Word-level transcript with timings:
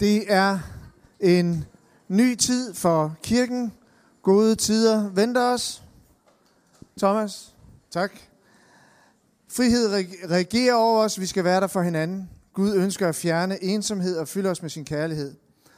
Det 0.00 0.32
er 0.32 0.58
en 1.20 1.64
ny 2.08 2.34
tid 2.34 2.74
for 2.74 3.16
kirken. 3.22 3.72
Gode 4.22 4.54
tider 4.54 5.10
venter 5.10 5.42
os. 5.42 5.82
Thomas, 6.98 7.54
tak. 7.90 8.12
Frihed 9.48 9.88
regerer 10.30 10.74
over 10.74 11.04
os. 11.04 11.20
Vi 11.20 11.26
skal 11.26 11.44
være 11.44 11.60
der 11.60 11.66
for 11.66 11.82
hinanden. 11.82 12.30
Gud 12.52 12.74
ønsker 12.74 13.08
at 13.08 13.14
fjerne 13.14 13.64
ensomhed 13.64 14.16
og 14.16 14.28
fylde 14.28 14.50
os 14.50 14.62
med 14.62 14.70
sin 14.70 14.84
kærlighed. 14.84 15.34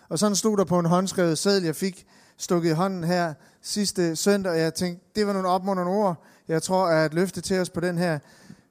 Og 0.08 0.18
sådan 0.18 0.36
stod 0.36 0.56
der 0.56 0.64
på 0.64 0.78
en 0.78 0.86
håndskrevet 0.86 1.38
seddel, 1.38 1.64
jeg 1.64 1.76
fik 1.76 2.06
stukket 2.36 2.70
i 2.70 2.72
hånden 2.72 3.04
her 3.04 3.34
sidste 3.62 4.16
søndag, 4.16 4.52
og 4.52 4.58
jeg 4.58 4.74
tænkte, 4.74 5.04
det 5.16 5.26
var 5.26 5.32
nogle 5.32 5.48
opmuntrende 5.48 5.92
ord. 5.92 6.24
Jeg 6.48 6.62
tror, 6.62 6.86
at 6.86 7.14
løfte 7.14 7.40
til 7.40 7.60
os 7.60 7.70
på 7.70 7.80
den 7.80 7.98
her 7.98 8.18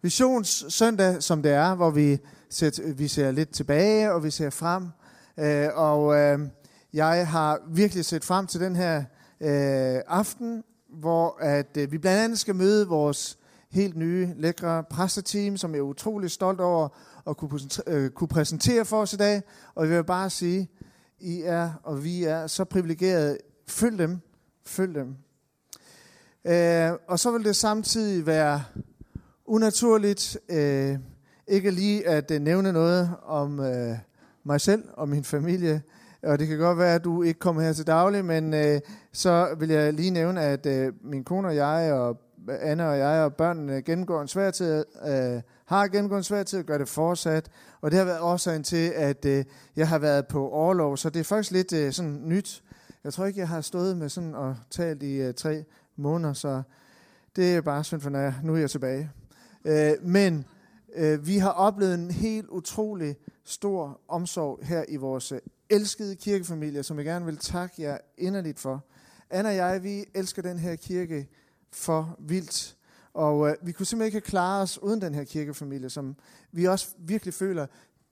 visionssøndag, 0.01 1.23
som 1.23 1.43
det 1.43 1.51
er, 1.51 1.75
hvor 1.75 1.89
vi 1.89 2.17
ser, 2.49 2.93
vi 2.93 3.07
ser 3.07 3.31
lidt 3.31 3.49
tilbage, 3.49 4.11
og 4.11 4.23
vi 4.23 4.31
ser 4.31 4.49
frem. 4.49 4.87
Øh, 5.39 5.69
og 5.73 6.15
øh, 6.15 6.39
jeg 6.93 7.27
har 7.27 7.59
virkelig 7.67 8.05
set 8.05 8.23
frem 8.23 8.47
til 8.47 8.61
den 8.61 8.75
her 8.75 8.97
øh, 9.41 10.01
aften, 10.07 10.63
hvor 10.89 11.37
at 11.41 11.77
øh, 11.77 11.91
vi 11.91 11.97
blandt 11.97 12.23
andet 12.23 12.39
skal 12.39 12.55
møde 12.55 12.87
vores 12.87 13.37
helt 13.71 13.95
nye, 13.95 14.33
lækre 14.37 14.83
præsteteam, 14.83 15.57
som 15.57 15.71
jeg 15.71 15.79
er 15.79 15.83
utrolig 15.83 16.31
stolt 16.31 16.59
over 16.59 16.89
at 17.29 17.37
kunne, 17.37 17.59
øh, 17.87 18.09
kunne 18.09 18.27
præsentere 18.27 18.85
for 18.85 19.01
os 19.01 19.13
i 19.13 19.17
dag. 19.17 19.41
Og 19.75 19.89
jeg 19.89 19.97
vil 19.97 20.03
bare 20.03 20.29
sige, 20.29 20.69
I 21.19 21.41
er 21.41 21.71
og 21.83 22.03
vi 22.03 22.23
er 22.23 22.47
så 22.47 22.65
privilegerede. 22.65 23.37
Følg 23.67 23.97
dem. 23.97 24.19
Følg 24.65 24.95
dem. 24.95 25.15
Øh, 26.45 26.91
og 27.07 27.19
så 27.19 27.31
vil 27.31 27.43
det 27.43 27.55
samtidig 27.55 28.25
være 28.25 28.63
unaturligt 29.45 30.37
øh, 30.49 30.97
ikke 31.47 31.71
lige 31.71 32.07
at 32.07 32.31
øh, 32.31 32.41
nævne 32.41 32.73
noget 32.73 33.11
om 33.23 33.59
øh, 33.59 33.97
mig 34.47 34.61
selv 34.61 34.83
og 34.93 35.09
min 35.09 35.23
familie. 35.23 35.81
Og 36.23 36.39
det 36.39 36.47
kan 36.47 36.57
godt 36.57 36.77
være, 36.77 36.95
at 36.95 37.03
du 37.03 37.23
ikke 37.23 37.39
kommer 37.39 37.61
her 37.61 37.73
til 37.73 37.87
daglig, 37.87 38.25
men 38.25 38.53
øh, 38.53 38.79
så 39.13 39.55
vil 39.59 39.69
jeg 39.69 39.93
lige 39.93 40.11
nævne, 40.11 40.41
at 40.41 40.65
øh, 40.65 40.93
min 41.01 41.23
kone 41.23 41.47
og 41.47 41.55
jeg, 41.55 41.93
og 41.93 42.17
Anna 42.49 42.85
og 42.85 42.97
jeg 42.97 43.23
og 43.23 43.33
børnene 43.33 43.81
gennemgår 43.81 44.21
en 44.21 44.27
svær 44.27 44.51
tid, 44.51 44.85
øh, 45.07 45.41
har 45.65 45.87
gennemgået 45.87 46.17
en 46.17 46.23
svær 46.23 46.43
tid 46.43 46.59
og 46.59 46.65
gør 46.65 46.77
det 46.77 46.89
fortsat. 46.89 47.49
Og 47.81 47.91
det 47.91 47.99
har 47.99 48.05
været 48.05 48.19
årsagen 48.19 48.63
til, 48.63 48.91
at 48.95 49.25
øh, 49.25 49.45
jeg 49.75 49.87
har 49.87 49.99
været 49.99 50.27
på 50.27 50.49
overlov, 50.49 50.97
så 50.97 51.09
det 51.09 51.19
er 51.19 51.23
faktisk 51.23 51.51
lidt 51.51 51.73
øh, 51.73 51.91
sådan 51.91 52.21
nyt. 52.25 52.63
Jeg 53.03 53.13
tror 53.13 53.25
ikke, 53.25 53.39
jeg 53.39 53.47
har 53.47 53.61
stået 53.61 53.97
med 53.97 54.09
sådan 54.09 54.35
og 54.35 54.55
talt 54.71 55.03
i 55.03 55.21
øh, 55.21 55.33
tre 55.33 55.63
måneder, 55.95 56.33
så 56.33 56.61
det 57.35 57.55
er 57.55 57.61
bare 57.61 57.83
synd 57.83 58.01
for, 58.01 58.09
når 58.09 58.19
jeg, 58.19 58.33
nu 58.43 58.53
er 58.53 58.57
jeg 58.57 58.69
tilbage. 58.69 59.11
Øh, 59.65 59.91
men 60.01 60.45
øh, 60.95 61.27
vi 61.27 61.37
har 61.37 61.51
oplevet 61.51 61.93
en 61.93 62.11
helt 62.11 62.47
utrolig 62.49 63.15
stor 63.49 64.01
omsorg 64.07 64.59
her 64.61 64.85
i 64.87 64.95
vores 64.95 65.31
øh, 65.31 65.39
elskede 65.69 66.15
kirkefamilie, 66.15 66.83
som 66.83 66.97
jeg 66.97 67.05
gerne 67.05 67.25
vil 67.25 67.37
takke 67.37 67.81
jer 67.81 67.97
inderligt 68.17 68.59
for. 68.59 68.85
Anna 69.29 69.49
og 69.49 69.55
jeg, 69.55 69.83
vi 69.83 70.05
elsker 70.15 70.41
den 70.41 70.59
her 70.59 70.75
kirke 70.75 71.27
for 71.71 72.15
vildt. 72.19 72.77
Og 73.13 73.49
øh, 73.49 73.55
vi 73.61 73.71
kunne 73.71 73.85
simpelthen 73.85 74.17
ikke 74.17 74.27
klare 74.27 74.61
os 74.61 74.83
uden 74.83 75.01
den 75.01 75.15
her 75.15 75.23
kirkefamilie, 75.23 75.89
som 75.89 76.15
vi 76.51 76.65
også 76.65 76.87
virkelig 76.97 77.33
føler, 77.33 77.67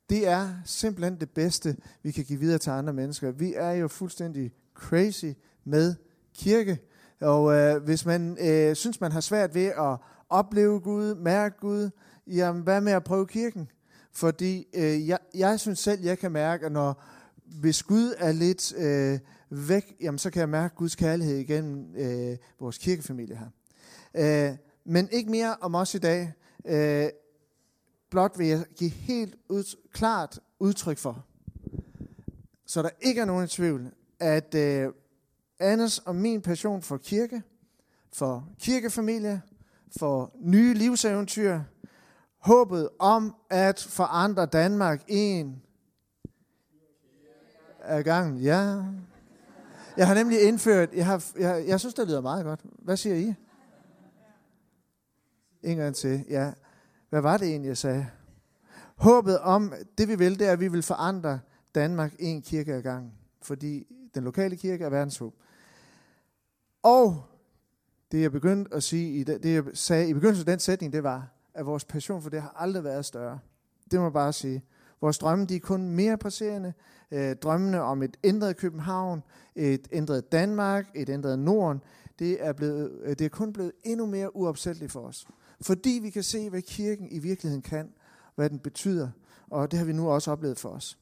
det 0.09 0.27
er 0.27 0.49
simpelthen 0.65 1.19
det 1.19 1.29
bedste, 1.29 1.77
vi 2.03 2.11
kan 2.11 2.23
give 2.23 2.39
videre 2.39 2.57
til 2.57 2.69
andre 2.69 2.93
mennesker. 2.93 3.31
Vi 3.31 3.53
er 3.53 3.71
jo 3.71 3.87
fuldstændig 3.87 4.53
crazy 4.73 5.25
med 5.63 5.95
kirke. 6.33 6.79
Og 7.21 7.53
øh, 7.53 7.83
hvis 7.83 8.05
man 8.05 8.37
øh, 8.41 8.75
synes, 8.75 9.01
man 9.01 9.11
har 9.11 9.21
svært 9.21 9.55
ved 9.55 9.65
at 9.65 9.97
opleve 10.29 10.79
Gud, 10.79 11.15
mærke 11.15 11.59
Gud, 11.59 11.89
jamen 12.27 12.63
hvad 12.63 12.81
med 12.81 12.91
at 12.91 13.03
prøve 13.03 13.27
kirken? 13.27 13.69
Fordi 14.15 14.67
øh, 14.73 15.07
jeg, 15.07 15.17
jeg 15.33 15.59
synes 15.59 15.79
selv, 15.79 16.03
jeg 16.03 16.19
kan 16.19 16.31
mærke, 16.31 16.65
at 16.65 16.71
når 16.71 17.03
hvis 17.45 17.83
Gud 17.83 18.13
er 18.17 18.31
lidt 18.31 18.73
øh, 18.77 19.19
væk, 19.49 19.95
jamen 20.01 20.17
så 20.17 20.29
kan 20.29 20.39
jeg 20.39 20.49
mærke 20.49 20.75
Guds 20.75 20.95
kærlighed 20.95 21.37
igennem 21.37 21.95
øh, 21.95 22.37
vores 22.59 22.77
kirkefamilie 22.77 23.37
her. 23.37 24.49
Øh, 24.49 24.57
men 24.85 25.09
ikke 25.11 25.31
mere 25.31 25.55
om 25.61 25.75
os 25.75 25.95
i 25.95 25.97
dag. 25.97 26.33
Øh, 26.65 27.09
blot 28.09 28.39
vil 28.39 28.47
jeg 28.47 28.65
give 28.77 28.89
helt 28.89 29.35
ud, 29.49 29.77
klart 29.91 30.39
udtryk 30.59 30.97
for, 30.97 31.25
så 32.65 32.81
der 32.81 32.89
ikke 33.01 33.21
er 33.21 33.25
nogen 33.25 33.47
tvivl, 33.47 33.91
at 34.19 34.55
øh, 34.55 34.91
Anders 35.59 35.97
og 35.97 36.15
min 36.15 36.41
passion 36.41 36.81
for 36.81 36.97
kirke, 36.97 37.43
for 38.13 38.49
kirkefamilie, 38.59 39.41
for 39.99 40.31
nye 40.39 40.73
livseventyr, 40.73 41.59
håbet 42.45 42.89
om 42.99 43.35
at 43.49 43.87
forandre 43.89 44.45
Danmark 44.45 45.03
en 45.07 45.61
af 47.79 48.03
gangen. 48.03 48.41
Ja. 48.41 48.83
Jeg 49.97 50.07
har 50.07 50.13
nemlig 50.13 50.41
indført, 50.41 50.93
jeg, 50.93 51.05
har, 51.05 51.25
jeg, 51.39 51.67
jeg 51.67 51.79
synes, 51.79 51.93
det 51.93 52.07
lyder 52.07 52.21
meget 52.21 52.45
godt. 52.45 52.59
Hvad 52.63 52.97
siger 52.97 53.15
I? 53.15 53.33
En 55.63 55.77
gang 55.77 55.95
til, 55.95 56.25
ja. 56.29 56.51
Hvad 57.09 57.21
var 57.21 57.37
det 57.37 57.47
egentlig, 57.47 57.67
jeg 57.69 57.77
sagde? 57.77 58.07
Håbet 58.95 59.39
om, 59.39 59.73
det 59.97 60.07
vi 60.07 60.15
vil, 60.15 60.39
det 60.39 60.47
er, 60.47 60.51
at 60.51 60.59
vi 60.59 60.67
vil 60.67 60.83
forandre 60.83 61.39
Danmark 61.75 62.13
en 62.19 62.41
kirke 62.41 62.73
ad 62.73 62.81
gangen. 62.81 63.13
Fordi 63.41 63.87
den 64.15 64.23
lokale 64.23 64.55
kirke 64.55 64.83
er 64.83 64.89
verdenshåb. 64.89 65.33
Og 66.83 67.25
det 68.11 68.21
jeg 68.21 68.31
begyndte 68.31 68.73
at 68.73 68.83
sige, 68.83 69.23
det, 69.23 69.43
det 69.43 69.53
jeg 69.53 69.63
sagde 69.73 70.09
i 70.09 70.13
begyndelsen 70.13 70.49
af 70.49 70.53
den 70.53 70.59
sætning, 70.59 70.93
det 70.93 71.03
var, 71.03 71.34
at 71.55 71.65
vores 71.65 71.85
passion 71.85 72.21
for 72.21 72.29
det 72.29 72.41
har 72.41 72.53
aldrig 72.55 72.83
været 72.83 73.05
større. 73.05 73.39
Det 73.91 73.99
må 73.99 74.05
jeg 74.05 74.13
bare 74.13 74.33
sige. 74.33 74.63
Vores 75.01 75.17
drømme 75.17 75.45
de 75.45 75.55
er 75.55 75.59
kun 75.59 75.89
mere 75.89 76.17
presserende. 76.17 76.73
Øh, 77.11 77.35
drømmene 77.35 77.81
om 77.81 78.03
et 78.03 78.17
ændret 78.23 78.57
København, 78.57 79.23
et 79.55 79.87
ændret 79.91 80.31
Danmark, 80.31 80.87
et 80.95 81.09
ændret 81.09 81.39
Norden, 81.39 81.81
det 82.19 82.45
er, 82.45 82.53
blevet, 82.53 82.91
øh, 83.03 83.09
det 83.09 83.21
er 83.21 83.29
kun 83.29 83.53
blevet 83.53 83.71
endnu 83.83 84.05
mere 84.05 84.35
uopsætteligt 84.35 84.91
for 84.91 84.99
os. 84.99 85.27
Fordi 85.61 85.99
vi 86.01 86.09
kan 86.09 86.23
se, 86.23 86.49
hvad 86.49 86.61
kirken 86.61 87.07
i 87.11 87.19
virkeligheden 87.19 87.61
kan, 87.61 87.93
hvad 88.35 88.49
den 88.49 88.59
betyder, 88.59 89.09
og 89.49 89.71
det 89.71 89.79
har 89.79 89.85
vi 89.85 89.93
nu 89.93 90.09
også 90.09 90.31
oplevet 90.31 90.59
for 90.59 90.69
os. 90.69 90.97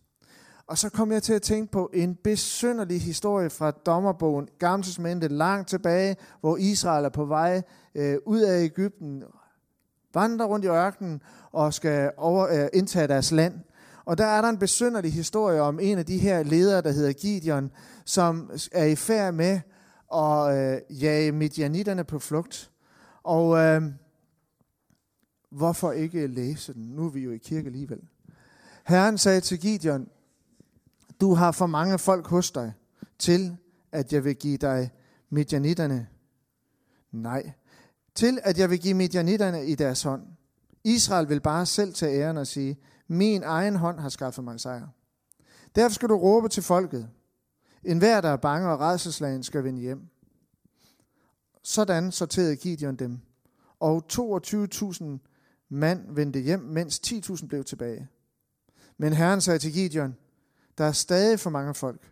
Og 0.68 0.78
så 0.78 0.90
kom 0.90 1.12
jeg 1.12 1.24
til 1.24 1.34
at 1.34 1.41
tænke 1.41 1.72
på 1.72 1.90
en 1.94 2.16
besynderlig 2.16 3.02
historie 3.02 3.50
fra 3.50 3.72
dommerbogen, 3.72 4.47
Gamle 4.59 5.28
langt 5.28 5.70
tilbage, 5.70 6.16
hvor 6.41 6.58
Israel 6.58 7.06
er 7.06 7.09
på 7.09 7.25
vej 7.25 7.62
øh, 7.96 8.18
ud 8.25 8.40
af 8.40 8.64
Ægypten, 8.64 9.24
vandrer 10.13 10.46
rundt 10.46 10.66
i 10.66 10.68
ørkenen 10.68 11.22
og 11.51 11.74
skal 11.74 12.12
over, 12.18 12.47
øh, 12.47 12.69
indtage 12.74 13.07
deres 13.07 13.31
land. 13.31 13.59
Og 14.06 14.18
der 14.18 14.25
er 14.25 14.41
der 14.41 14.50
en 14.50 14.57
besynderlig 14.57 15.13
historie 15.13 15.62
om 15.62 15.79
en 15.79 15.97
af 15.97 16.06
de 16.06 16.18
her 16.18 16.44
ledere, 16.44 16.81
der 16.81 16.91
hedder 16.91 17.13
Gideon, 17.13 17.72
som 18.06 18.52
er 18.72 18.85
i 18.85 18.96
færd 18.96 19.34
med 19.34 19.59
at 20.13 20.57
øh, 20.57 21.02
jage 21.02 21.31
midjanitterne 21.31 22.03
på 22.03 22.19
flugt. 22.19 22.72
Og 23.23 23.57
øh, 23.57 23.81
hvorfor 25.50 25.91
ikke 25.91 26.28
læse 26.28 26.73
den? 26.73 26.84
Nu 26.84 27.06
er 27.06 27.09
vi 27.09 27.19
jo 27.19 27.31
i 27.31 27.38
kirke 27.38 27.66
alligevel. 27.66 28.00
Herren 28.88 29.18
sagde 29.18 29.41
til 29.41 29.59
Gideon, 29.59 30.07
du 31.22 31.34
har 31.34 31.52
for 31.52 31.66
mange 31.66 32.00
folk 32.00 32.28
hos 32.28 32.52
dig, 32.52 32.73
til 33.19 33.57
at 33.91 34.13
jeg 34.13 34.23
vil 34.23 34.35
give 34.35 34.57
dig 34.57 34.91
midjanitterne. 35.29 36.07
Nej, 37.12 37.52
til 38.16 38.40
at 38.44 38.57
jeg 38.57 38.69
vil 38.69 38.79
give 38.79 38.94
medianitterne 38.94 39.66
i 39.66 39.75
deres 39.75 40.03
hånd. 40.03 40.22
Israel 40.84 41.29
vil 41.29 41.40
bare 41.40 41.66
selv 41.66 41.94
tage 41.94 42.22
æren 42.22 42.38
og 42.38 42.47
sige, 42.47 42.79
min 43.07 43.44
egen 43.44 43.75
hånd 43.75 44.00
har 44.00 44.09
skaffet 44.09 44.44
mig 44.44 44.59
sejr. 44.59 44.88
Derfor 45.75 45.94
skal 45.94 46.09
du 46.09 46.18
råbe 46.18 46.50
til 46.50 46.63
folket. 46.63 47.09
En 47.84 47.97
hver, 47.97 48.22
der 48.22 48.29
er 48.29 48.38
bange 48.38 48.69
og 48.69 48.79
redselslagen, 48.79 49.44
skal 49.44 49.63
vende 49.63 49.81
hjem. 49.81 50.09
Sådan 51.63 52.12
sorterede 52.12 52.56
Gideon 52.56 52.96
dem, 52.96 53.19
og 53.79 54.03
22.000 54.13 55.03
mand 55.69 56.16
vendte 56.16 56.40
hjem, 56.40 56.59
mens 56.59 57.02
10.000 57.07 57.47
blev 57.47 57.63
tilbage. 57.63 58.07
Men 58.97 59.13
Herren 59.13 59.41
sagde 59.41 59.59
til 59.59 59.73
Gideon, 59.73 60.16
der 60.78 60.84
er 60.84 60.91
stadig 60.91 61.40
for 61.40 61.49
mange 61.49 61.73
folk. 61.73 62.11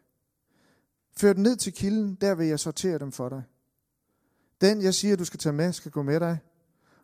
Før 1.18 1.34
dem 1.34 1.44
ned 1.44 1.56
til 1.56 1.74
kilden, 1.74 2.16
der 2.16 2.36
vil 2.36 2.48
jeg 2.48 2.60
sortere 2.60 3.00
dem 3.00 3.12
for 3.12 3.30
dig. 3.30 3.44
Den, 4.62 4.82
jeg 4.82 4.94
siger, 4.94 5.16
du 5.16 5.26
skal 5.26 5.40
tage 5.40 5.54
med, 5.54 5.74
skal 5.74 5.92
gå 5.92 6.04
med 6.04 6.20
dig, 6.20 6.38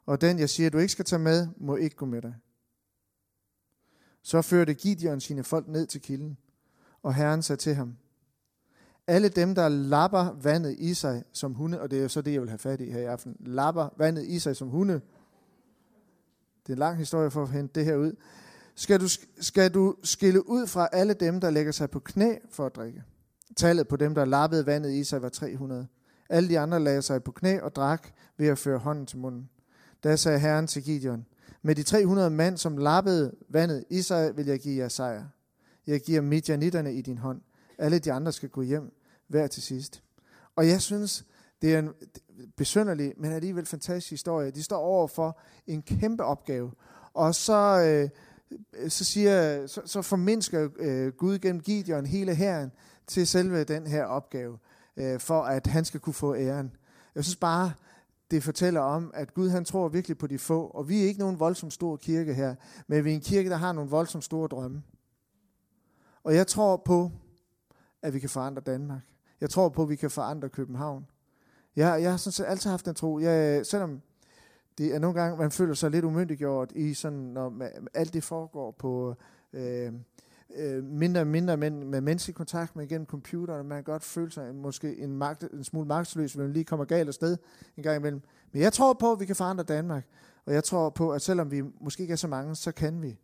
og 0.06 0.22
den, 0.22 0.40
jeg 0.40 0.50
siger, 0.50 0.70
du 0.70 0.78
ikke 0.78 0.92
skal 0.92 1.06
tage 1.06 1.20
med, 1.20 1.48
må 1.58 1.76
ikke 1.76 1.96
gå 1.96 2.06
med 2.06 2.22
dig. 2.22 2.36
Så 4.22 4.42
førte 4.42 4.74
Gideon 4.74 5.20
sine 5.20 5.44
folk 5.44 5.68
ned 5.68 5.88
til 5.88 6.02
kilden, 6.02 6.38
og 7.04 7.16
Herren 7.16 7.44
sagde 7.44 7.62
til 7.62 7.76
ham, 7.76 7.98
alle 9.08 9.30
dem, 9.30 9.56
der 9.56 9.70
lapper 9.70 10.34
vandet 10.42 10.76
i 10.80 10.94
sig 10.94 11.24
som 11.32 11.54
hunde, 11.54 11.82
og 11.82 11.92
det 11.92 12.00
er 12.00 12.04
jo 12.04 12.10
så 12.10 12.22
det, 12.22 12.34
jeg 12.34 12.42
vil 12.42 12.50
have 12.50 12.60
fat 12.60 12.82
i 12.82 12.92
her 12.92 13.00
i 13.00 13.06
aften, 13.06 13.36
lapper 13.40 13.90
vandet 13.98 14.26
i 14.26 14.40
sig 14.40 14.56
som 14.56 14.68
hunde. 14.68 15.02
Det 16.64 16.70
er 16.70 16.74
en 16.74 16.80
lang 16.80 16.98
historie 16.98 17.32
for 17.32 17.44
at 17.44 17.50
hente 17.50 17.80
det 17.80 17.86
her 17.86 17.96
ud 17.96 18.16
skal 18.78 19.00
du, 19.00 19.08
skal 19.40 19.74
du 19.74 19.96
skille 20.04 20.50
ud 20.50 20.68
fra 20.68 20.90
alle 20.92 21.14
dem, 21.14 21.42
der 21.42 21.50
lægger 21.50 21.72
sig 21.72 21.90
på 21.90 22.00
knæ 22.00 22.36
for 22.50 22.66
at 22.66 22.76
drikke. 22.76 23.04
Tallet 23.56 23.88
på 23.88 23.96
dem, 23.96 24.16
der 24.16 24.26
lappede 24.26 24.66
vandet 24.66 24.94
i 24.94 25.04
sig, 25.04 25.22
var 25.22 25.30
300. 25.30 25.88
Alle 26.30 26.50
de 26.50 26.60
andre 26.60 26.80
lagde 26.80 27.02
sig 27.02 27.24
på 27.24 27.32
knæ 27.32 27.60
og 27.60 27.76
drak 27.76 28.08
ved 28.38 28.48
at 28.48 28.58
føre 28.58 28.78
hånden 28.78 29.06
til 29.06 29.18
munden. 29.18 29.50
Da 30.04 30.16
sagde 30.16 30.40
Herren 30.40 30.68
til 30.68 30.84
Gideon, 30.84 31.26
med 31.62 31.76
de 31.76 31.84
300 31.84 32.30
mand, 32.30 32.58
som 32.58 32.78
lappede 32.78 33.36
vandet 33.50 33.86
i 33.90 34.02
sig, 34.02 34.38
vil 34.38 34.46
jeg 34.46 34.60
give 34.60 34.82
jer 34.84 34.88
sejr. 34.88 35.24
Jeg 35.88 36.02
giver 36.02 36.22
midjanitterne 36.22 36.94
i 36.94 37.02
din 37.02 37.18
hånd. 37.18 37.42
Alle 37.78 38.00
de 38.00 38.14
andre 38.14 38.32
skal 38.32 38.50
gå 38.50 38.62
hjem, 38.62 38.94
hver 39.28 39.48
til 39.48 39.64
sidst. 39.64 40.04
Og 40.56 40.68
jeg 40.68 40.82
synes, 40.82 41.26
det 41.62 41.76
er 41.76 41.80
en 41.80 41.90
besynderlig, 42.58 43.14
men 43.18 43.32
alligevel 43.32 43.66
fantastisk 43.66 44.10
historie. 44.10 44.52
De 44.52 44.64
står 44.64 44.78
over 44.78 45.08
for 45.08 45.40
en 45.68 45.82
kæmpe 45.82 46.24
opgave. 46.24 46.72
Og 47.14 47.36
så, 47.36 47.82
øh, 47.86 48.10
så, 48.90 49.04
siger, 49.04 49.68
så, 49.68 49.82
så 49.86 50.02
formindsker 50.02 50.70
øh, 50.80 51.14
Gud 51.14 51.40
gennem 51.40 51.62
Gideon 51.62 52.06
hele 52.06 52.36
herren 52.36 52.72
til 53.08 53.28
selve 53.28 53.64
den 53.64 53.88
her 53.88 54.04
opgave, 54.04 54.58
øh, 54.98 55.20
for 55.20 55.42
at 55.42 55.68
han 55.68 55.86
skal 55.86 56.00
kunne 56.00 56.14
få 56.14 56.36
æren. 56.36 56.76
Jeg 57.16 57.24
synes 57.24 57.36
bare, 57.36 57.72
det 58.32 58.44
fortæller 58.44 58.82
om, 58.82 59.12
at 59.14 59.34
Gud 59.34 59.50
han 59.50 59.66
tror 59.66 59.88
virkelig 59.88 60.18
på 60.18 60.28
de 60.28 60.40
få, 60.40 60.68
og 60.68 60.90
vi 60.90 61.02
er 61.02 61.08
ikke 61.08 61.20
nogen 61.20 61.40
voldsomt 61.40 61.74
stor 61.74 61.96
kirke 61.96 62.34
her, 62.34 62.56
men 62.88 63.06
vi 63.06 63.10
er 63.10 63.16
en 63.16 63.22
kirke, 63.22 63.50
der 63.50 63.56
har 63.56 63.72
nogle 63.72 63.90
voldsomt 63.90 64.24
store 64.24 64.48
drømme. 64.48 64.84
Og 66.24 66.36
jeg 66.36 66.48
tror 66.48 66.78
på, 66.86 67.12
at 68.02 68.14
vi 68.14 68.20
kan 68.20 68.30
forandre 68.30 68.62
Danmark. 68.62 69.02
Jeg 69.42 69.50
tror 69.50 69.70
på, 69.70 69.84
at 69.84 69.90
vi 69.90 69.96
kan 69.96 70.12
forandre 70.12 70.50
København. 70.50 71.06
Jeg, 71.76 72.02
jeg 72.02 72.12
har 72.12 72.18
sådan 72.18 72.32
set 72.32 72.46
altid 72.46 72.70
haft 72.70 72.86
den 72.86 72.96
tro. 72.96 73.20
Jeg, 73.20 73.66
selvom 73.66 74.02
det 74.78 74.96
er 74.96 75.00
nogle 75.00 75.22
gange, 75.22 75.38
man 75.38 75.52
føler 75.52 75.74
sig 75.74 75.92
lidt 75.92 76.06
umyndiggjort 76.06 76.72
i 76.76 76.94
sådan, 76.94 77.20
når 77.20 77.50
man, 77.50 77.88
alt 77.94 78.14
det 78.14 78.24
foregår 78.24 78.72
på 78.72 79.16
øh, 79.54 79.94
øh, 80.56 80.84
mindre 80.84 81.22
og 81.22 81.28
mindre 81.28 81.58
med, 81.58 81.72
med 81.72 82.02
menneskelig 82.02 82.36
kontakt, 82.36 82.76
med 82.76 82.88
gennem 82.88 83.08
computeren, 83.08 83.68
man 83.68 83.78
kan 83.78 83.84
godt 83.84 84.04
føle 84.04 84.32
sig 84.32 84.56
måske 84.56 84.98
en, 84.98 85.18
magt, 85.18 85.44
en 85.44 85.64
smule 85.64 85.88
magtesløs, 85.88 86.34
hvis 86.34 86.38
man 86.38 86.54
lige 86.54 86.66
kommer 86.66 86.86
galt 86.86 87.08
afsted 87.08 87.38
en 87.78 87.84
gang 87.84 87.98
imellem. 87.98 88.22
Men 88.52 88.62
jeg 88.62 88.74
tror 88.74 88.94
på, 88.94 89.12
at 89.12 89.20
vi 89.20 89.26
kan 89.26 89.36
forandre 89.36 89.64
Danmark, 89.64 90.04
og 90.46 90.54
jeg 90.54 90.64
tror 90.64 90.90
på, 90.90 91.12
at 91.12 91.22
selvom 91.22 91.52
vi 91.52 91.64
måske 91.82 92.02
ikke 92.02 92.12
er 92.12 92.16
så 92.16 92.28
mange, 92.28 92.56
så 92.56 92.72
kan 92.72 93.02
vi 93.02 93.20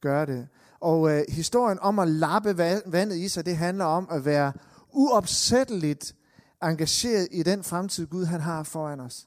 gøre 0.00 0.26
det. 0.26 0.48
Og 0.80 1.10
øh, 1.10 1.24
historien 1.28 1.78
om 1.80 1.98
at 1.98 2.08
lappe 2.08 2.58
vandet 2.86 3.16
i 3.16 3.28
sig, 3.28 3.46
det 3.46 3.56
handler 3.56 3.84
om 3.84 4.08
at 4.10 4.24
være 4.24 4.52
uopsætteligt 4.92 6.14
engageret 6.62 7.28
i 7.30 7.42
den 7.42 7.64
fremtid, 7.64 8.06
Gud 8.06 8.24
han 8.24 8.40
har 8.40 8.62
foran 8.62 9.00
os. 9.00 9.26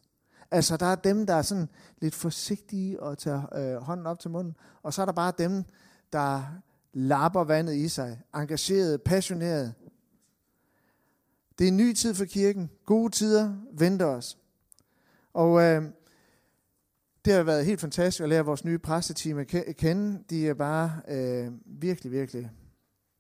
Altså, 0.52 0.78
der 0.78 0.86
er 0.86 0.96
dem, 0.96 1.26
der 1.26 1.34
er 1.34 1.42
sådan 1.42 1.70
lidt 2.02 2.16
forsigtige 2.16 3.04
og 3.04 3.18
tager 3.18 3.56
øh, 3.56 3.82
hånden 3.82 4.06
op 4.06 4.20
til 4.20 4.32
munden, 4.32 4.56
og 4.84 4.94
så 4.94 5.02
er 5.02 5.06
der 5.06 5.14
bare 5.14 5.34
dem, 5.38 5.64
der 6.14 6.44
lapper 6.94 7.44
vandet 7.44 7.76
i 7.76 7.88
sig, 7.88 8.22
engageret, 8.36 9.02
passioneret. 9.02 9.74
Det 11.60 11.68
er 11.68 11.72
en 11.72 11.78
ny 11.78 11.94
tid 11.94 12.14
for 12.14 12.26
kirken. 12.26 12.70
Gode 12.86 13.12
tider 13.12 13.54
venter 13.72 14.06
os. 14.06 14.38
Og 15.34 15.62
øh, 15.62 15.84
det 17.26 17.34
har 17.34 17.44
været 17.44 17.66
helt 17.66 17.82
fantastisk 17.82 18.24
at 18.24 18.30
lære 18.30 18.46
vores 18.46 18.66
nye 18.66 18.78
præsteteam 18.78 19.38
at 19.38 19.48
kende. 19.78 20.24
De 20.30 20.48
er 20.48 20.54
bare 20.54 21.02
øh, 21.08 21.52
virkelig, 21.66 22.12
virkelig 22.12 22.52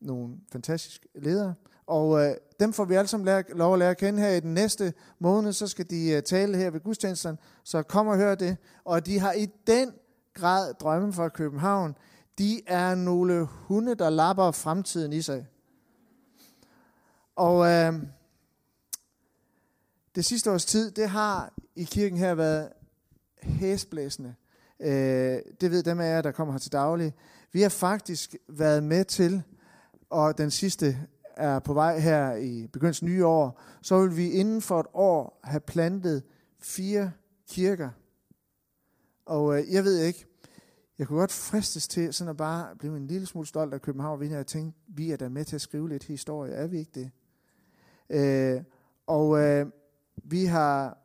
nogle 0.02 0.34
fantastiske 0.52 1.08
ledere. 1.16 1.54
Og 1.88 2.26
øh, 2.26 2.36
dem 2.60 2.74
får 2.74 2.86
vi 2.86 2.96
alle 2.96 3.08
sammen 3.08 3.26
lære, 3.26 3.44
lov 3.50 3.74
at 3.74 3.80
lære 3.80 3.90
at 3.90 3.98
kende 3.98 4.20
her 4.20 4.30
i 4.30 4.40
den 4.40 4.54
næste 4.54 4.94
måned. 5.20 5.54
Så 5.54 5.68
skal 5.68 5.90
de 5.90 6.12
øh, 6.12 6.24
tale 6.24 6.58
her 6.58 6.70
ved 6.70 6.80
gudstjenesten. 6.80 7.38
Så 7.64 7.84
kom 7.84 8.08
og 8.08 8.18
hør 8.18 8.36
det. 8.36 8.58
Og 8.84 9.06
de 9.06 9.20
har 9.20 9.32
i 9.32 9.48
den 9.68 9.92
grad 10.34 10.74
drømme 10.74 11.14
fra 11.14 11.30
København. 11.30 11.96
De 12.40 12.62
er 12.68 12.96
nogle 12.96 13.46
hunde, 13.46 13.96
der 13.96 14.10
lapper 14.10 14.52
fremtiden 14.52 15.14
i 15.14 15.22
sig. 15.22 15.48
Og 17.36 17.68
øh, 17.68 17.94
det 20.16 20.26
sidste 20.26 20.52
års 20.52 20.66
tid, 20.66 20.92
det 20.92 21.10
har 21.10 21.54
i 21.76 21.84
kirken 21.84 22.18
her 22.18 22.36
været 22.36 22.70
hæsblæsende. 23.42 24.36
Øh, 24.80 25.40
det 25.62 25.72
ved 25.72 25.84
dem 25.84 26.00
af 26.00 26.16
jer, 26.16 26.22
der 26.22 26.32
kommer 26.32 26.54
her 26.54 26.60
til 26.60 26.72
daglig. 26.72 27.14
Vi 27.52 27.62
har 27.62 27.70
faktisk 27.70 28.36
været 28.48 28.84
med 28.84 29.06
til, 29.06 29.44
og 30.10 30.38
den 30.38 30.52
sidste 30.52 30.98
er 31.36 31.60
på 31.60 31.74
vej 31.74 32.00
her 32.00 32.36
i 32.36 32.68
begyndelsen 32.68 33.08
nye 33.08 33.26
år, 33.26 33.62
så 33.82 34.02
vil 34.02 34.18
vi 34.18 34.32
inden 34.32 34.62
for 34.62 34.80
et 34.80 34.88
år 34.94 35.40
have 35.44 35.60
plantet 35.60 36.24
fire 36.60 37.12
kirker. 37.50 37.90
Og 39.26 39.60
øh, 39.60 39.74
jeg 39.74 39.84
ved 39.84 40.00
ikke, 40.00 40.29
jeg 41.00 41.08
kunne 41.08 41.20
godt 41.20 41.32
fristes 41.32 41.88
til 41.88 42.14
sådan 42.14 42.30
at 42.30 42.38
bare 42.38 42.76
blive 42.76 42.98
en 42.98 43.08
lille 43.08 43.28
smule 43.28 43.48
stolt 43.48 43.74
af 43.74 43.82
København, 43.82 44.22
og 44.22 44.30
jeg 44.30 44.48
tænkte, 44.48 44.80
vi 44.88 45.12
er 45.12 45.18
da 45.18 45.30
med 45.30 45.46
til 45.46 45.56
at 45.56 45.62
skrive 45.62 45.90
lidt 45.90 46.04
historie, 46.04 46.54
er 46.54 46.68
vi 46.68 46.80
ikke 46.80 46.92
det? 46.96 47.12
Øh, 48.10 48.64
og 49.08 49.40
øh, 49.40 49.68
vi 50.24 50.46
har 50.46 50.98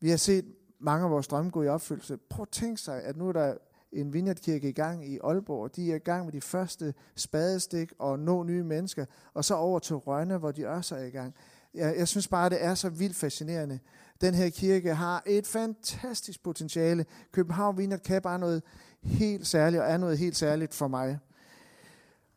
vi 0.00 0.10
har 0.10 0.16
set 0.16 0.44
mange 0.78 1.04
af 1.04 1.10
vores 1.10 1.28
drømme 1.28 1.50
gå 1.50 1.62
i 1.62 1.68
opfyldelse. 1.68 2.16
Prøv 2.16 2.42
at 2.42 2.48
tænke 2.48 2.80
sig, 2.80 3.02
at 3.02 3.16
nu 3.16 3.28
er 3.28 3.32
der 3.32 3.54
en 3.92 4.12
vineyardkirke 4.12 4.68
i 4.68 4.72
gang 4.72 5.08
i 5.08 5.18
Aalborg. 5.18 5.76
De 5.76 5.92
er 5.92 5.96
i 5.96 5.98
gang 5.98 6.24
med 6.24 6.32
de 6.32 6.40
første 6.40 6.94
spadestik 7.16 7.92
og 7.98 8.18
nå 8.18 8.42
nye 8.42 8.62
mennesker. 8.62 9.04
Og 9.34 9.44
så 9.44 9.54
over 9.54 9.78
til 9.78 9.96
Rønne, 9.96 10.38
hvor 10.38 10.52
de 10.52 10.68
også 10.68 10.96
er 10.96 11.04
i 11.04 11.10
gang. 11.10 11.34
Jeg, 11.74 11.96
jeg 11.98 12.08
synes 12.08 12.28
bare, 12.28 12.50
det 12.50 12.64
er 12.64 12.74
så 12.74 12.88
vildt 12.88 13.16
fascinerende. 13.16 13.78
Den 14.20 14.34
her 14.34 14.50
kirke 14.50 14.94
har 14.94 15.22
et 15.26 15.46
fantastisk 15.46 16.42
potentiale. 16.42 17.06
København 17.32 17.78
Vineyard 17.78 18.00
kan 18.00 18.22
bare 18.22 18.38
noget 18.38 18.62
helt 19.02 19.46
særligt, 19.46 19.82
og 19.82 19.90
er 19.90 19.96
noget 19.96 20.18
helt 20.18 20.36
særligt 20.36 20.74
for 20.74 20.88
mig. 20.88 21.18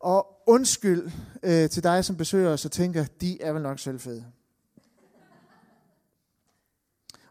Og 0.00 0.26
undskyld 0.46 1.10
øh, 1.42 1.70
til 1.70 1.82
dig, 1.82 2.04
som 2.04 2.16
besøger 2.16 2.50
os 2.50 2.64
og 2.64 2.72
tænker, 2.72 3.04
de 3.20 3.42
er 3.42 3.52
vel 3.52 3.62
nok 3.62 3.78
selvfede. 3.78 4.24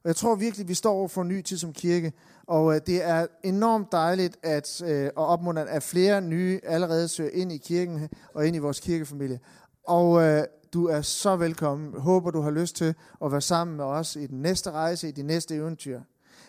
Og 0.03 0.07
jeg 0.07 0.15
tror 0.15 0.35
virkelig, 0.35 0.67
vi 0.67 0.73
står 0.73 0.93
over 0.93 1.07
for 1.07 1.21
en 1.21 1.27
ny 1.27 1.41
tid 1.41 1.57
som 1.57 1.73
kirke, 1.73 2.13
og 2.47 2.75
øh, 2.75 2.81
det 2.87 3.03
er 3.03 3.27
enormt 3.43 3.91
dejligt 3.91 4.37
at, 4.43 4.81
øh, 4.81 5.09
og 5.15 5.27
opmuntrende, 5.27 5.71
at 5.71 5.83
flere 5.83 6.21
nye 6.21 6.59
allerede 6.63 7.07
søger 7.07 7.31
ind 7.33 7.51
i 7.51 7.57
kirken 7.57 8.09
og 8.33 8.47
ind 8.47 8.55
i 8.55 8.59
vores 8.59 8.79
kirkefamilie. 8.79 9.39
Og 9.83 10.21
øh, 10.21 10.43
du 10.73 10.85
er 10.85 11.01
så 11.01 11.35
velkommen. 11.35 12.01
Håber, 12.01 12.31
du 12.31 12.41
har 12.41 12.51
lyst 12.51 12.75
til 12.75 12.95
at 13.25 13.31
være 13.31 13.41
sammen 13.41 13.77
med 13.77 13.85
os 13.85 14.15
i 14.15 14.27
den 14.27 14.41
næste 14.41 14.71
rejse, 14.71 15.09
i 15.09 15.11
de 15.11 15.23
næste 15.23 15.55
eventyr. 15.55 16.01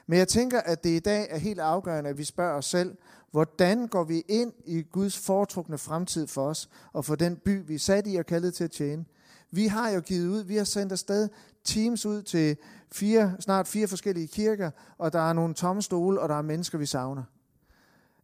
Men 0.06 0.18
jeg 0.18 0.28
tænker, 0.28 0.60
at 0.60 0.84
det 0.84 0.90
i 0.90 0.98
dag 0.98 1.26
er 1.30 1.38
helt 1.38 1.60
afgørende, 1.60 2.10
at 2.10 2.18
vi 2.18 2.24
spørger 2.24 2.54
os 2.54 2.64
selv, 2.64 2.96
hvordan 3.30 3.86
går 3.86 4.04
vi 4.04 4.22
ind 4.28 4.52
i 4.64 4.82
Guds 4.82 5.18
foretrukne 5.18 5.78
fremtid 5.78 6.26
for 6.26 6.48
os, 6.48 6.68
og 6.92 7.04
for 7.04 7.14
den 7.14 7.36
by, 7.36 7.66
vi 7.66 7.74
er 7.74 7.78
sat 7.78 8.06
i 8.06 8.16
og 8.16 8.26
kaldet 8.26 8.54
til 8.54 8.64
at 8.64 8.70
tjene. 8.70 9.04
Vi 9.50 9.66
har 9.66 9.90
jo 9.90 10.00
givet 10.00 10.28
ud, 10.28 10.44
vi 10.44 10.56
har 10.56 10.64
sendt 10.64 10.92
afsted 10.92 11.28
teams 11.64 12.06
ud 12.06 12.22
til 12.22 12.56
fire, 12.92 13.36
snart 13.40 13.68
fire 13.68 13.88
forskellige 13.88 14.26
kirker, 14.26 14.70
og 14.98 15.12
der 15.12 15.28
er 15.28 15.32
nogle 15.32 15.54
tomme 15.54 15.82
stole, 15.82 16.20
og 16.20 16.28
der 16.28 16.34
er 16.34 16.42
mennesker, 16.42 16.78
vi 16.78 16.86
savner. 16.86 17.22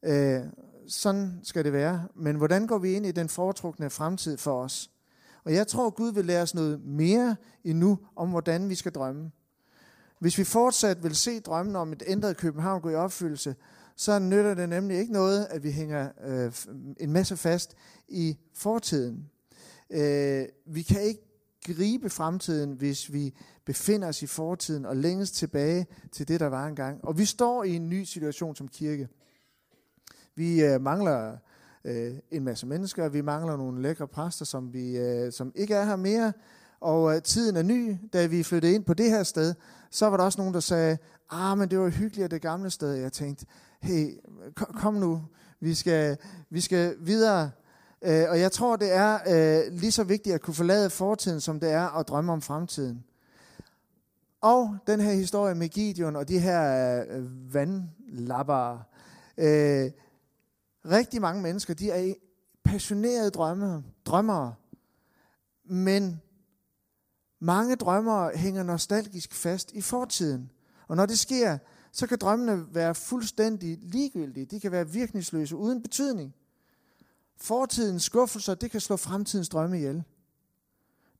Øh, 0.02 0.40
sådan 0.88 1.40
skal 1.42 1.64
det 1.64 1.72
være. 1.72 2.08
Men 2.14 2.36
hvordan 2.36 2.66
går 2.66 2.78
vi 2.78 2.92
ind 2.92 3.06
i 3.06 3.12
den 3.12 3.28
foretrukne 3.28 3.90
fremtid 3.90 4.36
for 4.36 4.62
os? 4.62 4.90
Og 5.44 5.54
jeg 5.54 5.66
tror, 5.66 5.90
Gud 5.90 6.12
vil 6.12 6.24
lære 6.24 6.42
os 6.42 6.54
noget 6.54 6.84
mere 6.84 7.36
endnu 7.64 7.98
om, 8.16 8.30
hvordan 8.30 8.68
vi 8.68 8.74
skal 8.74 8.92
drømme. 8.92 9.30
Hvis 10.18 10.38
vi 10.38 10.44
fortsat 10.44 11.02
vil 11.02 11.16
se 11.16 11.40
drømmen 11.40 11.76
om 11.76 11.92
et 11.92 12.02
ændret 12.06 12.36
København 12.36 12.80
gå 12.82 12.90
i 12.90 12.94
opfyldelse, 12.94 13.54
så 13.96 14.18
nytter 14.18 14.54
det 14.54 14.68
nemlig 14.68 14.98
ikke 14.98 15.12
noget, 15.12 15.46
at 15.50 15.62
vi 15.62 15.70
hænger 15.70 16.08
øh, 16.24 16.52
en 17.00 17.12
masse 17.12 17.36
fast 17.36 17.76
i 18.08 18.38
fortiden. 18.54 19.30
Øh, 19.90 20.46
vi 20.66 20.82
kan 20.82 21.02
ikke 21.02 21.22
gribe 21.66 22.10
fremtiden, 22.10 22.72
hvis 22.72 23.12
vi 23.12 23.34
befinder 23.64 24.08
os 24.08 24.22
i 24.22 24.26
fortiden 24.26 24.86
og 24.86 24.96
længes 24.96 25.30
tilbage 25.30 25.86
til 26.12 26.28
det, 26.28 26.40
der 26.40 26.46
var 26.46 26.66
engang. 26.66 27.04
Og 27.04 27.18
vi 27.18 27.24
står 27.24 27.64
i 27.64 27.74
en 27.74 27.88
ny 27.88 28.04
situation 28.04 28.56
som 28.56 28.68
kirke. 28.68 29.08
Vi 30.34 30.62
øh, 30.64 30.80
mangler 30.80 31.36
øh, 31.84 32.14
en 32.30 32.44
masse 32.44 32.66
mennesker, 32.66 33.08
vi 33.08 33.20
mangler 33.20 33.56
nogle 33.56 33.82
lækre 33.82 34.08
præster, 34.08 34.44
som, 34.44 34.72
vi, 34.72 34.98
øh, 34.98 35.32
som 35.32 35.52
ikke 35.54 35.74
er 35.74 35.84
her 35.84 35.96
mere, 35.96 36.32
og 36.80 37.16
øh, 37.16 37.22
tiden 37.22 37.56
er 37.56 37.62
ny. 37.62 37.96
Da 38.12 38.26
vi 38.26 38.42
flyttede 38.42 38.74
ind 38.74 38.84
på 38.84 38.94
det 38.94 39.10
her 39.10 39.22
sted, 39.22 39.54
så 39.90 40.06
var 40.06 40.16
der 40.16 40.24
også 40.24 40.40
nogen, 40.40 40.54
der 40.54 40.60
sagde, 40.60 40.98
ah, 41.30 41.58
men 41.58 41.70
det 41.70 41.78
var 41.78 41.88
hyggeligt 41.88 42.30
det 42.30 42.42
gamle 42.42 42.70
sted. 42.70 42.92
Jeg 42.92 43.12
tænkte, 43.12 43.46
hey, 43.80 44.18
kom 44.54 44.94
nu, 44.94 45.22
vi 45.60 45.74
skal, 45.74 46.16
vi 46.50 46.60
skal 46.60 46.96
videre. 47.00 47.50
Øh, 48.02 48.24
og 48.28 48.40
jeg 48.40 48.52
tror, 48.52 48.76
det 48.76 48.92
er 48.92 49.18
øh, 49.26 49.72
lige 49.72 49.92
så 49.92 50.04
vigtigt 50.04 50.34
at 50.34 50.40
kunne 50.40 50.54
forlade 50.54 50.90
fortiden, 50.90 51.40
som 51.40 51.60
det 51.60 51.72
er 51.72 51.98
at 51.98 52.08
drømme 52.08 52.32
om 52.32 52.42
fremtiden. 52.42 53.04
Og 54.40 54.76
den 54.86 55.00
her 55.00 55.12
historie 55.12 55.54
med 55.54 55.68
Gideon 55.68 56.16
og 56.16 56.28
de 56.28 56.38
her 56.38 57.04
øh, 57.10 57.54
vandlapper. 57.54 58.78
Øh, 59.38 59.90
rigtig 60.84 61.20
mange 61.20 61.42
mennesker, 61.42 61.74
de 61.74 61.90
er 61.90 62.14
passionerede 62.64 63.30
drømmere, 63.30 63.82
drømmere. 64.06 64.54
Men 65.64 66.20
mange 67.40 67.76
drømmere 67.76 68.36
hænger 68.36 68.62
nostalgisk 68.62 69.34
fast 69.34 69.72
i 69.72 69.80
fortiden. 69.80 70.50
Og 70.88 70.96
når 70.96 71.06
det 71.06 71.18
sker, 71.18 71.58
så 71.92 72.06
kan 72.06 72.18
drømmene 72.18 72.74
være 72.74 72.94
fuldstændig 72.94 73.78
ligegyldige. 73.82 74.46
De 74.46 74.60
kan 74.60 74.72
være 74.72 74.88
virkningsløse, 74.88 75.56
uden 75.56 75.82
betydning. 75.82 76.34
Fortidens 77.36 78.02
skuffelser, 78.02 78.54
det 78.54 78.70
kan 78.70 78.80
slå 78.80 78.96
fremtidens 78.96 79.48
drømme 79.48 79.76
ihjel. 79.76 80.04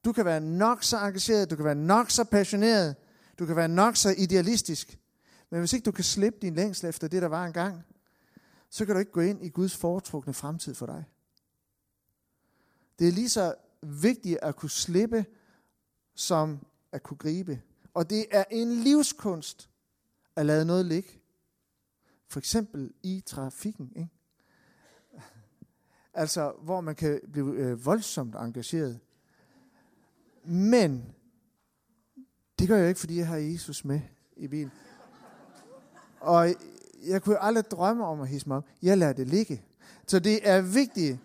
Du 0.05 0.13
kan 0.13 0.25
være 0.25 0.41
nok 0.41 0.83
så 0.83 0.99
engageret, 0.99 1.51
du 1.51 1.57
kan 1.57 1.65
være 1.65 1.75
nok 1.75 2.11
så 2.11 2.25
passioneret, 2.25 2.97
du 3.39 3.47
kan 3.47 3.57
være 3.57 3.69
nok 3.69 3.97
så 3.97 4.15
idealistisk. 4.19 4.99
Men 5.51 5.61
hvis 5.61 5.73
ikke 5.73 5.85
du 5.85 5.93
kan 5.93 6.05
slippe 6.05 6.39
din 6.43 6.55
længsel 6.55 6.89
efter 6.89 7.09
det, 7.09 7.23
der 7.23 7.29
var 7.29 7.45
engang, 7.45 7.85
så 8.71 8.87
kan 8.87 8.95
du 8.95 8.99
ikke 8.99 9.13
gå 9.13 9.21
ind 9.21 9.45
i 9.45 9.49
Guds 9.49 9.77
foretrukne 9.77 10.35
fremtid 10.35 10.75
for 10.75 10.87
dig. 10.87 11.05
Det 12.99 13.09
er 13.09 13.13
lige 13.13 13.29
så 13.29 13.55
vigtigt 13.83 14.39
at 14.43 14.57
kunne 14.57 14.71
slippe, 14.71 15.27
som 16.15 16.67
at 16.93 17.03
kunne 17.03 17.19
gribe. 17.19 17.63
Og 17.95 18.11
det 18.11 18.27
er 18.31 18.45
en 18.51 18.73
livskunst 18.73 19.71
at 20.37 20.47
lade 20.47 20.65
noget 20.65 20.87
ligge. 20.87 21.21
For 22.29 22.39
eksempel 22.39 22.93
i 23.03 23.23
trafikken. 23.27 23.93
Ikke? 23.97 24.11
Altså, 26.15 26.53
hvor 26.63 26.81
man 26.81 26.95
kan 26.95 27.21
blive 27.33 27.55
øh, 27.55 27.85
voldsomt 27.85 28.35
engageret. 28.35 29.01
Men 30.45 31.15
det 32.59 32.69
gør 32.69 32.77
jeg 32.77 32.89
ikke, 32.89 33.01
fordi 33.01 33.19
jeg 33.19 33.27
har 33.27 33.37
Jesus 33.37 33.85
med 33.85 34.01
i 34.37 34.49
bilen. 34.49 34.73
Og 36.21 36.55
jeg 37.07 37.23
kunne 37.23 37.43
aldrig 37.43 37.65
drømme 37.71 38.07
om 38.07 38.21
at 38.21 38.29
hisse 38.29 38.49
mig 38.49 38.57
op. 38.57 38.65
Jeg 38.83 38.99
lader 38.99 39.13
det 39.13 39.29
ligge. 39.29 39.63
Så 40.07 40.19
det 40.19 40.49
er 40.49 40.61
vigtigt. 40.61 41.19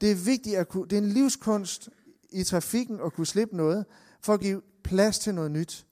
Det 0.00 0.10
er 0.10 0.14
vigtigt 0.14 0.56
at 0.56 0.68
kunne, 0.68 0.88
det 0.88 0.98
er 0.98 1.02
en 1.02 1.08
livskunst 1.08 1.88
i 2.30 2.44
trafikken 2.44 3.00
at 3.04 3.12
kunne 3.12 3.26
slippe 3.26 3.56
noget, 3.56 3.86
for 4.20 4.34
at 4.34 4.40
give 4.40 4.62
plads 4.84 5.18
til 5.18 5.34
noget 5.34 5.50
nyt. 5.50 5.86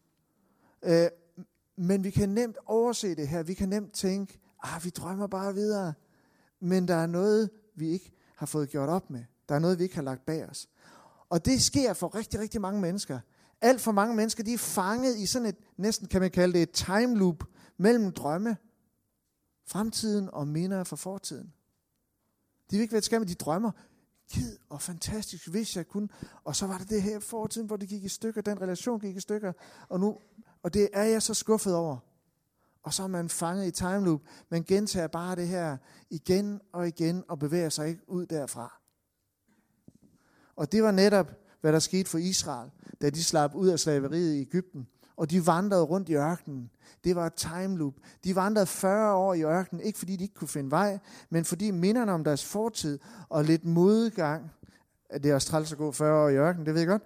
Øh, 0.83 1.09
men 1.77 2.05
vi 2.05 2.11
kan 2.11 2.29
nemt 2.29 2.57
overse 2.67 3.15
det 3.15 3.29
her. 3.29 3.43
Vi 3.43 3.55
kan 3.55 3.69
nemt 3.69 3.93
tænke, 3.93 4.39
ah, 4.63 4.85
vi 4.85 4.91
drømmer 4.91 5.27
bare 5.27 5.55
videre. 5.55 5.93
Men 6.61 6.89
der 6.89 6.95
er 6.95 7.07
noget, 7.07 7.51
vi 7.75 7.89
ikke 7.89 8.13
har 8.37 8.47
fået 8.47 8.69
gjort 8.69 8.89
op 8.89 9.11
med. 9.11 9.25
Der 9.49 9.55
er 9.55 9.59
noget, 9.59 9.79
vi 9.79 9.83
ikke 9.83 9.95
har 9.95 10.03
lagt 10.03 10.27
bag 10.27 10.49
os. 10.49 10.69
Og 11.31 11.45
det 11.45 11.63
sker 11.63 11.93
for 11.93 12.15
rigtig, 12.15 12.41
rigtig 12.41 12.61
mange 12.61 12.81
mennesker. 12.81 13.19
Alt 13.61 13.81
for 13.81 13.93
mange 13.93 14.17
mennesker, 14.17 14.45
de 14.45 14.55
er 14.55 14.59
fanget 14.59 15.17
i 15.17 15.27
sådan 15.27 15.47
et, 15.47 15.57
næsten 15.77 16.09
kan 16.09 16.21
man 16.21 16.31
kalde 16.31 16.53
det 16.53 16.63
et 16.63 16.71
time 16.71 17.17
loop, 17.19 17.45
mellem 17.79 18.13
drømme, 18.13 18.57
fremtiden 19.67 20.31
og 20.33 20.49
minder 20.49 20.85
fra 20.85 20.97
fortiden. 20.97 21.53
De 22.71 22.77
vil 22.77 22.83
ikke 22.83 22.93
være 22.93 23.21
med 23.21 23.29
de 23.29 23.35
drømmer, 23.35 23.71
gid 24.31 24.57
og 24.69 24.83
fantastisk, 24.83 25.49
hvis 25.49 25.77
jeg 25.77 25.89
kunne. 25.89 26.09
Og 26.45 26.57
så 26.57 26.67
var 26.67 26.79
det 26.79 26.91
det 26.91 27.03
her 27.03 27.21
fortiden, 27.21 27.67
hvor 27.67 27.77
det 27.77 27.89
gik 27.89 28.05
i 28.05 28.09
stykker, 28.09 28.41
den 28.41 28.61
relation 28.61 29.01
gik 29.01 29.17
i 29.17 29.21
stykker, 29.21 29.53
og 29.89 30.01
nu, 30.01 30.19
og 30.63 30.75
det 30.75 30.89
er 30.93 31.05
jeg 31.05 31.23
så 31.23 31.35
skuffet 31.35 31.75
over. 31.75 31.99
Og 32.83 32.95
så 32.95 33.03
er 33.03 33.07
man 33.07 33.29
fanget 33.29 33.67
i 33.67 33.71
time 33.71 34.05
loop. 34.05 34.21
Man 34.49 34.63
gentager 34.63 35.07
bare 35.07 35.37
det 35.37 35.49
her 35.49 35.77
igen 36.11 36.61
og 36.73 36.89
igen, 36.89 37.25
og 37.29 37.39
bevæger 37.39 37.69
sig 37.69 37.89
ikke 37.89 38.11
ud 38.11 38.27
derfra. 38.27 38.81
Og 40.57 40.73
det 40.73 40.83
var 40.83 40.91
netop, 40.91 41.33
hvad 41.61 41.73
der 41.73 41.79
skete 41.79 42.11
for 42.11 42.19
Israel, 42.19 42.71
da 43.01 43.11
de 43.11 43.25
slap 43.25 43.55
ud 43.55 43.69
af 43.69 43.79
slaveriet 43.79 44.35
i 44.35 44.41
Ægypten. 44.41 44.89
Og 45.19 45.31
de 45.31 45.47
vandrede 45.47 45.83
rundt 45.83 46.09
i 46.09 46.15
ørkenen. 46.15 46.71
Det 47.05 47.17
var 47.17 47.27
et 47.27 47.35
time 47.35 47.79
loop. 47.79 47.95
De 48.25 48.37
vandrede 48.37 48.67
40 48.67 49.15
år 49.15 49.35
i 49.35 49.45
ørkenen, 49.45 49.83
ikke 49.83 49.99
fordi 49.99 50.17
de 50.17 50.23
ikke 50.23 50.35
kunne 50.35 50.49
finde 50.49 50.71
vej, 50.71 50.99
men 51.31 51.45
fordi 51.45 51.71
minderne 51.71 52.13
om 52.13 52.25
deres 52.25 52.45
fortid 52.45 52.99
og 53.29 53.45
lidt 53.45 53.65
modgang, 53.65 54.51
at 55.11 55.23
det 55.23 55.31
er 55.31 55.35
også 55.35 55.49
træls 55.49 55.73
at 55.73 55.79
gå 55.79 55.93
40 55.93 56.25
år 56.25 56.29
i 56.29 56.37
ørkenen, 56.37 56.67
det 56.67 56.75
ved 56.75 56.81
jeg 56.81 56.89
godt, 56.89 57.03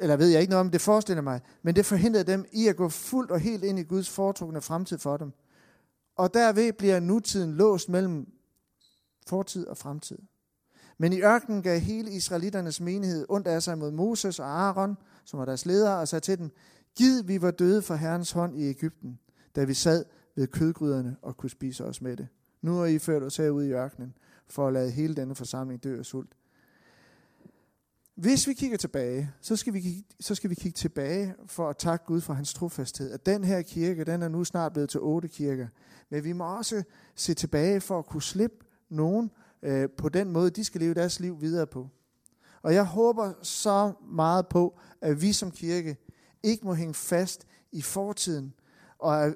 eller 0.00 0.16
ved 0.16 0.28
jeg 0.28 0.40
ikke 0.40 0.50
noget 0.50 0.60
om, 0.60 0.70
det 0.70 0.80
forestiller 0.80 1.22
mig, 1.22 1.40
men 1.62 1.76
det 1.76 1.86
forhindrede 1.86 2.24
dem 2.24 2.44
i 2.52 2.68
at 2.68 2.76
gå 2.76 2.88
fuldt 2.88 3.30
og 3.30 3.40
helt 3.40 3.64
ind 3.64 3.78
i 3.78 3.82
Guds 3.82 4.10
foretrukne 4.10 4.60
fremtid 4.60 4.98
for 4.98 5.16
dem. 5.16 5.32
Og 6.16 6.34
derved 6.34 6.72
bliver 6.72 7.00
nutiden 7.00 7.54
låst 7.54 7.88
mellem 7.88 8.26
fortid 9.26 9.66
og 9.66 9.76
fremtid. 9.76 10.18
Men 10.98 11.12
i 11.12 11.20
ørkenen 11.20 11.62
gav 11.62 11.78
hele 11.78 12.10
israeliternes 12.10 12.80
menighed 12.80 13.26
ondt 13.28 13.46
af 13.46 13.62
sig 13.62 13.78
mod 13.78 13.90
Moses 13.90 14.38
og 14.38 14.46
Aaron, 14.46 14.96
som 15.24 15.38
var 15.38 15.44
deres 15.44 15.66
ledere, 15.66 15.98
og 15.98 16.08
sagde 16.08 16.24
til 16.24 16.38
dem, 16.38 16.50
Gid 16.96 17.22
vi 17.22 17.42
var 17.42 17.50
døde 17.50 17.82
for 17.82 17.94
Herrens 17.94 18.32
hånd 18.32 18.58
i 18.58 18.68
Ægypten, 18.68 19.18
da 19.56 19.64
vi 19.64 19.74
sad 19.74 20.04
ved 20.34 20.46
kødgryderne 20.46 21.16
og 21.22 21.36
kunne 21.36 21.50
spise 21.50 21.84
os 21.84 22.02
med 22.02 22.16
det. 22.16 22.28
Nu 22.62 22.80
er 22.80 22.86
I 22.86 22.98
ført 22.98 23.22
os 23.22 23.36
herud 23.36 23.64
i 23.64 23.72
ørkenen, 23.72 24.14
for 24.46 24.66
at 24.66 24.72
lade 24.72 24.90
hele 24.90 25.14
denne 25.14 25.34
forsamling 25.34 25.84
dø 25.84 25.98
af 25.98 26.04
sult. 26.04 26.36
Hvis 28.14 28.48
vi 28.48 28.54
kigger 28.54 28.76
tilbage, 28.76 29.30
så 29.40 29.56
skal 29.56 29.74
vi, 29.74 29.80
kigge, 29.80 30.04
så 30.20 30.34
skal 30.34 30.50
vi 30.50 30.54
kigge 30.54 30.76
tilbage 30.76 31.34
for 31.46 31.68
at 31.68 31.76
takke 31.76 32.04
Gud 32.04 32.20
for 32.20 32.34
hans 32.34 32.54
trofasthed. 32.54 33.10
At 33.10 33.26
den 33.26 33.44
her 33.44 33.62
kirke, 33.62 34.04
den 34.04 34.22
er 34.22 34.28
nu 34.28 34.44
snart 34.44 34.72
blevet 34.72 34.90
til 34.90 35.00
otte 35.00 35.28
kirker. 35.28 35.68
Men 36.10 36.24
vi 36.24 36.32
må 36.32 36.56
også 36.56 36.82
se 37.14 37.34
tilbage 37.34 37.80
for 37.80 37.98
at 37.98 38.06
kunne 38.06 38.22
slippe 38.22 38.56
nogen 38.88 39.30
øh, 39.62 39.88
på 39.96 40.08
den 40.08 40.30
måde, 40.30 40.50
de 40.50 40.64
skal 40.64 40.80
leve 40.80 40.94
deres 40.94 41.20
liv 41.20 41.40
videre 41.40 41.66
på. 41.66 41.88
Og 42.62 42.74
jeg 42.74 42.84
håber 42.84 43.32
så 43.42 43.92
meget 44.10 44.48
på, 44.48 44.78
at 45.00 45.22
vi 45.22 45.32
som 45.32 45.50
kirke 45.50 45.96
ikke 46.46 46.66
må 46.66 46.74
hænge 46.74 46.94
fast 46.94 47.46
i 47.72 47.82
fortiden 47.82 48.54
og, 48.98 49.34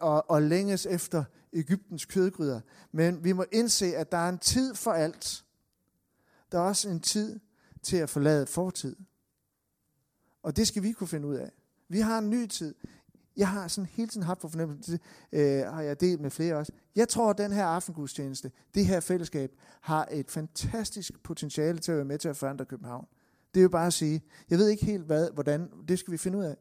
og, 0.00 0.30
og 0.30 0.42
længes 0.42 0.86
efter 0.86 1.24
Ægyptens 1.52 2.04
kødgryder. 2.04 2.60
Men 2.92 3.24
vi 3.24 3.32
må 3.32 3.44
indse, 3.52 3.96
at 3.96 4.12
der 4.12 4.18
er 4.18 4.28
en 4.28 4.38
tid 4.38 4.74
for 4.74 4.92
alt. 4.92 5.44
Der 6.52 6.58
er 6.58 6.62
også 6.62 6.88
en 6.88 7.00
tid 7.00 7.40
til 7.82 7.96
at 7.96 8.10
forlade 8.10 8.46
fortid. 8.46 8.96
Og 10.42 10.56
det 10.56 10.68
skal 10.68 10.82
vi 10.82 10.92
kunne 10.92 11.08
finde 11.08 11.28
ud 11.28 11.34
af. 11.34 11.50
Vi 11.88 12.00
har 12.00 12.18
en 12.18 12.30
ny 12.30 12.46
tid. 12.46 12.74
Jeg 13.36 13.48
har 13.48 13.68
sådan 13.68 13.90
hele 13.92 14.08
tiden 14.08 14.26
haft 14.26 14.40
på 14.40 14.48
fornemmelse, 14.48 14.92
det 14.92 15.00
øh, 15.32 15.72
har 15.72 15.82
jeg 15.82 16.00
delt 16.00 16.20
med 16.20 16.30
flere 16.30 16.56
også. 16.56 16.72
Jeg 16.96 17.08
tror, 17.08 17.30
at 17.30 17.38
den 17.38 17.52
her 17.52 17.64
aftengudstjeneste, 17.64 18.52
det 18.74 18.86
her 18.86 19.00
fællesskab, 19.00 19.52
har 19.80 20.08
et 20.10 20.30
fantastisk 20.30 21.22
potentiale 21.22 21.78
til 21.78 21.92
at 21.92 21.96
være 21.96 22.04
med 22.04 22.18
til 22.18 22.28
at 22.28 22.36
forandre 22.36 22.64
København. 22.64 23.06
Det 23.54 23.60
er 23.60 23.62
jo 23.62 23.68
bare 23.68 23.86
at 23.86 23.92
sige, 23.92 24.22
jeg 24.50 24.58
ved 24.58 24.68
ikke 24.68 24.84
helt, 24.84 25.04
hvad, 25.04 25.30
hvordan, 25.30 25.70
det 25.88 25.98
skal 25.98 26.12
vi 26.12 26.18
finde 26.18 26.38
ud 26.38 26.44
af. 26.44 26.56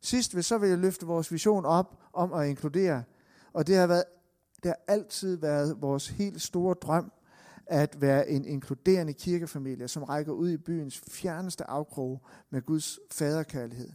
Sidst 0.00 0.44
så 0.44 0.58
vil 0.58 0.68
jeg 0.68 0.78
løfte 0.78 1.06
vores 1.06 1.32
vision 1.32 1.64
op 1.64 1.98
om 2.12 2.32
at 2.32 2.48
inkludere. 2.48 3.02
Og 3.52 3.66
det 3.66 3.76
har, 3.76 3.86
været, 3.86 4.04
det 4.62 4.64
har 4.64 4.78
altid 4.86 5.36
været 5.36 5.82
vores 5.82 6.08
helt 6.08 6.42
store 6.42 6.74
drøm, 6.74 7.12
at 7.66 8.00
være 8.00 8.28
en 8.28 8.44
inkluderende 8.44 9.12
kirkefamilie, 9.12 9.88
som 9.88 10.02
rækker 10.02 10.32
ud 10.32 10.50
i 10.50 10.56
byens 10.56 11.02
fjerneste 11.10 11.64
afkrog 11.70 12.22
med 12.50 12.62
Guds 12.62 12.98
faderkærlighed. 13.10 13.90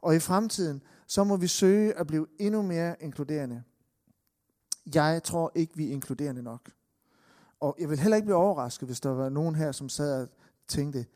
Og 0.00 0.16
i 0.16 0.18
fremtiden, 0.18 0.82
så 1.06 1.24
må 1.24 1.36
vi 1.36 1.46
søge 1.46 1.98
at 1.98 2.06
blive 2.06 2.26
endnu 2.38 2.62
mere 2.62 2.96
inkluderende. 3.00 3.62
Jeg 4.94 5.22
tror 5.22 5.52
ikke, 5.54 5.76
vi 5.76 5.88
er 5.88 5.92
inkluderende 5.92 6.42
nok. 6.42 6.70
Og 7.60 7.76
jeg 7.78 7.90
vil 7.90 7.98
heller 7.98 8.16
ikke 8.16 8.26
blive 8.26 8.36
overrasket, 8.36 8.88
hvis 8.88 9.00
der 9.00 9.10
var 9.10 9.28
nogen 9.28 9.54
her, 9.54 9.72
som 9.72 9.88
sad 9.88 10.22
og 10.22 10.28
tænkte, 10.68 11.06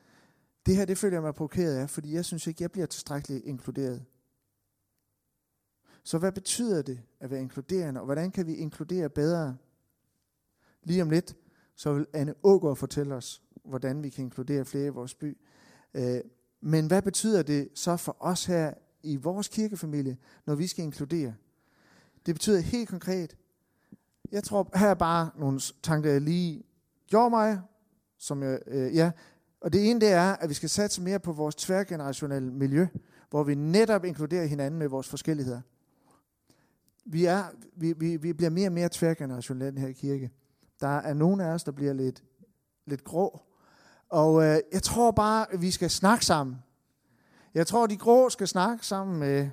det 0.69 0.77
her, 0.77 0.85
det 0.85 0.99
føler 0.99 1.15
jeg 1.15 1.23
mig 1.23 1.35
provokeret 1.35 1.77
af, 1.77 1.91
fordi 1.91 2.15
jeg 2.15 2.25
synes 2.25 2.47
ikke, 2.47 2.63
jeg 2.63 2.73
bliver 2.73 2.87
tilstrækkeligt 2.87 3.45
inkluderet. 3.45 4.05
Så 6.03 6.19
hvad 6.19 6.33
betyder 6.33 6.83
det 6.83 7.01
at 7.21 7.31
være 7.31 7.41
inkluderende, 7.41 8.01
og 8.01 8.05
hvordan 8.05 8.31
kan 8.31 8.47
vi 8.47 8.55
inkludere 8.55 9.09
bedre? 9.09 9.57
Lige 10.83 11.03
om 11.03 11.11
lidt, 11.11 11.37
så 11.75 11.93
vil 11.93 12.07
Anne 12.13 12.35
Ågaard 12.43 12.77
fortælle 12.77 13.15
os, 13.15 13.43
hvordan 13.65 14.03
vi 14.03 14.09
kan 14.09 14.25
inkludere 14.25 14.65
flere 14.65 14.87
i 14.87 14.89
vores 14.89 15.15
by. 15.15 15.39
Øh, 15.95 16.21
men 16.61 16.87
hvad 16.87 17.03
betyder 17.03 17.43
det 17.43 17.69
så 17.75 17.97
for 17.97 18.17
os 18.21 18.45
her 18.45 18.75
i 19.03 19.17
vores 19.17 19.49
kirkefamilie, 19.49 20.17
når 20.47 20.55
vi 20.55 20.67
skal 20.67 20.85
inkludere? 20.85 21.35
Det 22.27 22.35
betyder 22.35 22.61
helt 22.61 22.89
konkret, 22.89 23.37
jeg 24.33 24.45
tror, 24.45 24.79
her 24.79 24.89
er 24.89 24.95
bare 24.95 25.31
nogle 25.37 25.61
tanker, 25.83 26.11
jeg 26.11 26.21
lige 26.21 26.65
gjorde 27.07 27.31
mig, 27.31 27.61
som 28.19 28.43
jeg, 28.43 28.61
øh, 28.67 28.95
ja, 28.95 29.11
og 29.61 29.73
det 29.73 29.91
ene 29.91 30.01
det 30.01 30.09
er, 30.09 30.33
at 30.33 30.49
vi 30.49 30.55
skal 30.55 30.69
satse 30.69 31.03
mere 31.03 31.19
på 31.19 31.33
vores 31.33 31.55
tværgenerationelle 31.55 32.53
miljø, 32.53 32.87
hvor 33.31 33.43
vi 33.43 33.55
netop 33.55 34.05
inkluderer 34.05 34.47
hinanden 34.47 34.79
med 34.79 34.89
vores 34.89 35.09
forskelligheder. 35.09 35.61
Vi, 37.05 37.25
er, 37.25 37.45
vi, 37.77 37.93
vi, 37.93 38.17
vi 38.17 38.33
bliver 38.33 38.51
mere 38.51 38.69
og 38.69 38.73
mere 38.73 38.89
tværgenerationelle 38.93 39.91
i 39.91 39.93
kirke. 39.93 40.31
Der 40.81 40.99
er 40.99 41.15
nogle 41.15 41.45
af 41.45 41.49
os, 41.49 41.65
der 41.65 41.73
bliver 41.73 41.93
lidt, 41.93 42.23
lidt 42.87 43.05
grå. 43.05 43.41
Og 44.09 44.45
øh, 44.45 44.59
jeg 44.73 44.83
tror 44.83 45.11
bare, 45.11 45.53
at 45.53 45.63
vi 45.63 45.71
skal 45.71 45.91
snakke 45.91 46.25
sammen. 46.25 46.57
Jeg 47.55 47.67
tror, 47.67 47.87
de 47.87 47.97
grå 47.97 48.29
skal 48.29 48.49
snakke 48.49 48.87
sammen 48.87 49.19
med 49.19 49.51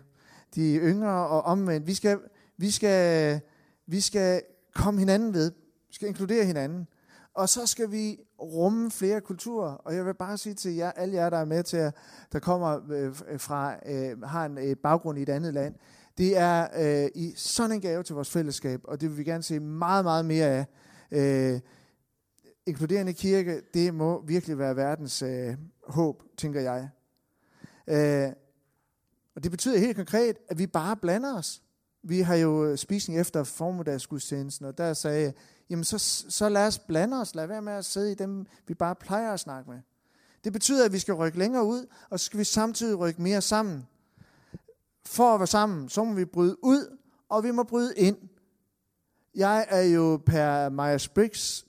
de 0.56 0.76
yngre 0.76 1.28
og 1.28 1.42
omvendt. 1.42 1.88
Vi 1.88 1.94
skal, 1.94 2.20
vi 2.58 2.72
skal, 2.72 3.40
vi 3.86 4.02
skal 4.02 4.42
komme 4.74 5.00
hinanden 5.00 5.34
ved. 5.34 5.52
Vi 5.88 5.94
skal 5.94 6.08
inkludere 6.08 6.46
hinanden. 6.46 6.88
Og 7.36 7.50
så 7.50 7.66
skal 7.66 7.92
vi 7.92 8.20
rumme 8.42 8.92
flere 8.92 9.22
kulturer. 9.22 9.72
Og 9.72 9.96
jeg 9.96 10.06
vil 10.06 10.14
bare 10.14 10.38
sige 10.38 10.56
til 10.56 10.76
jer, 10.76 10.92
alle 10.92 11.16
jer, 11.16 11.30
der 11.30 11.38
er 11.38 11.46
med 11.46 11.64
til, 11.64 11.78
at, 11.78 11.96
der 12.32 12.40
kommer 12.40 12.80
øh, 12.92 13.16
øh, 13.28 13.40
fra, 13.40 13.76
øh, 13.86 14.22
har 14.22 14.46
en 14.46 14.58
øh, 14.58 14.76
baggrund 14.76 15.20
i 15.20 15.22
et 15.22 15.30
andet 15.30 15.54
land, 15.54 15.76
det 16.18 16.38
er 16.38 16.68
øh, 16.78 17.10
i 17.16 17.34
sådan 17.36 17.72
en 17.72 17.82
gave 17.82 18.04
til 18.04 18.16
vores 18.16 18.32
fællesskab, 18.32 18.82
og 18.84 19.02
det 19.02 19.10
vil 19.10 19.18
vi 19.18 19.24
gerne 19.24 19.44
se 19.44 19.60
meget, 19.60 20.06
meget 20.06 20.26
mere 20.26 20.46
af. 20.46 20.66
Øh, 21.12 21.60
inkluderende 22.66 23.14
kirke, 23.14 23.62
det 23.74 23.94
må 23.94 24.26
virkelig 24.26 24.58
være 24.58 24.76
verdens 24.76 25.22
øh, 25.22 25.56
håb, 25.88 26.24
tænker 26.38 26.62
jeg. 26.62 26.90
Øh, 27.88 28.32
og 29.36 29.44
det 29.44 29.52
betyder 29.52 29.80
helt 29.80 29.96
konkret, 29.96 30.38
at 30.50 30.58
vi 30.58 30.68
bare 30.68 30.98
blander 30.98 31.38
os. 31.38 31.62
Vi 32.04 32.22
har 32.22 32.36
jo 32.36 32.66
øh, 32.66 32.78
spisning 32.78 33.20
efter 33.20 33.44
formiddagsgudstjenesten, 33.44 34.66
og 34.66 34.78
der 34.78 34.94
sagde 34.94 35.34
jamen 35.70 35.84
så, 35.84 35.98
så 36.30 36.50
lad 36.50 36.68
os 36.68 36.80
blande 36.80 37.22
os, 37.22 37.36
lad 37.36 37.48
være 37.48 37.62
med 37.62 37.74
at 37.74 37.86
sidde 37.86 38.12
i 38.12 38.16
dem, 38.16 38.46
vi 38.68 38.74
bare 38.74 38.96
plejer 38.96 39.34
at 39.34 39.40
snakke 39.40 39.70
med. 39.70 39.80
Det 40.44 40.54
betyder, 40.54 40.86
at 40.86 40.94
vi 40.94 41.00
skal 41.00 41.14
rykke 41.14 41.38
længere 41.38 41.66
ud, 41.66 41.86
og 42.10 42.20
så 42.20 42.26
skal 42.26 42.40
vi 42.40 42.44
samtidig 42.44 43.00
rykke 43.00 43.22
mere 43.22 43.42
sammen. 43.42 43.88
For 45.06 45.34
at 45.34 45.40
være 45.40 45.48
sammen, 45.48 45.90
så 45.90 46.04
må 46.04 46.14
vi 46.14 46.26
bryde 46.26 46.64
ud, 46.64 46.98
og 47.30 47.44
vi 47.44 47.52
må 47.52 47.64
bryde 47.64 47.94
ind. 47.98 48.18
Jeg 49.36 49.66
er 49.70 49.82
jo 49.82 50.22
per 50.26 50.70
Myers-Briggs 50.70 51.66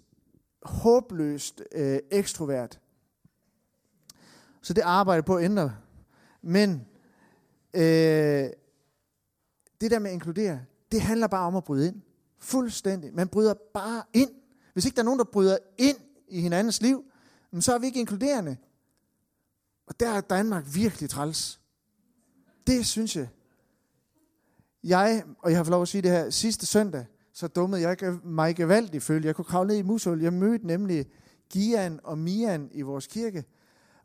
håbløst 0.63 1.63
øh, 1.73 1.99
ekstrovert. 2.11 2.81
Så 4.63 4.73
det 4.73 4.83
arbejder 4.83 5.23
på 5.23 5.37
at 5.37 5.45
ændre. 5.45 5.77
Men 6.43 6.87
øh, 7.75 8.51
det 9.81 9.91
der 9.91 9.99
med 9.99 10.11
at 10.11 10.15
inkludere, 10.15 10.61
det 10.93 11.01
handler 11.01 11.27
bare 11.27 11.47
om 11.47 11.57
at 11.57 11.65
bryde 11.65 11.89
ind. 11.89 12.03
Fuldstændig. 12.47 13.15
Man 13.15 13.29
bryder 13.29 13.55
bare 13.75 14.03
ind. 14.13 14.31
Hvis 14.73 14.85
ikke 14.85 14.97
der 14.97 15.03
er 15.03 15.05
nogen, 15.05 15.19
der 15.19 15.25
bryder 15.25 15.59
ind 15.79 15.97
i 16.29 16.41
hinandens 16.41 16.83
liv, 16.83 17.05
så 17.61 17.75
er 17.75 17.79
vi 17.79 17.87
ikke 17.87 18.01
inkluderende. 18.01 18.57
Og 19.87 20.01
der 20.01 20.11
er 20.11 20.21
Danmark 20.21 20.65
virkelig 20.75 21.11
træls. 21.11 21.61
Det 22.67 22.87
synes 22.87 23.17
jeg. 23.17 23.29
Jeg, 24.85 25.25
og 25.39 25.51
jeg 25.51 25.59
har 25.59 25.65
fået 25.65 25.71
lov 25.71 25.83
at 25.83 25.89
sige 25.89 26.03
det 26.03 26.11
her, 26.11 26.31
sidste 26.31 26.67
søndag, 26.67 27.07
så 27.33 27.49
dummede 27.49 27.83
jeg 27.83 27.97
mig 28.25 28.57
gevaldigt 28.57 29.05
følge. 29.05 29.27
Jeg 29.27 29.37
kunne 29.37 29.45
kravle 29.45 29.69
ned 29.69 29.77
i 29.77 29.83
mushul. 29.83 30.23
Jeg 30.23 30.33
mødte 30.33 30.67
nemlig 30.67 31.07
Gian 31.53 32.01
og 32.05 32.19
Mian 32.19 32.71
i 32.73 32.83
vores 32.83 33.07
kirke. 33.07 33.45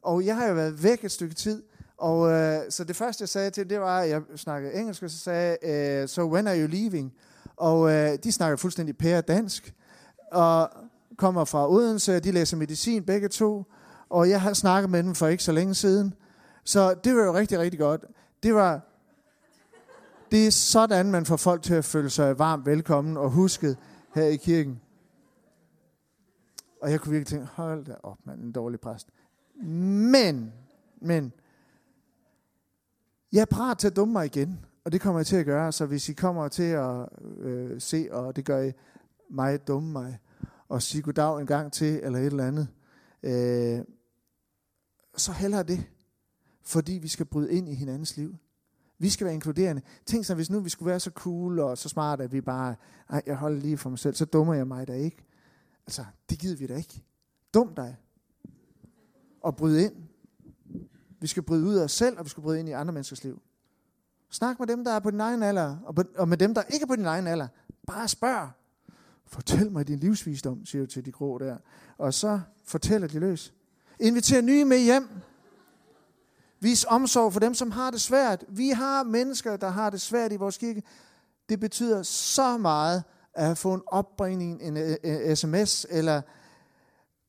Og 0.01 0.25
jeg 0.25 0.35
har 0.35 0.47
jo 0.47 0.53
været 0.53 0.83
væk 0.83 1.03
et 1.03 1.11
stykke 1.11 1.35
tid. 1.35 1.63
Og 1.97 2.31
øh, 2.31 2.71
så 2.71 2.83
det 2.83 2.95
første, 2.95 3.21
jeg 3.21 3.29
sagde 3.29 3.51
til 3.51 3.69
det 3.69 3.79
var, 3.79 3.99
at 3.99 4.09
jeg 4.09 4.21
snakkede 4.35 4.73
engelsk, 4.73 5.03
og 5.03 5.09
så 5.09 5.17
sagde 5.17 5.57
øh, 5.63 6.07
so 6.07 6.33
when 6.33 6.47
are 6.47 6.61
you 6.61 6.67
leaving? 6.67 7.13
Og 7.61 7.91
øh, 7.91 8.17
de 8.23 8.31
snakker 8.31 8.57
fuldstændig 8.57 8.97
pære 8.97 9.21
dansk. 9.21 9.73
Og 10.31 10.69
kommer 11.17 11.45
fra 11.45 11.71
Odense, 11.71 12.19
de 12.19 12.31
læser 12.31 12.57
medicin 12.57 13.03
begge 13.03 13.27
to. 13.27 13.65
Og 14.09 14.29
jeg 14.29 14.41
har 14.41 14.53
snakket 14.53 14.89
med 14.89 15.03
dem 15.03 15.15
for 15.15 15.27
ikke 15.27 15.43
så 15.43 15.51
længe 15.51 15.75
siden. 15.75 16.13
Så 16.63 16.93
det 16.93 17.15
var 17.15 17.23
jo 17.23 17.33
rigtig, 17.33 17.59
rigtig 17.59 17.79
godt. 17.79 18.05
Det 18.43 18.55
var 18.55 18.81
det 20.31 20.47
er 20.47 20.51
sådan, 20.51 21.11
man 21.11 21.25
får 21.25 21.37
folk 21.37 21.63
til 21.63 21.73
at 21.73 21.85
føle 21.85 22.09
sig 22.09 22.39
varmt 22.39 22.65
velkommen 22.65 23.17
og 23.17 23.31
husket 23.31 23.77
her 24.15 24.23
i 24.23 24.35
kirken. 24.35 24.81
Og 26.81 26.91
jeg 26.91 26.99
kunne 26.99 27.11
virkelig 27.11 27.27
tænke, 27.27 27.45
hold 27.45 27.85
da 27.85 27.95
op, 28.03 28.17
man, 28.25 28.39
en 28.39 28.51
dårlig 28.51 28.79
præst. 28.79 29.07
Men, 30.11 30.53
men, 31.01 31.33
jeg 33.31 33.41
er 33.41 33.45
parat 33.45 33.77
til 33.77 33.87
at 33.87 33.95
dumme 33.95 34.11
mig 34.11 34.25
igen, 34.25 34.65
og 34.85 34.91
det 34.91 35.01
kommer 35.01 35.19
jeg 35.19 35.25
til 35.25 35.35
at 35.35 35.45
gøre. 35.45 35.71
Så 35.71 35.85
hvis 35.85 36.09
I 36.09 36.13
kommer 36.13 36.47
til 36.47 36.63
at 36.63 37.09
øh, 37.37 37.81
se, 37.81 38.07
og 38.11 38.35
det 38.35 38.45
gør 38.45 38.61
I 38.61 38.71
mig 39.29 39.67
dumme 39.67 39.91
mig, 39.91 40.19
og 40.67 40.81
sige 40.81 41.01
goddag 41.01 41.39
en 41.39 41.47
gang 41.47 41.73
til, 41.73 41.99
eller 42.03 42.19
et 42.19 42.25
eller 42.25 42.47
andet, 42.47 42.67
øh, 43.23 43.85
så 45.17 45.31
heller 45.31 45.63
det. 45.63 45.89
Fordi 46.63 46.93
vi 46.93 47.07
skal 47.07 47.25
bryde 47.25 47.51
ind 47.51 47.69
i 47.69 47.73
hinandens 47.73 48.17
liv. 48.17 48.35
Vi 48.99 49.09
skal 49.09 49.25
være 49.25 49.33
inkluderende. 49.33 49.81
Tænk 50.05 50.25
så, 50.25 50.35
hvis 50.35 50.49
nu 50.49 50.59
vi 50.59 50.69
skulle 50.69 50.89
være 50.89 50.99
så 50.99 51.11
cool 51.11 51.59
og 51.59 51.77
så 51.77 51.89
smart, 51.89 52.21
at 52.21 52.31
vi 52.31 52.41
bare, 52.41 52.75
ej, 53.09 53.21
jeg 53.25 53.35
holder 53.35 53.59
lige 53.59 53.77
for 53.77 53.89
mig 53.89 53.99
selv, 53.99 54.15
så 54.15 54.25
dummer 54.25 54.53
jeg 54.53 54.67
mig 54.67 54.87
da 54.87 54.93
ikke. 54.93 55.25
Altså, 55.87 56.05
det 56.29 56.39
gider 56.39 56.57
vi 56.57 56.67
da 56.67 56.75
ikke. 56.75 57.03
Dum 57.53 57.75
dig. 57.75 57.97
Og 59.41 59.55
bryde 59.55 59.83
ind. 59.83 59.93
Vi 61.19 61.27
skal 61.27 61.43
bryde 61.43 61.65
ud 61.65 61.75
af 61.75 61.83
os 61.83 61.91
selv, 61.91 62.17
og 62.17 62.25
vi 62.25 62.29
skal 62.29 62.43
bryde 62.43 62.59
ind 62.59 62.69
i 62.69 62.71
andre 62.71 62.93
menneskers 62.93 63.23
liv. 63.23 63.41
Snak 64.31 64.59
med 64.59 64.67
dem, 64.67 64.83
der 64.83 64.91
er 64.91 64.99
på 64.99 65.11
din 65.11 65.19
egen 65.19 65.43
alder, 65.43 65.77
og, 65.85 65.95
på, 65.95 66.03
og 66.17 66.27
med 66.27 66.37
dem, 66.37 66.53
der 66.53 66.63
ikke 66.63 66.83
er 66.83 66.87
på 66.87 66.95
din 66.95 67.05
egen 67.05 67.27
alder. 67.27 67.47
Bare 67.87 68.07
spørg. 68.07 68.49
Fortæl 69.25 69.71
mig 69.71 69.87
din 69.87 69.99
livsvisdom, 69.99 70.65
siger 70.65 70.81
du 70.81 70.91
til 70.91 71.05
de 71.05 71.11
grå 71.11 71.37
der. 71.37 71.57
Og 71.97 72.13
så 72.13 72.39
fortæller 72.65 73.07
de 73.07 73.19
løs. 73.19 73.53
Inviter 73.99 74.41
nye 74.41 74.65
med 74.65 74.79
hjem. 74.79 75.09
Vis 76.59 76.85
omsorg 76.89 77.33
for 77.33 77.39
dem, 77.39 77.53
som 77.53 77.71
har 77.71 77.91
det 77.91 78.01
svært. 78.01 78.45
Vi 78.49 78.69
har 78.69 79.03
mennesker, 79.03 79.57
der 79.57 79.69
har 79.69 79.89
det 79.89 80.01
svært 80.01 80.31
i 80.31 80.35
vores 80.35 80.57
kirke. 80.57 80.83
Det 81.49 81.59
betyder 81.59 82.03
så 82.03 82.57
meget 82.57 83.03
at 83.33 83.57
få 83.57 83.73
en 83.73 83.81
opbringning, 83.87 84.61
en 84.61 84.77
øh, 84.77 84.95
øh, 85.03 85.35
sms, 85.35 85.85
eller 85.89 86.21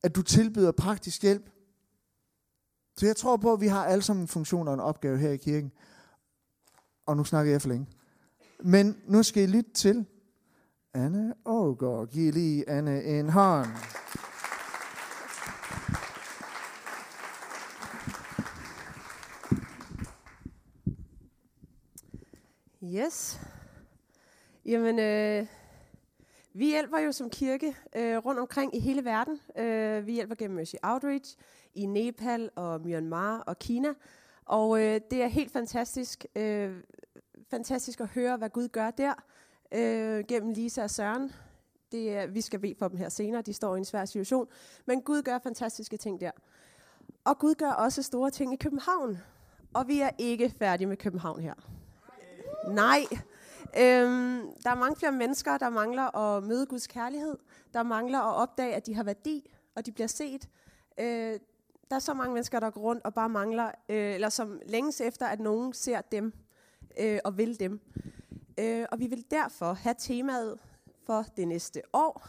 at 0.03 0.15
du 0.15 0.21
tilbyder 0.21 0.71
praktisk 0.71 1.21
hjælp. 1.21 1.49
Så 2.97 3.05
jeg 3.05 3.15
tror 3.15 3.37
på, 3.37 3.53
at 3.53 3.61
vi 3.61 3.67
har 3.67 3.85
alle 3.85 4.01
sammen 4.01 4.23
en 4.23 4.27
funktion 4.27 4.67
og 4.67 4.73
en 4.73 4.79
opgave 4.79 5.17
her 5.17 5.31
i 5.31 5.37
kirken. 5.37 5.71
Og 7.05 7.17
nu 7.17 7.23
snakker 7.23 7.51
jeg 7.51 7.61
for 7.61 7.69
længe. 7.69 7.87
Men 8.59 8.97
nu 9.07 9.23
skal 9.23 9.43
I 9.43 9.47
lytte 9.47 9.71
til 9.73 10.05
Anne 10.93 11.33
Ågaard. 11.45 12.07
Giv 12.07 12.33
lige 12.33 12.69
Anne 12.69 13.03
en 13.03 13.29
hånd. 13.29 13.67
Yes. 22.83 23.39
Jamen, 24.65 24.99
øh, 24.99 25.47
vi 26.53 26.65
hjælper 26.65 26.99
jo 26.99 27.11
som 27.11 27.29
kirke 27.29 27.75
øh, 27.95 28.17
rundt 28.17 28.39
omkring 28.39 28.75
i 28.75 28.79
hele 28.79 29.05
verden. 29.05 29.39
Øh, 29.57 30.05
vi 30.05 30.13
hjælper 30.13 30.35
gennem 30.35 30.55
Mercy 30.55 30.75
Outreach 30.83 31.37
i 31.73 31.85
Nepal 31.85 32.49
og 32.55 32.81
Myanmar 32.81 33.39
og 33.39 33.59
Kina. 33.59 33.93
Og 34.45 34.81
øh, 34.81 35.01
det 35.11 35.23
er 35.23 35.27
helt 35.27 35.51
fantastisk, 35.51 36.25
øh, 36.35 36.83
fantastisk 37.49 37.99
at 38.01 38.07
høre, 38.07 38.37
hvad 38.37 38.49
Gud 38.49 38.67
gør 38.67 38.91
der 38.91 39.13
øh, 39.71 40.23
gennem 40.27 40.53
Lisa 40.53 40.83
og 40.83 40.89
Søren. 40.89 41.31
Det 41.91 42.15
er, 42.15 42.27
vi 42.27 42.41
skal 42.41 42.59
bede 42.59 42.75
for 42.79 42.87
dem 42.87 42.97
her 42.97 43.09
senere, 43.09 43.41
de 43.41 43.53
står 43.53 43.75
i 43.75 43.77
en 43.77 43.85
svær 43.85 44.05
situation. 44.05 44.47
Men 44.85 45.01
Gud 45.01 45.21
gør 45.21 45.39
fantastiske 45.43 45.97
ting 45.97 46.21
der. 46.21 46.31
Og 47.23 47.39
Gud 47.39 47.55
gør 47.55 47.71
også 47.71 48.03
store 48.03 48.29
ting 48.29 48.53
i 48.53 48.55
København. 48.55 49.17
Og 49.73 49.87
vi 49.87 50.01
er 50.01 50.09
ikke 50.17 50.53
færdige 50.59 50.87
med 50.87 50.97
København 50.97 51.39
her. 51.39 51.53
Nej. 52.67 52.99
Øhm, 53.77 54.41
der 54.63 54.69
er 54.69 54.75
mange 54.75 54.95
flere 54.95 55.11
mennesker, 55.11 55.57
der 55.57 55.69
mangler 55.69 56.17
at 56.17 56.43
møde 56.43 56.65
Guds 56.65 56.87
kærlighed. 56.87 57.37
Der 57.73 57.83
mangler 57.83 58.19
at 58.19 58.35
opdage, 58.35 58.75
at 58.75 58.85
de 58.85 58.95
har 58.95 59.03
værdi, 59.03 59.53
og 59.75 59.85
de 59.85 59.91
bliver 59.91 60.07
set. 60.07 60.49
Øh, 60.99 61.39
der 61.93 61.97
er 61.97 62.01
så 62.01 62.13
mange 62.13 62.33
mennesker, 62.33 62.59
der 62.59 62.69
går 62.69 62.81
rundt 62.81 63.05
og 63.05 63.13
bare 63.13 63.29
mangler, 63.29 63.71
øh, 63.89 64.13
eller 64.13 64.29
som 64.29 64.61
længes 64.65 65.01
efter, 65.01 65.27
at 65.27 65.39
nogen 65.39 65.73
ser 65.73 66.01
dem 66.01 66.33
øh, 66.99 67.19
og 67.23 67.37
vil 67.37 67.59
dem. 67.59 67.81
Øh, 68.59 68.85
og 68.91 68.99
vi 68.99 69.07
vil 69.07 69.25
derfor 69.31 69.73
have 69.73 69.95
temaet 69.97 70.59
for 71.05 71.25
det 71.37 71.47
næste 71.47 71.81
år. 71.93 72.27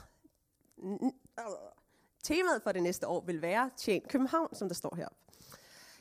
Temaet 2.24 2.62
for 2.62 2.72
det 2.72 2.82
næste 2.82 3.08
år 3.08 3.20
vil 3.20 3.42
være 3.42 3.70
Tjen 3.76 4.02
København, 4.08 4.54
som 4.54 4.68
der 4.68 4.74
står 4.74 4.94
heroppe. 4.96 5.16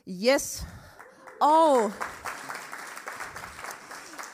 Yes. 0.08 0.66
Og 1.40 1.92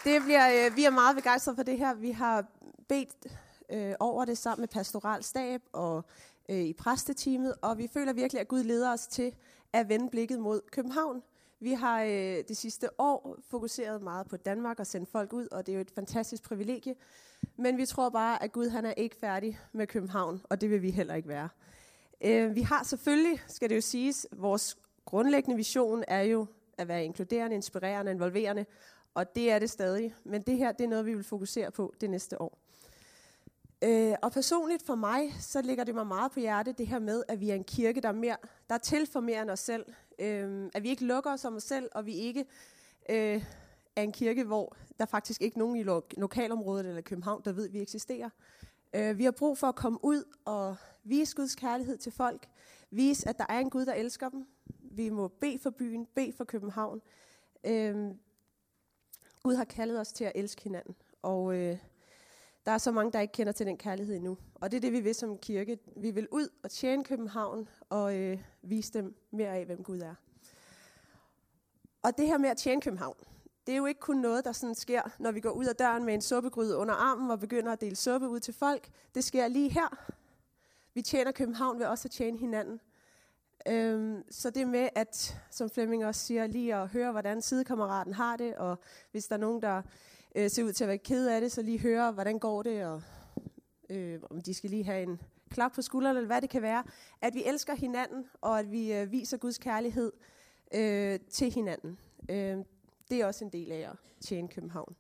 det 0.05 0.23
bliver, 0.23 0.67
øh, 0.67 0.77
vi 0.77 0.85
er 0.85 0.91
meget 0.91 1.17
begejstrede 1.17 1.57
for 1.57 1.63
det 1.63 1.79
her. 1.79 1.95
Vi 1.95 2.11
har 2.11 2.45
bedt 2.89 3.27
øh, 3.71 3.95
over 4.01 4.25
det 4.25 4.39
sammen 4.39 4.63
med 4.63 4.69
pastoralstab 4.69 5.63
og 5.73 6.05
øh, 6.51 6.61
i 6.61 6.73
præsteteamet, 6.73 7.55
og 7.63 7.79
vi 7.79 7.89
føler 7.89 8.13
virkelig, 8.13 8.41
at 8.41 8.49
Gud 8.49 8.63
leder 8.63 8.93
os 8.93 9.07
til 9.07 9.35
at 9.73 9.89
vende 9.89 10.11
blikket 10.11 10.41
mod 10.41 10.61
København. 10.73 11.23
Vi 11.61 11.73
har 11.73 12.03
øh, 12.03 12.45
det 12.49 12.57
sidste 12.57 12.89
år 13.01 13.39
fokuseret 13.51 14.03
meget 14.03 14.29
på 14.29 14.37
Danmark 14.37 14.81
og 14.81 14.87
sendt 14.87 15.09
folk 15.09 15.33
ud, 15.33 15.49
og 15.53 15.67
det 15.67 15.73
er 15.73 15.77
jo 15.77 15.81
et 15.81 15.91
fantastisk 15.91 16.43
privilegie. 16.43 16.95
Men 17.57 17.79
vi 17.79 17.87
tror 17.87 18.09
bare, 18.09 18.43
at 18.43 18.53
Gud 18.53 18.69
han 18.69 18.87
er 18.87 18.93
ikke 18.93 19.17
færdig 19.17 19.59
med 19.73 19.87
København, 19.87 20.43
og 20.45 20.61
det 20.61 20.71
vil 20.71 20.83
vi 20.83 20.91
heller 20.91 21.15
ikke 21.15 21.29
være. 21.29 21.49
Øh, 22.25 22.55
vi 22.55 22.63
har 22.63 22.83
selvfølgelig, 22.85 23.43
skal 23.47 23.69
det 23.69 23.77
jo 23.77 23.81
siges, 23.81 24.27
vores 24.33 24.79
grundlæggende 25.05 25.57
vision 25.57 26.05
er 26.09 26.23
jo 26.23 26.47
at 26.79 26.89
være 26.89 27.05
inkluderende, 27.05 27.57
inspirerende, 27.57 28.13
involverende, 28.13 28.67
og 29.15 29.35
det 29.35 29.51
er 29.53 29.59
det 29.59 29.71
stadig. 29.71 30.15
Men 30.25 30.43
det 30.43 30.59
her, 30.59 30.73
det 30.73 30.85
er 30.85 30.89
noget, 30.89 31.07
vi 31.07 31.15
vil 31.15 31.25
fokusere 31.25 31.71
på 31.71 31.95
det 32.01 32.11
næste 32.11 32.43
år. 32.43 32.60
Øh, 33.85 34.15
og 34.23 34.33
personligt 34.33 34.87
for 34.87 34.95
mig, 34.95 35.35
så 35.41 35.63
ligger 35.63 35.85
det 35.85 35.95
mig 35.95 36.07
meget 36.07 36.33
på 36.33 36.41
hjerte, 36.41 36.73
det 36.73 36.87
her 36.87 36.99
med, 36.99 37.23
at 37.29 37.41
vi 37.41 37.51
er 37.51 37.55
en 37.55 37.65
kirke, 37.65 38.01
der 38.01 38.09
er, 38.09 38.13
mere, 38.13 38.37
der 38.69 38.75
er 38.75 38.79
til 38.79 39.07
for 39.07 39.21
mere 39.21 39.43
end 39.43 39.51
os 39.51 39.61
selv. 39.61 39.87
Øh, 40.19 40.71
at 40.75 40.83
vi 40.83 40.89
ikke 40.89 41.05
lukker 41.05 41.33
os 41.33 41.45
om 41.45 41.57
os 41.57 41.63
selv, 41.63 41.89
og 41.95 42.07
vi 42.07 42.15
ikke 42.15 42.45
øh, 43.11 43.45
er 43.97 44.03
en 44.03 44.13
kirke, 44.13 44.45
hvor 44.45 44.77
der 44.99 45.07
faktisk 45.07 45.43
ikke 45.43 45.55
er 45.55 45.59
nogen 45.59 45.77
i 45.77 45.83
lo- 45.83 46.03
lokalområdet 46.17 46.87
eller 46.87 47.01
København, 47.01 47.43
der 47.45 47.53
ved, 47.53 47.67
at 47.67 47.73
vi 47.73 47.81
eksisterer. 47.81 48.31
Øh, 48.95 49.19
vi 49.19 49.25
har 49.25 49.31
brug 49.31 49.59
for 49.59 49.67
at 49.67 49.75
komme 49.75 49.99
ud 50.03 50.25
og 50.45 50.77
vise 51.05 51.37
Guds 51.37 51.55
kærlighed 51.55 51.99
til 51.99 52.13
folk. 52.13 52.49
Vise, 52.91 53.29
at 53.29 53.39
der 53.39 53.47
er 53.49 53.59
en 53.59 53.71
Gud, 53.71 53.87
der 53.87 53.95
elsker 53.95 54.29
dem. 54.29 54.47
Vi 54.81 55.09
må 55.09 55.29
bede 55.29 55.59
for 55.59 55.71
byen, 55.71 56.07
bede 56.07 56.33
for 56.33 56.45
København. 56.45 57.03
Øh, 57.65 58.11
Gud 59.43 59.55
har 59.55 59.65
kaldet 59.65 60.01
os 60.01 60.13
til 60.13 60.25
at 60.25 60.33
elske 60.35 60.63
hinanden. 60.63 60.95
Og 61.23 61.55
øh, 61.57 61.77
der 62.67 62.73
er 62.73 62.79
så 62.79 62.93
mange, 62.93 63.13
der 63.13 63.21
ikke 63.21 63.33
kender 63.33 63.53
til 63.53 63.67
den 63.67 63.79
kærlighed 63.79 64.17
endnu. 64.17 64.39
Og 64.55 64.71
det 64.71 64.77
er 64.77 64.81
det, 64.81 64.93
vi 64.93 65.01
vil 65.01 65.15
som 65.15 65.39
kirke. 65.39 65.79
Vi 65.97 66.11
vil 66.11 66.29
ud 66.31 66.49
og 66.63 66.71
tjene 66.71 67.05
København 67.05 67.69
og 67.89 68.17
øh, 68.19 68.39
vise 68.63 68.93
dem 68.93 69.17
mere 69.31 69.49
af, 69.49 69.67
hvem 69.67 69.83
Gud 69.83 70.01
er. 70.01 70.15
Og 72.03 72.19
det 72.19 72.27
her 72.27 72.39
med 72.39 72.49
at 72.49 72.57
tjene 72.57 72.81
København, 72.81 73.17
det 73.67 73.73
er 73.73 73.77
jo 73.77 73.87
ikke 73.87 74.01
kun 74.01 74.17
noget, 74.17 74.45
der 74.45 74.53
sådan 74.53 74.75
sker, 74.75 75.03
når 75.19 75.33
vi 75.33 75.41
går 75.41 75.51
ud 75.51 75.65
af 75.65 75.77
døren 75.77 76.05
med 76.05 76.15
en 76.15 76.21
suppegryde 76.21 76.77
under 76.77 76.95
armen 76.95 77.31
og 77.31 77.41
begynder 77.41 77.73
at 77.73 77.81
dele 77.81 77.97
suppe 77.97 78.29
ud 78.29 78.41
til 78.41 78.55
folk. 78.55 78.89
Det 79.15 79.25
sker 79.25 79.49
lige 79.49 79.71
her. 79.71 80.13
Vi 80.95 81.03
tjener 81.03 81.33
København 81.33 81.79
ved 81.79 81.87
også 81.87 82.09
at 82.09 82.13
tjene 82.13 82.39
hinanden. 82.39 82.81
Øhm, 83.69 84.23
så 84.31 84.51
det 84.51 84.69
med, 84.69 84.89
at, 84.95 85.41
som 85.51 85.71
Flemming 85.71 86.05
også 86.05 86.27
siger, 86.27 86.47
lige 86.47 86.75
at 86.75 86.89
høre, 86.89 87.13
hvordan 87.13 87.43
sidekammeraten 87.43 88.15
har 88.15 88.37
det, 88.37 88.55
og 88.55 88.79
hvis 89.11 89.27
der 89.27 89.35
er 89.35 89.41
nogen, 89.41 89.63
der 89.63 89.83
øh, 90.35 90.51
ser 90.51 90.65
ud 90.65 90.73
til 90.73 90.85
at 90.85 90.89
være 90.89 90.99
ked 90.99 91.29
af 91.29 91.41
det, 91.41 91.53
så 91.53 91.63
lige 91.63 91.79
høre, 91.79 92.13
hvordan 92.13 92.39
går 92.39 92.63
det, 92.63 92.85
og 92.85 93.03
øh, 93.91 94.21
om 94.31 94.41
de 94.41 94.55
skal 94.55 94.71
lige 94.71 94.85
have 94.85 95.03
en, 95.03 95.21
klap 95.51 95.73
på 95.73 95.83
skulderen, 95.83 96.17
eller 96.17 96.27
hvad 96.27 96.43
det 96.43 96.51
kan 96.51 96.63
være, 96.63 96.85
at 97.21 97.35
vi 97.35 97.45
elsker 97.45 97.75
hinanden, 97.75 98.25
og 98.41 98.59
at 98.59 98.71
vi 98.71 98.93
øh, 98.93 99.13
viser 99.13 99.37
Guds 99.37 99.59
kærlighed 99.59 100.13
øh, 100.75 101.21
til 101.31 101.53
hinanden. 101.53 101.99
Øh, 102.29 102.59
det 103.11 103.21
er 103.21 103.27
også 103.27 103.45
en 103.45 103.53
del 103.53 103.73
af 103.73 103.91
at 103.91 103.97
tjene 104.21 104.49
København. 104.49 104.97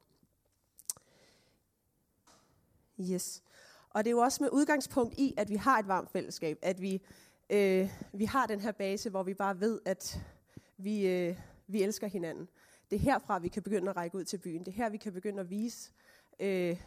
Yes. 3.00 3.42
Og 3.90 4.04
det 4.04 4.10
er 4.10 4.12
jo 4.12 4.18
også 4.18 4.42
med 4.42 4.50
udgangspunkt 4.52 5.14
i, 5.18 5.34
at 5.36 5.48
vi 5.48 5.56
har 5.56 5.78
et 5.78 5.88
varmt 5.88 6.10
fællesskab, 6.10 6.58
at 6.62 6.80
vi, 6.80 7.02
øh, 7.50 7.90
vi 8.12 8.24
har 8.24 8.46
den 8.46 8.60
her 8.60 8.72
base, 8.72 9.10
hvor 9.10 9.22
vi 9.22 9.34
bare 9.34 9.60
ved, 9.60 9.80
at 9.84 10.20
vi, 10.76 11.06
øh, 11.06 11.36
vi 11.66 11.82
elsker 11.82 12.06
hinanden. 12.06 12.48
Det 12.90 12.96
er 12.96 13.00
herfra, 13.00 13.38
vi 13.38 13.48
kan 13.48 13.62
begynde 13.62 13.90
at 13.90 13.96
række 13.96 14.16
ud 14.18 14.24
til 14.24 14.38
byen. 14.38 14.60
Det 14.64 14.68
er 14.68 14.72
her, 14.72 14.88
vi 14.88 14.96
kan 14.96 15.12
begynde 15.12 15.40
at 15.40 15.50
vise 15.50 15.90
øh, 16.40 16.80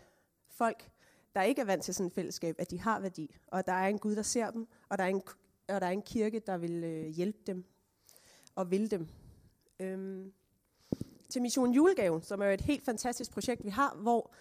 folk, 0.49 0.89
der 1.35 1.41
ikke 1.41 1.61
er 1.61 1.65
vant 1.65 1.83
til 1.83 1.93
sådan 1.93 2.07
et 2.07 2.13
fællesskab, 2.13 2.55
at 2.59 2.71
de 2.71 2.79
har 2.79 2.99
værdi. 2.99 3.35
Og 3.47 3.59
at 3.59 3.67
der 3.67 3.73
er 3.73 3.87
en 3.87 3.99
Gud, 3.99 4.15
der 4.15 4.21
ser 4.21 4.51
dem, 4.51 4.67
og 4.89 4.97
der 4.97 5.03
er 5.03 5.07
en, 5.07 5.21
og 5.67 5.81
der 5.81 5.87
er 5.87 5.91
en 5.91 6.01
kirke, 6.01 6.39
der 6.39 6.57
vil 6.57 6.83
øh, 6.83 7.07
hjælpe 7.07 7.39
dem 7.47 7.65
og 8.55 8.71
vil 8.71 8.91
dem. 8.91 9.07
Øhm, 9.79 10.33
til 11.29 11.41
Mission 11.41 11.71
Julegave, 11.71 12.21
som 12.21 12.41
er 12.41 12.45
et 12.45 12.61
helt 12.61 12.85
fantastisk 12.85 13.31
projekt, 13.31 13.65
vi 13.65 13.69
har, 13.69 13.95
hvor 13.95 14.31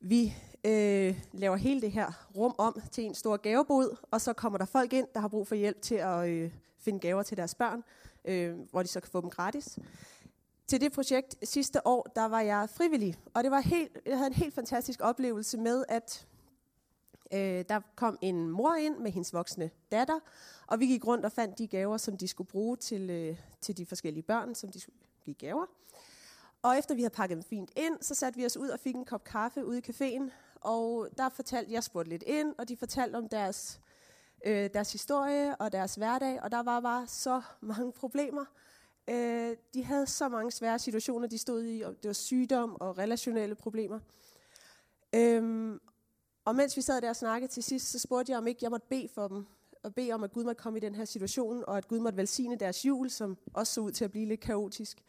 vi 0.00 0.34
øh, 0.64 1.20
laver 1.32 1.56
hele 1.56 1.80
det 1.80 1.92
her 1.92 2.28
rum 2.36 2.54
om 2.58 2.80
til 2.90 3.04
en 3.04 3.14
stor 3.14 3.36
gavebod, 3.36 3.96
og 4.10 4.20
så 4.20 4.32
kommer 4.32 4.58
der 4.58 4.64
folk 4.64 4.92
ind, 4.92 5.06
der 5.14 5.20
har 5.20 5.28
brug 5.28 5.46
for 5.46 5.54
hjælp 5.54 5.82
til 5.82 5.94
at 5.94 6.28
øh, 6.28 6.52
finde 6.78 7.00
gaver 7.00 7.22
til 7.22 7.36
deres 7.36 7.54
børn, 7.54 7.84
øh, 8.24 8.58
hvor 8.70 8.82
de 8.82 8.88
så 8.88 9.00
kan 9.00 9.10
få 9.10 9.20
dem 9.20 9.30
gratis. 9.30 9.78
Til 10.66 10.80
det 10.80 10.92
projekt 10.92 11.48
sidste 11.48 11.86
år, 11.86 12.12
der 12.16 12.24
var 12.24 12.40
jeg 12.40 12.68
frivillig, 12.70 13.16
og 13.34 13.44
det 13.44 13.50
var 13.50 13.60
helt, 13.60 13.98
jeg 14.06 14.16
havde 14.16 14.26
en 14.26 14.32
helt 14.32 14.54
fantastisk 14.54 15.00
oplevelse 15.02 15.58
med, 15.58 15.84
at 15.88 16.26
øh, 17.32 17.64
der 17.68 17.80
kom 17.96 18.18
en 18.20 18.48
mor 18.48 18.74
ind 18.74 18.98
med 18.98 19.10
hendes 19.10 19.32
voksne 19.32 19.70
datter, 19.90 20.18
og 20.66 20.80
vi 20.80 20.86
gik 20.86 21.06
rundt 21.06 21.24
og 21.24 21.32
fandt 21.32 21.58
de 21.58 21.66
gaver, 21.66 21.96
som 21.96 22.16
de 22.16 22.28
skulle 22.28 22.48
bruge 22.48 22.76
til, 22.76 23.10
øh, 23.10 23.36
til 23.60 23.76
de 23.76 23.86
forskellige 23.86 24.22
børn, 24.22 24.54
som 24.54 24.70
de 24.70 24.80
skulle 24.80 24.98
give 25.24 25.34
gaver. 25.34 25.66
Og 26.62 26.78
efter 26.78 26.94
vi 26.94 27.02
havde 27.02 27.14
pakket 27.14 27.34
dem 27.36 27.42
fint 27.42 27.70
ind, 27.76 27.98
så 28.00 28.14
satte 28.14 28.38
vi 28.38 28.46
os 28.46 28.56
ud 28.56 28.68
og 28.68 28.80
fik 28.80 28.94
en 28.94 29.04
kop 29.04 29.24
kaffe 29.24 29.66
ude 29.66 29.78
i 29.78 29.82
caféen. 29.90 30.30
Og 30.60 31.08
der 31.18 31.28
fortalte 31.28 31.72
jeg 31.72 31.84
spurgte 31.84 32.10
lidt 32.10 32.22
ind, 32.22 32.54
og 32.58 32.68
de 32.68 32.76
fortalte 32.76 33.16
om 33.16 33.28
deres, 33.28 33.80
øh, 34.46 34.70
deres 34.74 34.92
historie 34.92 35.56
og 35.56 35.72
deres 35.72 35.94
hverdag. 35.94 36.42
Og 36.42 36.50
der 36.50 36.62
var 36.62 36.80
bare 36.80 37.06
så 37.06 37.42
mange 37.60 37.92
problemer. 37.92 38.44
Øh, 39.08 39.56
de 39.74 39.84
havde 39.84 40.06
så 40.06 40.28
mange 40.28 40.50
svære 40.50 40.78
situationer, 40.78 41.28
de 41.28 41.38
stod 41.38 41.64
i. 41.64 41.80
Og 41.80 41.96
det 42.02 42.08
var 42.08 42.12
sygdom 42.12 42.76
og 42.80 42.98
relationelle 42.98 43.54
problemer. 43.54 44.00
Øhm, 45.14 45.80
og 46.44 46.54
mens 46.54 46.76
vi 46.76 46.82
sad 46.82 47.00
der 47.00 47.08
og 47.08 47.16
snakkede 47.16 47.52
til 47.52 47.62
sidst, 47.62 47.90
så 47.90 47.98
spurgte 47.98 48.32
jeg, 48.32 48.38
om 48.38 48.46
ikke 48.46 48.58
jeg 48.62 48.70
måtte 48.70 48.86
bede 48.90 49.08
for 49.14 49.28
dem. 49.28 49.46
Og 49.82 49.94
bede 49.94 50.12
om, 50.12 50.24
at 50.24 50.32
Gud 50.32 50.44
måtte 50.44 50.62
komme 50.62 50.78
i 50.78 50.80
den 50.80 50.94
her 50.94 51.04
situation, 51.04 51.64
og 51.66 51.76
at 51.76 51.88
Gud 51.88 51.98
måtte 51.98 52.16
velsigne 52.16 52.56
deres 52.56 52.84
jul, 52.84 53.10
som 53.10 53.38
også 53.54 53.72
så 53.72 53.80
ud 53.80 53.90
til 53.90 54.04
at 54.04 54.10
blive 54.10 54.26
lidt 54.26 54.40
kaotisk. 54.40 55.02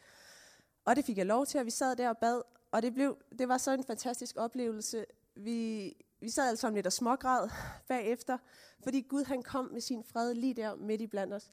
Og 0.84 0.96
det 0.96 1.04
fik 1.04 1.18
jeg 1.18 1.26
lov 1.26 1.46
til, 1.46 1.60
og 1.60 1.66
vi 1.66 1.70
sad 1.70 1.96
der 1.96 2.08
og 2.08 2.18
bad, 2.18 2.42
og 2.70 2.82
det, 2.82 2.94
blev, 2.94 3.16
det 3.38 3.48
var 3.48 3.58
så 3.58 3.70
en 3.70 3.84
fantastisk 3.84 4.36
oplevelse. 4.38 5.04
Vi, 5.36 5.92
vi 6.20 6.30
sad 6.30 6.48
altså 6.48 6.70
lidt 6.70 6.86
og 6.86 6.92
smågræd 6.92 7.48
bagefter, 7.88 8.38
fordi 8.82 9.00
Gud 9.00 9.24
han 9.24 9.42
kom 9.42 9.68
med 9.72 9.80
sin 9.80 10.04
fred 10.04 10.34
lige 10.34 10.54
der 10.54 10.74
midt 10.74 11.00
i 11.00 11.06
blandt 11.06 11.34
os. 11.34 11.50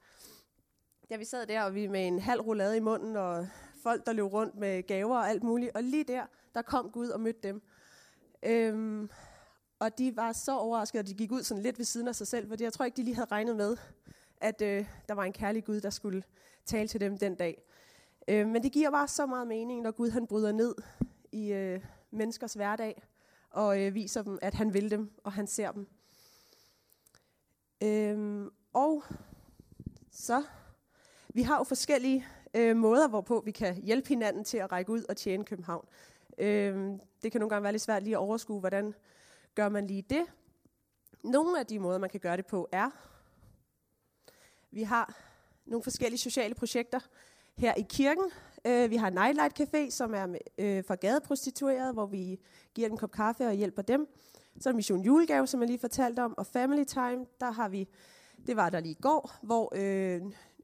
Ja, 1.11 1.17
vi 1.17 1.25
sad 1.25 1.47
der, 1.47 1.63
og 1.63 1.75
vi 1.75 1.87
med 1.87 2.07
en 2.07 2.19
halv 2.19 2.41
roulade 2.41 2.77
i 2.77 2.79
munden, 2.79 3.15
og 3.15 3.47
folk, 3.83 4.05
der 4.05 4.13
løb 4.13 4.25
rundt 4.25 4.55
med 4.55 4.83
gaver 4.83 5.17
og 5.17 5.29
alt 5.29 5.43
muligt, 5.43 5.71
og 5.75 5.83
lige 5.83 6.03
der, 6.03 6.25
der 6.55 6.61
kom 6.61 6.91
Gud 6.91 7.07
og 7.07 7.21
mødte 7.21 7.39
dem. 7.43 7.61
Øhm, 8.43 9.09
og 9.79 9.97
de 9.97 10.15
var 10.15 10.31
så 10.31 10.57
overraskede, 10.57 11.01
og 11.01 11.07
de 11.07 11.13
gik 11.13 11.31
ud 11.31 11.43
sådan 11.43 11.63
lidt 11.63 11.77
ved 11.77 11.85
siden 11.85 12.07
af 12.07 12.15
sig 12.15 12.27
selv, 12.27 12.49
fordi 12.49 12.63
jeg 12.63 12.73
tror 12.73 12.85
ikke, 12.85 12.97
de 12.97 13.03
lige 13.03 13.15
havde 13.15 13.27
regnet 13.31 13.55
med, 13.55 13.77
at 14.37 14.61
øh, 14.61 14.85
der 15.07 15.13
var 15.13 15.23
en 15.23 15.33
kærlig 15.33 15.65
Gud, 15.65 15.81
der 15.81 15.89
skulle 15.89 16.23
tale 16.65 16.87
til 16.87 16.99
dem 16.99 17.17
den 17.17 17.35
dag. 17.35 17.63
Øh, 18.27 18.47
men 18.47 18.63
det 18.63 18.71
giver 18.71 18.91
bare 18.91 19.07
så 19.07 19.25
meget 19.25 19.47
mening, 19.47 19.81
når 19.81 19.91
Gud 19.91 20.09
han 20.09 20.27
bryder 20.27 20.51
ned 20.51 20.75
i 21.31 21.53
øh, 21.53 21.81
menneskers 22.11 22.53
hverdag 22.53 23.03
og 23.49 23.81
øh, 23.81 23.93
viser 23.93 24.23
dem, 24.23 24.39
at 24.41 24.53
han 24.53 24.73
vil 24.73 24.91
dem, 24.91 25.11
og 25.23 25.31
han 25.31 25.47
ser 25.47 25.71
dem. 25.71 25.87
Øh, 27.83 28.45
og 28.73 29.03
så, 30.11 30.43
vi 31.33 31.41
har 31.41 31.57
jo 31.57 31.63
forskellige 31.63 32.25
øh, 32.53 32.75
måder, 32.75 33.07
hvorpå 33.07 33.41
vi 33.45 33.51
kan 33.51 33.75
hjælpe 33.75 34.09
hinanden 34.09 34.43
til 34.43 34.57
at 34.57 34.71
række 34.71 34.91
ud 34.91 35.03
og 35.09 35.17
tjene 35.17 35.45
København. 35.45 35.87
Øh, 36.37 36.91
det 37.23 37.31
kan 37.31 37.41
nogle 37.41 37.49
gange 37.49 37.63
være 37.63 37.71
lidt 37.71 37.81
svært 37.81 38.03
lige 38.03 38.15
at 38.15 38.19
overskue, 38.19 38.59
hvordan 38.59 38.93
gør 39.55 39.69
man 39.69 39.87
lige 39.87 40.01
det. 40.01 40.23
Nogle 41.23 41.59
af 41.59 41.65
de 41.65 41.79
måder, 41.79 41.97
man 41.97 42.09
kan 42.09 42.19
gøre 42.19 42.37
det 42.37 42.45
på, 42.45 42.69
er, 42.71 42.89
vi 44.71 44.83
har 44.83 45.17
nogle 45.65 45.83
forskellige 45.83 46.19
sociale 46.19 46.55
projekter, 46.55 46.99
her 47.57 47.73
i 47.73 47.85
kirken. 47.89 48.23
Øh, 48.65 48.89
vi 48.89 48.95
har 48.95 49.09
Nightlight 49.09 49.59
Café, 49.59 49.89
som 49.89 50.13
er 50.13 50.35
øh, 50.57 50.83
for 50.83 50.95
gadeprostituerede, 50.95 51.93
hvor 51.93 52.05
vi 52.05 52.39
giver 52.73 52.87
dem 52.87 52.93
en 52.93 52.97
kop 52.97 53.11
kaffe 53.11 53.47
og 53.47 53.53
hjælper 53.53 53.81
dem. 53.81 54.07
Så 54.59 54.69
er 54.69 54.73
Mission 54.73 55.01
Julegave, 55.01 55.47
som 55.47 55.59
jeg 55.61 55.67
lige 55.67 55.79
fortalte 55.79 56.23
om, 56.23 56.37
og 56.37 56.45
Family 56.45 56.83
Time, 56.83 57.25
der 57.39 57.51
har 57.51 57.69
vi, 57.69 57.87
det 58.47 58.55
var 58.55 58.69
der 58.69 58.79
lige 58.79 58.91
i 58.91 59.01
går, 59.01 59.31
hvor 59.41 59.73
øh, 59.75 60.21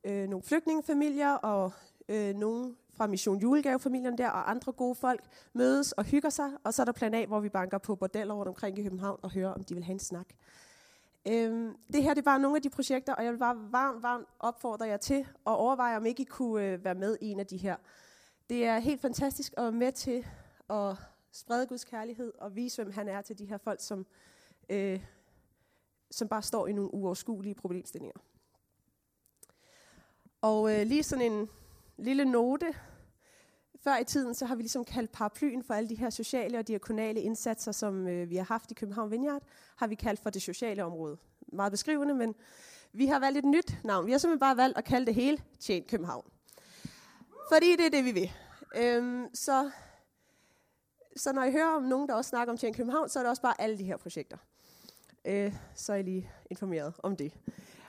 øh, 0.08 0.30
nogle 0.30 0.44
flygtningefamilier 0.44 1.32
og 1.32 1.72
øh, 2.10 2.36
nogle 2.36 2.76
fra 2.94 3.08
Mission 3.08 3.38
Julegave-familien 3.38 4.18
der, 4.18 4.30
og 4.30 4.50
andre 4.52 4.72
gode 4.72 4.96
folk 4.96 5.22
mødes 5.54 5.92
og 5.92 6.04
hygger 6.04 6.30
sig, 6.30 6.52
og 6.64 6.74
så 6.74 6.82
er 6.82 6.86
der 6.86 6.92
plan 6.92 7.14
A, 7.14 7.26
hvor 7.26 7.40
vi 7.40 7.50
banker 7.50 7.78
på 7.78 7.96
bordeller 7.96 8.34
rundt 8.34 8.48
omkring 8.48 8.80
i 8.80 8.84
København 8.84 9.20
og 9.22 9.32
hører, 9.32 9.50
om 9.50 9.64
de 9.64 9.74
vil 9.74 9.84
have 9.84 9.94
en 9.94 10.00
snak. 10.00 10.28
Øhm, 11.28 11.76
det 11.94 12.04
her 12.04 12.14
det 12.14 12.22
er 12.22 12.26
bare 12.26 12.40
nogle 12.40 12.56
af 12.56 12.62
de 12.62 12.70
projekter, 12.70 13.14
og 13.14 13.24
jeg 13.24 13.32
vil 13.32 13.38
bare 13.38 13.72
varmt, 13.72 14.04
varmt 14.04 14.28
opfordre 14.40 14.86
jer 14.86 14.98
til 14.98 15.20
at 15.20 15.56
overveje, 15.56 15.98
om 15.98 16.06
ikke 16.06 16.22
I 16.22 16.26
kunne 16.26 16.66
øh, 16.66 16.84
være 16.84 16.96
med 16.96 17.18
i 17.22 17.26
en 17.26 17.40
af 17.40 17.48
de 17.48 17.58
her. 17.58 17.76
Det 18.50 18.66
er 18.66 18.80
helt 18.80 19.02
fantastisk 19.02 19.54
at 19.58 19.64
være 19.64 19.72
med 19.72 19.92
til 19.92 20.26
at 20.70 20.96
sprede 21.32 21.68
Guds 21.68 21.84
kærlighed 21.84 22.34
og 22.38 22.56
vise, 22.56 22.84
hvem 22.84 22.94
han 22.94 23.08
er 23.08 23.22
til 23.22 23.38
de 23.38 23.46
her 23.46 23.58
folk, 23.58 23.82
som, 23.82 24.06
øh, 24.70 25.06
som 26.12 26.28
bare 26.28 26.42
står 26.42 26.68
i 26.68 26.74
nogle 26.74 26.94
uoverskuelige 26.94 27.56
problemstillinger. 27.56 28.20
Og 30.48 30.74
øh, 30.74 30.88
lige 30.88 31.04
sådan 31.04 31.32
en 31.32 31.50
lille 31.98 32.26
note. 32.26 32.74
Før 33.84 33.98
i 33.98 34.04
tiden, 34.04 34.34
så 34.34 34.46
har 34.46 34.56
vi 34.56 34.62
ligesom 34.62 34.86
kaldt 34.86 35.12
paraplyen 35.12 35.64
for 35.64 35.74
alle 35.74 35.90
de 35.90 35.96
her 35.96 36.10
sociale 36.10 36.60
og 36.60 36.68
diakonale 36.68 37.22
indsatser, 37.22 37.72
som 37.72 38.08
øh, 38.08 38.30
vi 38.30 38.36
har 38.36 38.44
haft 38.44 38.72
i 38.72 38.74
København 38.74 39.12
Vineyard, 39.12 39.44
har 39.76 39.88
vi 39.88 39.96
kaldt 39.96 40.20
for 40.20 40.30
det 40.30 40.42
sociale 40.42 40.84
område. 40.84 41.18
Meget 41.54 41.72
beskrivende, 41.72 42.14
men 42.14 42.36
vi 42.94 43.06
har 43.06 43.20
valgt 43.20 43.38
et 43.38 43.46
nyt 43.46 43.78
navn. 43.84 44.06
Vi 44.06 44.12
har 44.12 44.18
simpelthen 44.18 44.40
bare 44.40 44.58
valgt 44.58 44.78
at 44.78 44.84
kalde 44.84 45.06
det 45.06 45.16
hele 45.16 45.38
Tjen 45.60 45.84
København. 45.84 46.26
Fordi 47.52 47.76
det 47.76 47.86
er 47.86 47.90
det, 47.90 48.06
vi 48.06 48.12
vil. 48.12 48.32
Øhm, 48.76 49.26
så, 49.34 49.72
så 51.16 51.34
når 51.34 51.44
I 51.44 51.52
hører 51.52 51.76
om 51.76 51.84
nogen, 51.84 52.10
der 52.10 52.16
også 52.16 52.30
snakker 52.30 52.52
om 52.52 52.58
Tjen 52.58 52.74
København, 52.74 53.10
så 53.10 53.20
er 53.20 53.24
det 53.24 53.30
også 53.30 53.42
bare 53.42 53.62
alle 53.62 53.78
de 53.78 53.84
her 53.84 53.98
projekter. 53.98 54.38
Øh, 55.26 55.54
så 55.76 55.94
er 55.94 55.98
I 55.98 56.02
lige 56.02 56.32
informeret 56.50 56.94
om 57.04 57.16
det. 57.16 57.34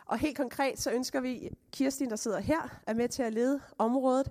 Og 0.08 0.18
helt 0.18 0.36
konkret, 0.36 0.78
så 0.80 0.90
ønsker 0.90 1.20
vi, 1.20 1.50
Kirstin, 1.72 2.10
der 2.10 2.16
sidder 2.16 2.40
her, 2.40 2.80
er 2.86 2.94
med 2.94 3.08
til 3.08 3.22
at 3.22 3.32
lede 3.32 3.60
området, 3.78 4.30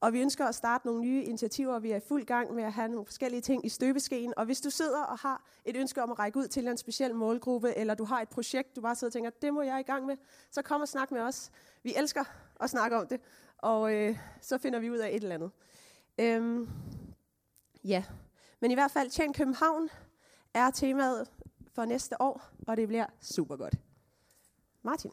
og 0.00 0.12
vi 0.12 0.20
ønsker 0.20 0.46
at 0.46 0.54
starte 0.54 0.86
nogle 0.86 1.00
nye 1.00 1.22
initiativer. 1.22 1.78
Vi 1.78 1.90
er 1.90 1.96
i 1.96 2.00
fuld 2.08 2.24
gang 2.24 2.54
med 2.54 2.64
at 2.64 2.72
have 2.72 2.88
nogle 2.88 3.06
forskellige 3.06 3.40
ting 3.40 3.66
i 3.66 3.68
støbeskeen. 3.68 4.34
Og 4.36 4.44
hvis 4.44 4.60
du 4.60 4.70
sidder 4.70 5.02
og 5.02 5.18
har 5.18 5.44
et 5.64 5.76
ønske 5.76 6.02
om 6.02 6.10
at 6.10 6.18
række 6.18 6.38
ud 6.38 6.48
til 6.48 6.68
en 6.68 6.76
speciel 6.76 7.14
målgruppe, 7.14 7.74
eller 7.76 7.94
du 7.94 8.04
har 8.04 8.20
et 8.20 8.28
projekt, 8.28 8.76
du 8.76 8.80
bare 8.80 8.94
sidder 8.94 9.08
og 9.08 9.12
tænker, 9.12 9.30
det 9.30 9.54
må 9.54 9.62
jeg 9.62 9.80
i 9.80 9.82
gang 9.82 10.06
med, 10.06 10.16
så 10.50 10.62
kom 10.62 10.80
og 10.80 10.88
snak 10.88 11.10
med 11.10 11.20
os. 11.20 11.50
Vi 11.82 11.94
elsker 11.96 12.24
at 12.60 12.70
snakke 12.70 12.96
om 12.96 13.06
det, 13.06 13.20
og 13.58 13.94
øh, 13.94 14.18
så 14.40 14.58
finder 14.58 14.78
vi 14.78 14.90
ud 14.90 14.98
af 14.98 15.08
et 15.08 15.22
eller 15.22 15.34
andet. 15.34 15.50
Øhm, 16.18 16.68
ja, 17.84 18.04
men 18.60 18.70
i 18.70 18.74
hvert 18.74 18.90
fald, 18.90 19.10
Tjen 19.10 19.32
København 19.32 19.88
er 20.54 20.70
temaet 20.70 21.30
for 21.74 21.84
næste 21.84 22.20
år, 22.20 22.42
og 22.66 22.76
det 22.76 22.88
bliver 22.88 23.06
super 23.20 23.56
godt. 23.56 23.74
Martin. 24.84 25.10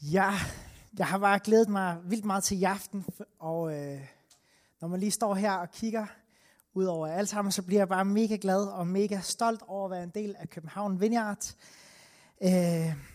Ja, 0.00 0.32
jeg 0.98 1.06
har 1.06 1.18
bare 1.18 1.38
glædet 1.44 1.68
mig 1.68 2.00
vildt 2.04 2.24
meget 2.24 2.44
til 2.44 2.60
i 2.60 2.64
aften, 2.64 3.06
og 3.38 3.74
øh, 3.74 4.00
når 4.80 4.88
man 4.88 5.00
lige 5.00 5.10
står 5.10 5.34
her 5.34 5.52
og 5.52 5.70
kigger 5.70 6.06
ud 6.74 6.84
over 6.84 7.06
alt 7.06 7.28
sammen, 7.28 7.52
så 7.52 7.62
bliver 7.62 7.80
jeg 7.80 7.88
bare 7.88 8.04
mega 8.04 8.38
glad 8.40 8.64
og 8.64 8.86
mega 8.86 9.20
stolt 9.20 9.62
over 9.68 9.84
at 9.84 9.90
være 9.90 10.02
en 10.02 10.12
del 10.14 10.36
af 10.38 10.50
København 10.50 11.00
Vineyard. 11.00 11.54
Øh, 12.42 13.11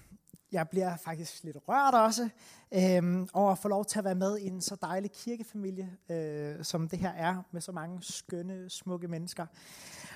jeg 0.51 0.69
bliver 0.69 0.97
faktisk 0.97 1.43
lidt 1.43 1.57
rørt 1.67 1.93
også 1.93 2.29
øh, 2.71 3.27
over 3.33 3.51
at 3.51 3.57
få 3.57 3.67
lov 3.67 3.85
til 3.85 3.99
at 3.99 4.05
være 4.05 4.15
med 4.15 4.37
i 4.37 4.47
en 4.47 4.61
så 4.61 4.75
dejlig 4.81 5.11
kirkefamilie, 5.11 5.97
øh, 6.09 6.63
som 6.63 6.89
det 6.89 6.99
her 6.99 7.11
er, 7.11 7.43
med 7.51 7.61
så 7.61 7.71
mange 7.71 8.03
skønne, 8.03 8.69
smukke 8.69 9.07
mennesker. 9.07 9.45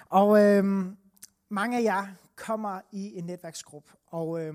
Og 0.10 0.44
øh, 0.44 0.86
mange 1.50 1.78
af 1.78 1.84
jer 1.84 2.08
kommer 2.36 2.82
i 2.91 3.17
en 3.17 3.24
netværksgruppe, 3.24 3.91
og 4.08 4.41
øh, 4.41 4.54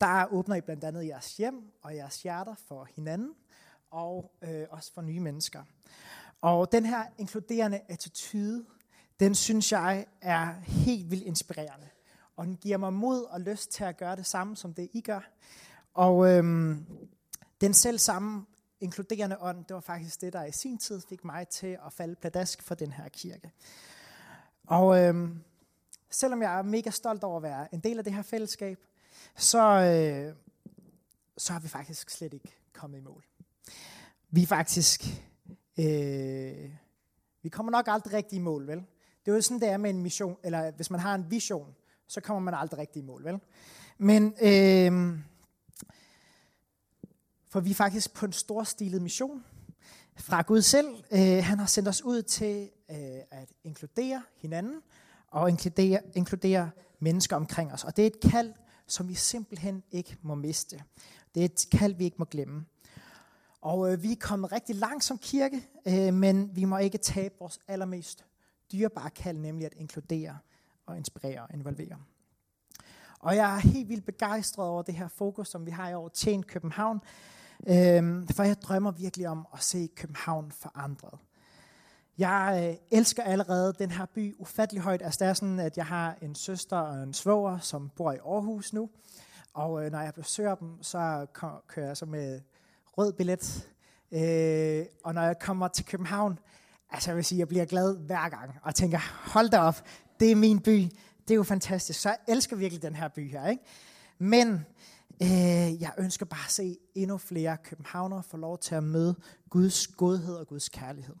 der 0.00 0.32
åbner 0.32 0.56
I 0.56 0.60
blandt 0.60 0.84
andet 0.84 1.06
jeres 1.06 1.36
hjem 1.36 1.72
og 1.82 1.96
jeres 1.96 2.22
hjerter 2.22 2.54
for 2.68 2.88
hinanden. 2.96 3.34
og 3.90 4.32
øh, 4.42 4.66
også 4.70 4.92
for 4.92 5.02
nye 5.02 5.20
mennesker. 5.20 5.62
Og 6.40 6.72
den 6.72 6.84
her 6.86 7.04
inkluderende 7.18 7.80
attitude, 7.88 8.64
den 9.20 9.34
synes 9.34 9.72
jeg 9.72 10.06
er 10.20 10.52
helt 10.60 11.10
vildt 11.10 11.24
inspirerende. 11.24 11.88
Og 12.36 12.46
den 12.46 12.56
giver 12.56 12.76
mig 12.76 12.92
mod 12.92 13.22
og 13.22 13.40
lyst 13.40 13.70
til 13.70 13.84
at 13.84 13.96
gøre 13.96 14.16
det 14.16 14.26
samme, 14.26 14.56
som 14.56 14.74
det 14.74 14.88
I 14.92 15.00
gør. 15.00 15.30
Og 15.94 16.28
øhm, 16.30 16.86
den 17.60 17.74
selv 17.74 17.98
samme 17.98 18.46
inkluderende 18.80 19.36
ånd, 19.40 19.64
det 19.64 19.74
var 19.74 19.80
faktisk 19.80 20.20
det, 20.20 20.32
der 20.32 20.44
i 20.44 20.52
sin 20.52 20.78
tid 20.78 21.00
fik 21.08 21.24
mig 21.24 21.48
til 21.48 21.78
at 21.86 21.92
falde 21.92 22.14
pladask 22.14 22.62
for 22.62 22.74
den 22.74 22.92
her 22.92 23.08
kirke. 23.08 23.52
Og 24.66 24.98
øhm, 24.98 25.40
selvom 26.10 26.42
jeg 26.42 26.58
er 26.58 26.62
mega 26.62 26.90
stolt 26.90 27.24
over 27.24 27.36
at 27.36 27.42
være 27.42 27.74
en 27.74 27.80
del 27.80 27.98
af 27.98 28.04
det 28.04 28.14
her 28.14 28.22
fællesskab, 28.22 28.78
så, 29.36 29.68
øh, 29.68 30.34
så 31.38 31.52
har 31.52 31.60
vi 31.60 31.68
faktisk 31.68 32.10
slet 32.10 32.34
ikke 32.34 32.56
kommet 32.72 32.98
i 32.98 33.00
mål. 33.00 33.24
Vi 34.30 34.42
er 34.42 34.46
faktisk, 34.46 35.04
øh, 35.78 36.70
vi 37.42 37.48
kommer 37.48 37.70
nok 37.70 37.88
aldrig 37.88 38.12
rigtig 38.12 38.36
i 38.36 38.40
mål, 38.40 38.66
vel? 38.66 38.78
Det 39.24 39.30
er 39.30 39.34
jo 39.34 39.40
sådan, 39.40 39.60
det 39.60 39.68
er 39.68 39.76
med 39.76 39.90
en 39.90 40.02
mission, 40.02 40.36
eller 40.42 40.70
hvis 40.70 40.90
man 40.90 41.00
har 41.00 41.14
en 41.14 41.30
vision, 41.30 41.74
så 42.06 42.20
kommer 42.20 42.40
man 42.40 42.54
aldrig 42.54 42.78
rigtig 42.78 43.02
i 43.02 43.04
mål, 43.04 43.24
vel? 43.24 43.40
Men, 43.98 44.34
øh, 44.42 45.18
for 47.48 47.60
vi 47.60 47.70
er 47.70 47.74
faktisk 47.74 48.14
på 48.14 48.26
en 48.26 48.32
storstilet 48.32 49.02
mission 49.02 49.44
fra 50.16 50.42
Gud 50.42 50.62
selv. 50.62 50.88
Øh, 51.12 51.44
han 51.44 51.58
har 51.58 51.66
sendt 51.66 51.88
os 51.88 52.02
ud 52.02 52.22
til 52.22 52.70
øh, 52.90 52.96
at 53.30 53.52
inkludere 53.64 54.22
hinanden, 54.36 54.80
og 55.28 55.48
inkludere, 55.48 56.00
inkludere 56.14 56.70
mennesker 56.98 57.36
omkring 57.36 57.72
os. 57.72 57.84
Og 57.84 57.96
det 57.96 58.02
er 58.02 58.06
et 58.06 58.30
kald, 58.30 58.52
som 58.86 59.08
vi 59.08 59.14
simpelthen 59.14 59.82
ikke 59.90 60.16
må 60.22 60.34
miste. 60.34 60.82
Det 61.34 61.40
er 61.40 61.44
et 61.44 61.66
kald, 61.72 61.94
vi 61.94 62.04
ikke 62.04 62.16
må 62.18 62.24
glemme. 62.24 62.64
Og 63.60 63.92
øh, 63.92 64.02
vi 64.02 64.12
er 64.12 64.16
kommet 64.20 64.52
rigtig 64.52 64.76
langt 64.76 65.04
som 65.04 65.18
kirke, 65.18 65.68
øh, 65.86 66.14
men 66.14 66.56
vi 66.56 66.64
må 66.64 66.78
ikke 66.78 66.98
tabe 66.98 67.34
vores 67.38 67.58
allermest 67.68 68.24
dyrebare 68.72 69.10
kald, 69.10 69.38
nemlig 69.38 69.66
at 69.66 69.74
inkludere 69.76 70.38
og 70.86 70.96
inspirere 70.96 71.40
og 71.40 71.48
involvere. 71.54 71.96
Og 73.18 73.36
jeg 73.36 73.54
er 73.54 73.58
helt 73.58 73.88
vildt 73.88 74.06
begejstret 74.06 74.66
over 74.66 74.82
det 74.82 74.94
her 74.94 75.08
fokus, 75.08 75.48
som 75.48 75.66
vi 75.66 75.70
har 75.70 75.88
i 75.88 75.94
år, 75.94 76.08
Tjen 76.08 76.42
København. 76.42 77.00
Øh, 77.66 78.28
for 78.30 78.42
jeg 78.42 78.62
drømmer 78.62 78.90
virkelig 78.90 79.28
om 79.28 79.46
at 79.54 79.62
se 79.62 79.88
København 79.96 80.52
forandret. 80.52 81.18
Jeg 82.18 82.68
øh, 82.68 82.98
elsker 82.98 83.22
allerede 83.22 83.72
den 83.78 83.90
her 83.90 84.06
by 84.06 84.34
ufattelig 84.38 84.82
højt. 84.82 85.02
Altså 85.02 85.24
det 85.24 85.28
er 85.28 85.34
sådan, 85.34 85.60
at 85.60 85.76
jeg 85.76 85.86
har 85.86 86.16
en 86.22 86.34
søster 86.34 86.76
og 86.76 87.02
en 87.02 87.14
svoger, 87.14 87.58
som 87.58 87.90
bor 87.96 88.12
i 88.12 88.16
Aarhus 88.16 88.72
nu. 88.72 88.90
Og 89.54 89.84
øh, 89.84 89.92
når 89.92 90.00
jeg 90.00 90.14
besøger 90.14 90.54
dem, 90.54 90.82
så 90.82 91.26
kører 91.68 91.86
jeg 91.86 91.96
så 91.96 92.06
med 92.06 92.40
rød 92.98 93.12
billet. 93.12 93.68
Øh, 94.12 94.86
og 95.04 95.14
når 95.14 95.22
jeg 95.22 95.38
kommer 95.38 95.68
til 95.68 95.84
København, 95.84 96.38
altså 96.90 97.10
jeg 97.10 97.16
vil 97.16 97.24
sige, 97.24 97.38
jeg 97.38 97.48
bliver 97.48 97.64
glad 97.64 97.96
hver 97.96 98.28
gang. 98.28 98.58
Og 98.62 98.74
tænker, 98.74 98.98
hold 99.32 99.48
da 99.48 99.58
op, 99.58 99.82
det 100.24 100.32
er 100.32 100.36
min 100.36 100.60
by. 100.60 100.88
Det 101.28 101.30
er 101.30 101.34
jo 101.34 101.42
fantastisk. 101.42 102.00
Så 102.00 102.08
jeg 102.08 102.18
elsker 102.28 102.56
virkelig 102.56 102.82
den 102.82 102.94
her 102.94 103.08
by 103.08 103.30
her. 103.30 103.48
Ikke? 103.48 103.62
Men 104.18 104.66
øh, 105.22 105.82
jeg 105.82 105.92
ønsker 105.98 106.26
bare 106.26 106.44
at 106.46 106.52
se 106.52 106.78
endnu 106.94 107.18
flere 107.18 107.56
københavnere 107.64 108.22
få 108.22 108.36
lov 108.36 108.58
til 108.58 108.74
at 108.74 108.84
møde 108.84 109.14
Guds 109.50 109.86
godhed 109.86 110.36
og 110.36 110.46
Guds 110.46 110.68
kærlighed. 110.68 111.14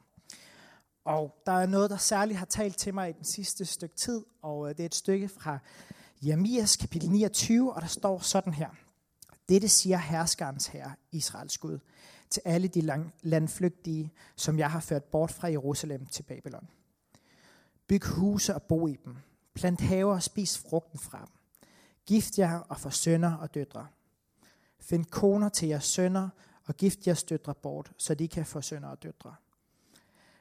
Og 1.04 1.42
der 1.46 1.52
er 1.52 1.66
noget, 1.66 1.90
der 1.90 1.96
særligt 1.96 2.38
har 2.38 2.46
talt 2.46 2.76
til 2.76 2.94
mig 2.94 3.10
i 3.10 3.12
den 3.12 3.24
sidste 3.24 3.64
stykke 3.64 3.96
tid, 3.96 4.24
og 4.42 4.68
øh, 4.68 4.76
det 4.76 4.80
er 4.80 4.86
et 4.86 4.94
stykke 4.94 5.28
fra 5.28 5.58
Jeremias 6.22 6.76
kapitel 6.76 7.10
29, 7.10 7.72
og 7.72 7.82
der 7.82 7.88
står 7.88 8.18
sådan 8.18 8.54
her. 8.54 8.68
Dette 9.48 9.68
siger 9.68 9.98
herskerens 9.98 10.66
herre, 10.66 10.92
Israels 11.12 11.58
Gud, 11.58 11.78
til 12.30 12.42
alle 12.44 12.68
de 12.68 13.04
landflygtige, 13.22 14.12
som 14.36 14.58
jeg 14.58 14.70
har 14.70 14.80
ført 14.80 15.04
bort 15.04 15.32
fra 15.32 15.50
Jerusalem 15.50 16.06
til 16.06 16.22
Babylon. 16.22 16.68
Byg 17.86 18.04
huse 18.04 18.54
og 18.54 18.62
bo 18.62 18.86
i 18.86 18.96
dem. 19.04 19.16
Plant 19.54 19.80
haver 19.80 20.14
og 20.14 20.22
spis 20.22 20.58
frugten 20.58 20.98
fra 20.98 21.18
dem. 21.18 21.68
Gift 22.06 22.38
jer 22.38 22.58
og 22.58 22.80
få 22.80 22.90
sønner 22.90 23.36
og 23.36 23.54
døtre. 23.54 23.86
Find 24.80 25.04
koner 25.04 25.48
til 25.48 25.68
jeres 25.68 25.84
sønner 25.84 26.28
og 26.64 26.76
gift 26.76 27.06
jeres 27.06 27.24
døtre 27.24 27.54
bort, 27.54 27.92
så 27.98 28.14
de 28.14 28.28
kan 28.28 28.46
få 28.46 28.60
sønner 28.60 28.88
og 28.88 29.02
døtre. 29.02 29.34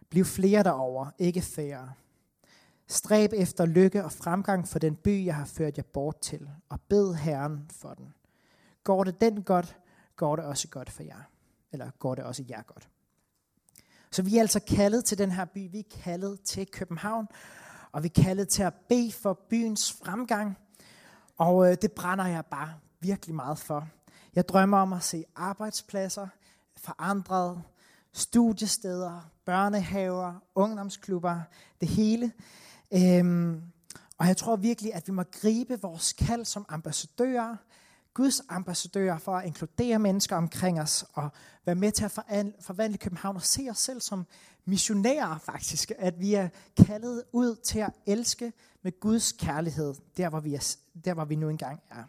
Bliv 0.09 0.25
flere 0.25 0.63
derover, 0.63 1.09
ikke 1.19 1.41
færre. 1.41 1.93
Stræb 2.87 3.33
efter 3.33 3.65
lykke 3.65 4.03
og 4.03 4.11
fremgang 4.11 4.67
for 4.67 4.79
den 4.79 4.95
by, 4.95 5.25
jeg 5.25 5.35
har 5.35 5.45
ført 5.45 5.77
jer 5.77 5.83
bort 5.83 6.19
til, 6.19 6.49
og 6.69 6.81
bed 6.81 7.13
Herren 7.13 7.69
for 7.71 7.93
den. 7.93 8.13
Går 8.83 9.03
det 9.03 9.21
den 9.21 9.43
godt, 9.43 9.77
går 10.15 10.35
det 10.35 10.45
også 10.45 10.67
godt 10.67 10.89
for 10.89 11.03
jer. 11.03 11.21
Eller 11.71 11.91
går 11.99 12.15
det 12.15 12.23
også 12.23 12.43
jer 12.49 12.61
godt. 12.61 12.89
Så 14.13 14.21
vi 14.21 14.37
er 14.37 14.41
altså 14.41 14.59
kaldet 14.59 15.05
til 15.05 15.17
den 15.17 15.31
her 15.31 15.45
by. 15.45 15.71
Vi 15.71 15.79
er 15.79 15.97
kaldet 16.03 16.41
til 16.41 16.67
København. 16.67 17.27
Og 17.91 18.03
vi 18.03 18.11
er 18.17 18.23
kaldet 18.23 18.47
til 18.47 18.63
at 18.63 18.73
bede 18.89 19.11
for 19.11 19.39
byens 19.49 19.91
fremgang. 19.91 20.57
Og 21.37 21.71
øh, 21.71 21.77
det 21.81 21.91
brænder 21.91 22.25
jeg 22.25 22.45
bare 22.45 22.73
virkelig 22.99 23.35
meget 23.35 23.57
for. 23.57 23.87
Jeg 24.35 24.47
drømmer 24.47 24.77
om 24.77 24.93
at 24.93 25.03
se 25.03 25.23
arbejdspladser 25.35 26.27
forandret, 26.77 27.61
studiesteder, 28.13 29.31
børnehaver, 29.45 30.33
ungdomsklubber, 30.55 31.41
det 31.81 31.87
hele. 31.89 32.31
Øhm, 32.93 33.61
og 34.17 34.27
jeg 34.27 34.37
tror 34.37 34.55
virkelig, 34.55 34.93
at 34.93 35.07
vi 35.07 35.11
må 35.11 35.23
gribe 35.23 35.81
vores 35.81 36.13
kald 36.13 36.45
som 36.45 36.65
ambassadører, 36.69 37.55
Guds 38.13 38.41
ambassadører 38.49 39.17
for 39.17 39.35
at 39.35 39.45
inkludere 39.45 39.99
mennesker 39.99 40.35
omkring 40.35 40.81
os 40.81 41.05
og 41.13 41.29
være 41.65 41.75
med 41.75 41.91
til 41.91 42.03
at 42.03 42.11
forvandle 42.61 42.97
København 42.97 43.35
og 43.35 43.41
se 43.41 43.67
os 43.69 43.77
selv 43.77 44.01
som 44.01 44.25
missionærer 44.65 45.37
faktisk. 45.37 45.91
At 45.97 46.19
vi 46.19 46.33
er 46.33 46.49
kaldet 46.77 47.23
ud 47.31 47.55
til 47.55 47.79
at 47.79 47.93
elske 48.05 48.53
med 48.81 48.99
Guds 48.99 49.31
kærlighed, 49.31 49.93
der 50.17 50.29
hvor 50.29 50.39
vi, 50.39 50.55
er, 50.55 50.75
der, 51.05 51.13
hvor 51.13 51.25
vi 51.25 51.35
nu 51.35 51.49
engang 51.49 51.81
er. 51.89 52.03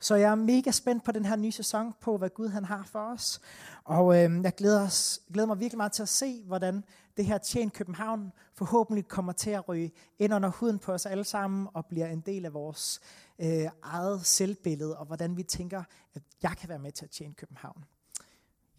Så 0.00 0.14
jeg 0.14 0.30
er 0.30 0.34
mega 0.34 0.70
spændt 0.70 1.04
på 1.04 1.12
den 1.12 1.24
her 1.24 1.36
nye 1.36 1.52
sæson, 1.52 1.94
på 2.00 2.16
hvad 2.16 2.30
Gud 2.30 2.48
han 2.48 2.64
har 2.64 2.88
for 2.92 3.12
os. 3.12 3.40
Og 3.84 4.16
øh, 4.16 4.42
jeg 4.42 4.54
glæder, 4.54 4.82
os, 4.82 5.20
glæder 5.32 5.46
mig 5.46 5.60
virkelig 5.60 5.76
meget 5.76 5.92
til 5.92 6.02
at 6.02 6.08
se, 6.08 6.42
hvordan 6.46 6.84
det 7.16 7.26
her 7.26 7.38
Tjen 7.38 7.70
København 7.70 8.32
forhåbentlig 8.54 9.08
kommer 9.08 9.32
til 9.32 9.50
at 9.50 9.68
ryge 9.68 9.92
ind 10.18 10.34
under 10.34 10.48
huden 10.48 10.78
på 10.78 10.92
os 10.92 11.06
alle 11.06 11.24
sammen, 11.24 11.68
og 11.74 11.86
bliver 11.86 12.06
en 12.06 12.20
del 12.20 12.44
af 12.44 12.54
vores 12.54 13.00
øh, 13.42 13.70
eget 13.82 14.26
selvbillede, 14.26 14.98
og 14.98 15.06
hvordan 15.06 15.36
vi 15.36 15.42
tænker, 15.42 15.82
at 16.14 16.22
jeg 16.42 16.56
kan 16.56 16.68
være 16.68 16.78
med 16.78 16.92
til 16.92 17.04
at 17.04 17.10
tjene 17.10 17.34
København. 17.34 17.84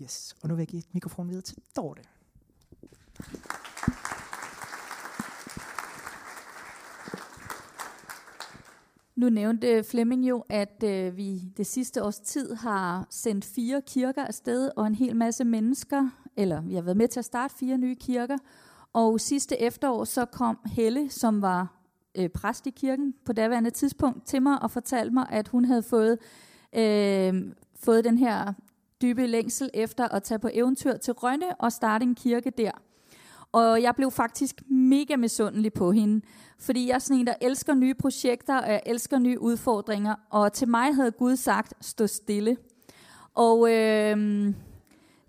Yes, 0.02 0.36
og 0.42 0.50
nu 0.50 0.56
vil 0.56 0.62
jeg 0.62 0.68
give 0.68 0.84
mikrofonen 0.92 1.30
videre 1.30 1.42
til 1.42 1.58
Dorte. 1.76 2.04
Nu 9.16 9.30
nævnte 9.30 9.68
øh, 9.68 9.84
Flemming 9.84 10.30
jo, 10.30 10.44
at 10.50 10.84
øh, 10.84 11.18
vi 11.18 11.40
det 11.58 11.68
sidste 11.68 12.04
års 12.04 12.20
tid 12.20 12.54
har 12.56 13.08
sendt 13.10 13.46
fire 13.46 13.82
kirker 13.82 14.26
afsted, 14.26 14.72
og 14.76 14.88
en 14.88 14.96
hel 14.96 15.16
masse 15.16 15.44
mennesker, 15.44 16.10
eller 16.38 16.62
vi 16.62 16.76
har 16.76 16.82
været 16.82 16.98
med 16.98 17.08
til 17.08 17.20
at 17.20 17.26
starte 17.26 17.56
fire 17.56 17.78
nye 17.78 17.96
kirker. 17.96 18.38
Og 18.94 19.20
sidste 19.20 19.62
efterår 19.62 20.04
så 20.04 20.26
kom 20.26 20.60
Helle, 20.66 21.10
som 21.10 21.42
var 21.42 21.81
øh, 22.18 22.30
præst 22.30 22.68
i 22.68 22.70
kirken 22.70 23.14
på 23.26 23.34
daværende 23.34 23.70
tidspunkt, 23.70 24.26
til 24.26 24.42
mig 24.42 24.62
og 24.62 24.72
fortalte 24.72 25.14
mig, 25.14 25.28
at 25.30 25.48
hun 25.48 25.66
havde 25.66 25.84
fået, 25.84 26.18
øh, 26.76 27.34
fået 27.84 28.04
den 28.04 28.18
her 28.18 28.54
dybe 29.02 29.28
længsel 29.28 29.70
efter 29.74 30.08
at 30.08 30.24
tage 30.24 30.40
på 30.40 30.50
eventyr 30.54 30.98
til 30.98 31.14
Rønne 31.14 31.56
og 31.60 31.72
starte 31.72 32.04
en 32.04 32.16
kirke 32.16 32.50
der. 32.50 32.72
Og 33.52 33.82
jeg 33.82 33.96
blev 33.96 34.12
faktisk 34.12 34.62
mega 34.70 35.16
misundelig 35.16 35.74
på 35.74 35.92
hende, 35.92 36.26
fordi 36.60 36.88
jeg 36.88 36.96
er 36.96 37.00
sådan 37.00 37.20
en, 37.20 37.28
der 37.28 37.34
elsker 37.42 37.74
nye 37.74 37.94
projekter, 37.94 38.58
og 38.58 38.72
jeg 38.72 38.82
elsker 38.86 39.20
nye 39.20 39.42
udfordringer. 39.42 40.16
Og 40.30 40.54
til 40.54 40.68
mig 40.68 40.96
havde 40.96 41.12
Gud 41.12 41.36
sagt, 41.36 41.74
stå 41.82 42.08
stille. 42.08 42.58
Og 43.34 43.72
øh, 43.72 44.18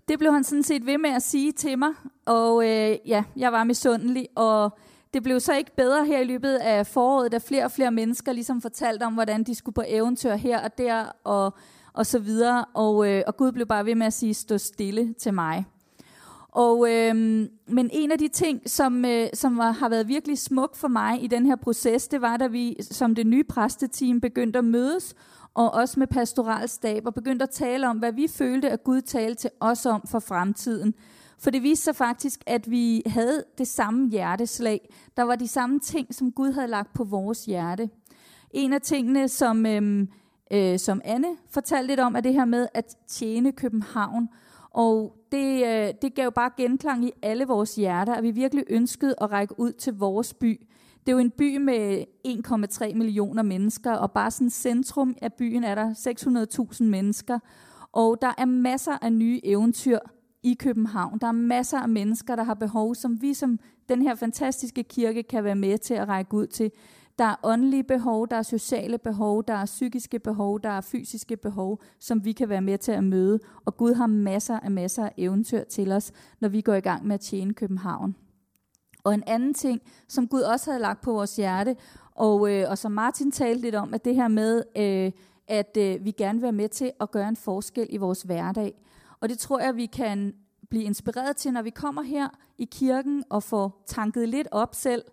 det 0.07 0.19
blev 0.19 0.33
han 0.33 0.43
sådan 0.43 0.63
set 0.63 0.85
ved 0.85 0.97
med 0.97 1.09
at 1.09 1.21
sige 1.21 1.51
til 1.51 1.79
mig. 1.79 1.93
Og 2.25 2.63
øh, 2.63 2.97
ja, 3.05 3.23
jeg 3.35 3.51
var 3.51 3.63
misundelig, 3.63 4.27
og 4.35 4.77
det 5.13 5.23
blev 5.23 5.39
så 5.39 5.53
ikke 5.53 5.75
bedre 5.75 6.05
her 6.05 6.19
i 6.19 6.23
løbet 6.23 6.55
af 6.55 6.87
foråret, 6.87 7.31
da 7.31 7.37
flere 7.37 7.65
og 7.65 7.71
flere 7.71 7.91
mennesker 7.91 8.33
ligesom 8.33 8.61
fortalte 8.61 9.03
om, 9.03 9.13
hvordan 9.13 9.43
de 9.43 9.55
skulle 9.55 9.73
på 9.73 9.83
eventyr 9.87 10.33
her 10.33 10.59
og 10.59 10.77
der, 10.77 11.05
og, 11.23 11.53
og 11.93 12.05
så 12.05 12.19
videre. 12.19 12.65
Og, 12.73 13.09
øh, 13.09 13.23
og 13.27 13.37
Gud 13.37 13.51
blev 13.51 13.65
bare 13.65 13.85
ved 13.85 13.95
med 13.95 14.07
at 14.07 14.13
sige, 14.13 14.33
stå 14.33 14.57
stille 14.57 15.13
til 15.13 15.33
mig. 15.33 15.65
Og, 16.49 16.91
øh, 16.91 17.15
men 17.67 17.89
en 17.93 18.11
af 18.11 18.17
de 18.17 18.27
ting, 18.27 18.61
som, 18.69 19.05
øh, 19.05 19.27
som 19.33 19.57
var, 19.57 19.71
har 19.71 19.89
været 19.89 20.07
virkelig 20.07 20.37
smuk 20.37 20.75
for 20.75 20.87
mig 20.87 21.23
i 21.23 21.27
den 21.27 21.45
her 21.45 21.55
proces, 21.55 22.07
det 22.07 22.21
var, 22.21 22.37
da 22.37 22.47
vi 22.47 22.77
som 22.81 23.15
det 23.15 23.27
nye 23.27 23.43
præsteteam 23.43 24.21
begyndte 24.21 24.59
at 24.59 24.65
mødes, 24.65 25.15
og 25.53 25.73
også 25.73 25.99
med 25.99 26.07
pastoralstab, 26.07 27.05
og 27.05 27.13
begyndte 27.13 27.43
at 27.43 27.49
tale 27.49 27.89
om, 27.89 27.97
hvad 27.97 28.13
vi 28.13 28.27
følte, 28.27 28.69
at 28.69 28.83
Gud 28.83 29.01
talte 29.01 29.41
til 29.41 29.49
os 29.59 29.85
om 29.85 30.07
for 30.07 30.19
fremtiden. 30.19 30.93
For 31.43 31.49
det 31.49 31.63
viste 31.63 31.83
sig 31.83 31.95
faktisk, 31.95 32.43
at 32.47 32.71
vi 32.71 33.03
havde 33.05 33.43
det 33.57 33.67
samme 33.67 34.09
hjerteslag. 34.09 34.89
Der 35.17 35.23
var 35.23 35.35
de 35.35 35.47
samme 35.47 35.79
ting, 35.79 36.15
som 36.15 36.31
Gud 36.31 36.51
havde 36.51 36.67
lagt 36.67 36.93
på 36.93 37.03
vores 37.03 37.45
hjerte. 37.45 37.89
En 38.51 38.73
af 38.73 38.81
tingene, 38.81 39.27
som, 39.27 39.65
øhm, 39.65 40.09
øh, 40.53 40.79
som 40.79 41.01
Anne 41.03 41.27
fortalte 41.49 41.87
lidt 41.87 41.99
om, 41.99 42.15
er 42.15 42.21
det 42.21 42.33
her 42.33 42.45
med 42.45 42.67
at 42.73 42.97
tjene 43.07 43.51
København. 43.51 44.29
Og 44.69 45.15
det, 45.31 45.65
øh, 45.65 45.93
det 46.01 46.15
gav 46.15 46.31
bare 46.31 46.51
genklang 46.57 47.05
i 47.05 47.11
alle 47.21 47.45
vores 47.45 47.75
hjerter, 47.75 48.13
at 48.13 48.23
vi 48.23 48.31
virkelig 48.31 48.63
ønskede 48.69 49.15
at 49.21 49.31
række 49.31 49.59
ud 49.59 49.71
til 49.71 49.93
vores 49.93 50.33
by. 50.33 50.67
Det 51.05 51.11
er 51.11 51.13
jo 51.13 51.19
en 51.19 51.31
by 51.31 51.57
med 51.57 52.03
1,3 52.27 52.93
millioner 52.93 53.43
mennesker, 53.43 53.93
og 53.93 54.11
bare 54.11 54.31
sådan 54.31 54.49
centrum 54.49 55.15
af 55.21 55.33
byen 55.33 55.63
er 55.63 55.75
der 55.75 55.93
600.000 56.73 56.83
mennesker. 56.83 57.39
Og 57.91 58.17
der 58.21 58.33
er 58.37 58.45
masser 58.45 58.97
af 59.01 59.13
nye 59.13 59.39
eventyr 59.43 59.99
i 60.43 60.53
København. 60.53 61.19
Der 61.19 61.27
er 61.27 61.31
masser 61.31 61.79
af 61.79 61.89
mennesker, 61.89 62.35
der 62.35 62.43
har 62.43 62.53
behov, 62.53 62.95
som 62.95 63.21
vi 63.21 63.33
som 63.33 63.59
den 63.89 64.01
her 64.01 64.15
fantastiske 64.15 64.83
kirke 64.83 65.23
kan 65.23 65.43
være 65.43 65.55
med 65.55 65.77
til 65.77 65.93
at 65.93 66.07
række 66.07 66.33
ud 66.33 66.47
til. 66.47 66.71
Der 67.19 67.25
er 67.25 67.35
åndelige 67.43 67.83
behov, 67.83 68.27
der 68.27 68.35
er 68.35 68.41
sociale 68.41 68.97
behov, 68.97 69.43
der 69.43 69.53
er 69.53 69.65
psykiske 69.65 70.19
behov, 70.19 70.61
der 70.61 70.69
er 70.69 70.81
fysiske 70.81 71.37
behov, 71.37 71.81
som 71.99 72.25
vi 72.25 72.31
kan 72.31 72.49
være 72.49 72.61
med 72.61 72.77
til 72.77 72.91
at 72.91 73.03
møde. 73.03 73.39
Og 73.65 73.77
Gud 73.77 73.93
har 73.93 74.07
masser 74.07 74.59
af 74.59 74.71
masser 74.71 75.05
af 75.05 75.13
eventyr 75.17 75.63
til 75.63 75.91
os, 75.91 76.11
når 76.39 76.49
vi 76.49 76.61
går 76.61 76.73
i 76.73 76.79
gang 76.79 77.07
med 77.07 77.13
at 77.13 77.21
tjene 77.21 77.53
København. 77.53 78.15
Og 79.03 79.13
en 79.13 79.23
anden 79.27 79.53
ting, 79.53 79.81
som 80.07 80.27
Gud 80.27 80.41
også 80.41 80.71
havde 80.71 80.81
lagt 80.81 81.01
på 81.01 81.13
vores 81.13 81.35
hjerte, 81.35 81.75
og, 82.15 82.51
øh, 82.51 82.69
og 82.69 82.77
som 82.77 82.91
Martin 82.91 83.31
talte 83.31 83.61
lidt 83.61 83.75
om, 83.75 83.93
at 83.93 84.05
det 84.05 84.15
her 84.15 84.27
med, 84.27 84.63
øh, 84.77 85.11
at 85.47 85.77
øh, 85.77 86.05
vi 86.05 86.11
gerne 86.11 86.39
vil 86.39 86.43
være 86.43 86.51
med 86.51 86.69
til 86.69 86.91
at 87.01 87.11
gøre 87.11 87.29
en 87.29 87.35
forskel 87.35 87.87
i 87.89 87.97
vores 87.97 88.21
hverdag. 88.21 88.73
Og 89.23 89.29
det 89.29 89.39
tror 89.39 89.59
jeg, 89.59 89.75
vi 89.75 89.85
kan 89.85 90.33
blive 90.69 90.83
inspireret 90.83 91.37
til, 91.37 91.53
når 91.53 91.61
vi 91.61 91.69
kommer 91.69 92.01
her 92.01 92.29
i 92.57 92.65
kirken 92.65 93.23
og 93.29 93.43
får 93.43 93.83
tanket 93.87 94.29
lidt 94.29 94.47
op 94.51 94.75
selv. 94.75 95.03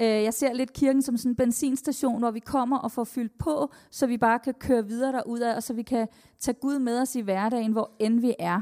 Øh, 0.00 0.06
jeg 0.06 0.34
ser 0.34 0.52
lidt 0.52 0.72
kirken 0.72 1.02
som 1.02 1.16
sådan 1.16 1.32
en 1.32 1.36
benzinstation, 1.36 2.18
hvor 2.18 2.30
vi 2.30 2.38
kommer 2.38 2.78
og 2.78 2.92
får 2.92 3.04
fyldt 3.04 3.38
på, 3.38 3.72
så 3.90 4.06
vi 4.06 4.18
bare 4.18 4.38
kan 4.38 4.54
køre 4.54 4.86
videre 4.86 5.12
derudad, 5.12 5.56
og 5.56 5.62
så 5.62 5.72
vi 5.72 5.82
kan 5.82 6.08
tage 6.38 6.54
Gud 6.60 6.78
med 6.78 7.00
os 7.00 7.16
i 7.16 7.20
hverdagen, 7.20 7.72
hvor 7.72 7.90
end 7.98 8.20
vi 8.20 8.34
er. 8.38 8.60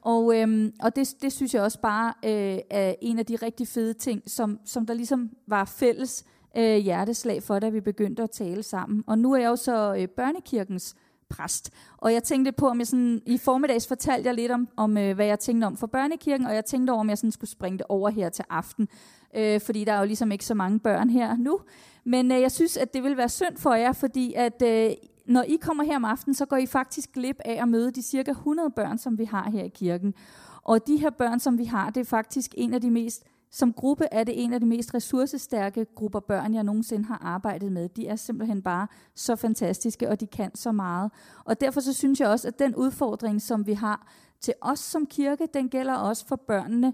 Og, 0.00 0.38
øhm, 0.38 0.72
og 0.82 0.96
det, 0.96 1.14
det 1.22 1.32
synes 1.32 1.54
jeg 1.54 1.62
også 1.62 1.80
bare 1.80 2.14
øh, 2.24 2.58
er 2.70 2.94
en 3.02 3.18
af 3.18 3.26
de 3.26 3.36
rigtig 3.36 3.68
fede 3.68 3.94
ting, 3.94 4.22
som, 4.26 4.60
som 4.64 4.86
der 4.86 4.94
ligesom 4.94 5.30
var 5.46 5.64
fælles 5.64 6.24
øh, 6.56 6.76
hjerteslag 6.76 7.42
for, 7.42 7.58
da 7.58 7.68
vi 7.68 7.80
begyndte 7.80 8.22
at 8.22 8.30
tale 8.30 8.62
sammen. 8.62 9.04
Og 9.06 9.18
nu 9.18 9.32
er 9.32 9.38
jeg 9.38 9.48
jo 9.48 9.56
så 9.56 9.94
øh, 9.98 10.08
børnekirkens 10.08 10.94
præst. 11.28 11.70
Og 11.96 12.12
jeg 12.12 12.22
tænkte 12.22 12.52
på, 12.52 12.68
om 12.68 12.78
jeg 12.78 12.86
sådan, 12.86 13.22
i 13.26 13.38
formiddags 13.38 13.88
fortalte 13.88 14.26
jeg 14.26 14.34
lidt 14.34 14.52
om, 14.52 14.68
om 14.76 14.96
øh, 14.96 15.14
hvad 15.14 15.26
jeg 15.26 15.38
tænkte 15.38 15.64
om 15.64 15.76
for 15.76 15.86
børnekirken, 15.86 16.46
og 16.46 16.54
jeg 16.54 16.64
tænkte 16.64 16.90
over, 16.90 17.00
om 17.00 17.08
jeg 17.08 17.18
sådan 17.18 17.32
skulle 17.32 17.50
springe 17.50 17.78
det 17.78 17.86
over 17.88 18.10
her 18.10 18.28
til 18.28 18.44
aften, 18.50 18.88
øh, 19.36 19.60
fordi 19.60 19.84
der 19.84 19.92
er 19.92 19.98
jo 19.98 20.06
ligesom 20.06 20.32
ikke 20.32 20.44
så 20.44 20.54
mange 20.54 20.78
børn 20.78 21.10
her 21.10 21.36
nu. 21.36 21.60
Men 22.04 22.32
øh, 22.32 22.40
jeg 22.40 22.52
synes, 22.52 22.76
at 22.76 22.94
det 22.94 23.02
vil 23.02 23.16
være 23.16 23.28
synd 23.28 23.56
for 23.56 23.74
jer, 23.74 23.92
fordi 23.92 24.34
at 24.36 24.62
øh, 24.62 24.90
når 25.26 25.42
I 25.42 25.56
kommer 25.60 25.84
her 25.84 25.96
om 25.96 26.04
aftenen, 26.04 26.34
så 26.34 26.46
går 26.46 26.56
I 26.56 26.66
faktisk 26.66 27.12
glip 27.12 27.40
af 27.44 27.62
at 27.62 27.68
møde 27.68 27.90
de 27.90 28.02
cirka 28.02 28.30
100 28.30 28.70
børn, 28.70 28.98
som 28.98 29.18
vi 29.18 29.24
har 29.24 29.50
her 29.50 29.64
i 29.64 29.68
kirken. 29.68 30.14
Og 30.62 30.86
de 30.86 30.96
her 30.96 31.10
børn, 31.10 31.40
som 31.40 31.58
vi 31.58 31.64
har, 31.64 31.90
det 31.90 32.00
er 32.00 32.04
faktisk 32.04 32.54
en 32.56 32.74
af 32.74 32.80
de 32.80 32.90
mest 32.90 33.24
som 33.50 33.72
gruppe 33.72 34.04
er 34.12 34.24
det 34.24 34.44
en 34.44 34.52
af 34.52 34.60
de 34.60 34.66
mest 34.66 34.94
ressourcestærke 34.94 35.86
grupper 35.94 36.20
børn, 36.20 36.54
jeg 36.54 36.64
nogensinde 36.64 37.04
har 37.04 37.18
arbejdet 37.22 37.72
med. 37.72 37.88
De 37.88 38.06
er 38.06 38.16
simpelthen 38.16 38.62
bare 38.62 38.86
så 39.14 39.36
fantastiske, 39.36 40.08
og 40.08 40.20
de 40.20 40.26
kan 40.26 40.54
så 40.54 40.72
meget. 40.72 41.12
Og 41.44 41.60
derfor 41.60 41.80
så 41.80 41.92
synes 41.92 42.20
jeg 42.20 42.28
også, 42.28 42.48
at 42.48 42.58
den 42.58 42.74
udfordring, 42.74 43.42
som 43.42 43.66
vi 43.66 43.72
har 43.72 44.12
til 44.40 44.54
os 44.60 44.78
som 44.78 45.06
kirke, 45.06 45.48
den 45.54 45.68
gælder 45.68 45.94
også 45.94 46.26
for 46.26 46.36
børnene. 46.36 46.92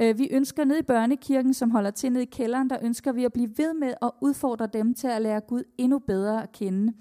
Øh, 0.00 0.18
vi 0.18 0.28
ønsker 0.30 0.64
ned 0.64 0.78
i 0.78 0.82
børnekirken, 0.82 1.54
som 1.54 1.70
holder 1.70 1.90
til 1.90 2.12
nede 2.12 2.22
i 2.22 2.28
kælderen, 2.32 2.70
der 2.70 2.78
ønsker 2.82 3.12
vi 3.12 3.24
at 3.24 3.32
blive 3.32 3.50
ved 3.56 3.74
med 3.74 3.94
at 4.02 4.10
udfordre 4.20 4.66
dem 4.66 4.94
til 4.94 5.08
at 5.08 5.22
lære 5.22 5.40
Gud 5.40 5.62
endnu 5.78 5.98
bedre 5.98 6.42
at 6.42 6.52
kende. 6.52 6.92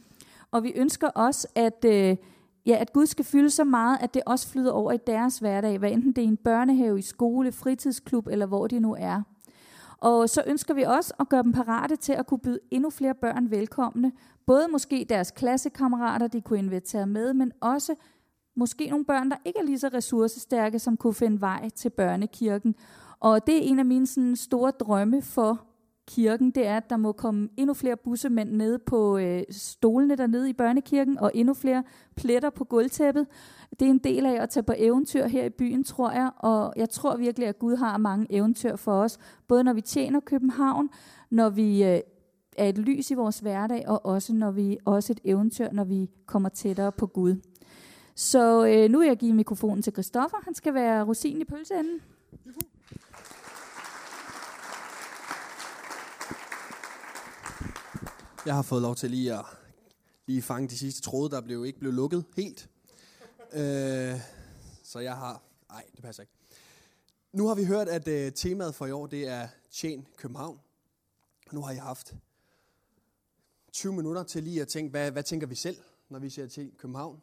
Og 0.51 0.63
vi 0.63 0.73
ønsker 0.75 1.07
også, 1.07 1.47
at, 1.55 1.85
øh, 1.85 2.17
ja, 2.65 2.77
at 2.81 2.93
Gud 2.93 3.05
skal 3.05 3.25
fylde 3.25 3.49
så 3.49 3.63
meget, 3.63 3.97
at 4.01 4.13
det 4.13 4.21
også 4.25 4.47
flyder 4.47 4.71
over 4.71 4.91
i 4.91 4.97
deres 5.07 5.39
hverdag, 5.39 5.77
hvad 5.77 5.91
enten 5.91 6.11
det 6.11 6.23
er 6.23 6.27
en 6.27 6.37
børnehave, 6.37 6.99
i 6.99 7.01
skole, 7.01 7.51
fritidsklub 7.51 8.27
eller 8.27 8.45
hvor 8.45 8.67
de 8.67 8.79
nu 8.79 8.95
er. 8.99 9.21
Og 9.97 10.29
så 10.29 10.43
ønsker 10.47 10.73
vi 10.73 10.83
også 10.83 11.13
at 11.19 11.29
gøre 11.29 11.43
dem 11.43 11.51
parate 11.51 11.95
til 11.95 12.13
at 12.13 12.27
kunne 12.27 12.39
byde 12.39 12.59
endnu 12.71 12.89
flere 12.89 13.13
børn 13.13 13.51
velkomne. 13.51 14.11
Både 14.45 14.67
måske 14.71 15.05
deres 15.09 15.31
klassekammerater, 15.31 16.27
de 16.27 16.41
kunne 16.41 16.59
invitere 16.59 17.07
med, 17.07 17.33
men 17.33 17.51
også 17.61 17.95
måske 18.55 18.89
nogle 18.89 19.05
børn, 19.05 19.31
der 19.31 19.37
ikke 19.45 19.59
er 19.59 19.63
lige 19.63 19.79
så 19.79 19.89
ressourcestærke, 19.93 20.79
som 20.79 20.97
kunne 20.97 21.13
finde 21.13 21.41
vej 21.41 21.69
til 21.69 21.89
børnekirken. 21.89 22.75
Og 23.19 23.47
det 23.47 23.57
er 23.57 23.61
en 23.61 23.79
af 23.79 23.85
mine 23.85 24.07
sådan, 24.07 24.35
store 24.35 24.71
drømme 24.71 25.21
for 25.21 25.72
kirken, 26.15 26.51
det 26.51 26.67
er, 26.67 26.77
at 26.77 26.89
der 26.89 26.97
må 26.97 27.11
komme 27.11 27.49
endnu 27.57 27.73
flere 27.73 27.97
bussemænd 27.97 28.51
ned 28.51 28.79
på 28.79 29.17
øh, 29.17 29.43
stolene 29.49 30.15
dernede 30.15 30.49
i 30.49 30.53
børnekirken, 30.53 31.19
og 31.19 31.31
endnu 31.33 31.53
flere 31.53 31.83
pletter 32.15 32.49
på 32.49 32.63
gulvtæppet. 32.63 33.27
Det 33.79 33.85
er 33.85 33.89
en 33.89 33.97
del 33.97 34.25
af 34.25 34.41
at 34.41 34.49
tage 34.49 34.63
på 34.63 34.73
eventyr 34.77 35.27
her 35.27 35.45
i 35.45 35.49
byen, 35.49 35.83
tror 35.83 36.11
jeg, 36.11 36.31
og 36.37 36.73
jeg 36.75 36.89
tror 36.89 37.17
virkelig, 37.17 37.47
at 37.47 37.59
Gud 37.59 37.75
har 37.75 37.97
mange 37.97 38.27
eventyr 38.29 38.75
for 38.75 38.91
os, 38.91 39.17
både 39.47 39.63
når 39.63 39.73
vi 39.73 39.81
tjener 39.81 40.19
København, 40.19 40.89
når 41.29 41.49
vi 41.49 41.83
øh, 41.83 41.99
er 42.57 42.69
et 42.69 42.77
lys 42.77 43.11
i 43.11 43.13
vores 43.13 43.39
hverdag, 43.39 43.83
og 43.87 44.05
også 44.05 44.33
når 44.33 44.51
vi 44.51 44.77
også 44.85 45.13
et 45.13 45.19
eventyr, 45.23 45.71
når 45.71 45.83
vi 45.83 46.09
kommer 46.25 46.49
tættere 46.49 46.91
på 46.91 47.07
Gud. 47.07 47.35
Så 48.15 48.65
øh, 48.65 48.89
nu 48.89 48.99
vil 48.99 49.07
jeg 49.07 49.17
give 49.17 49.33
mikrofonen 49.33 49.81
til 49.81 49.93
Christoffer. 49.93 50.37
Han 50.43 50.53
skal 50.53 50.73
være 50.73 51.03
rosin 51.03 51.41
i 51.41 51.45
pølseenden. 51.45 52.01
Jeg 58.45 58.55
har 58.55 58.61
fået 58.61 58.81
lov 58.81 58.95
til 58.95 59.11
lige 59.11 59.33
at 59.33 59.45
lige 60.25 60.41
fange 60.41 60.67
de 60.67 60.77
sidste 60.77 61.01
tråde, 61.01 61.29
der 61.29 61.41
blev 61.41 61.65
ikke 61.65 61.79
blev 61.79 61.93
lukket 61.93 62.25
helt. 62.35 62.69
Øh, 63.53 64.19
så 64.83 64.99
jeg 64.99 65.15
har... 65.15 65.41
Nej, 65.69 65.85
det 65.95 66.03
passer 66.03 66.23
ikke. 66.23 66.33
Nu 67.31 67.47
har 67.47 67.55
vi 67.55 67.65
hørt, 67.65 67.87
at 67.87 68.07
øh, 68.07 68.31
temaet 68.31 68.75
for 68.75 68.85
i 68.85 68.91
år, 68.91 69.07
det 69.07 69.27
er 69.27 69.47
Tjen 69.71 70.07
København. 70.17 70.59
Nu 71.51 71.61
har 71.61 71.71
jeg 71.71 71.83
haft 71.83 72.15
20 73.71 73.93
minutter 73.93 74.23
til 74.23 74.43
lige 74.43 74.61
at 74.61 74.67
tænke, 74.67 74.91
hvad, 74.91 75.11
hvad 75.11 75.23
tænker 75.23 75.47
vi 75.47 75.55
selv, 75.55 75.77
når 76.09 76.19
vi 76.19 76.29
ser 76.29 76.47
til 76.47 76.71
København? 76.77 77.21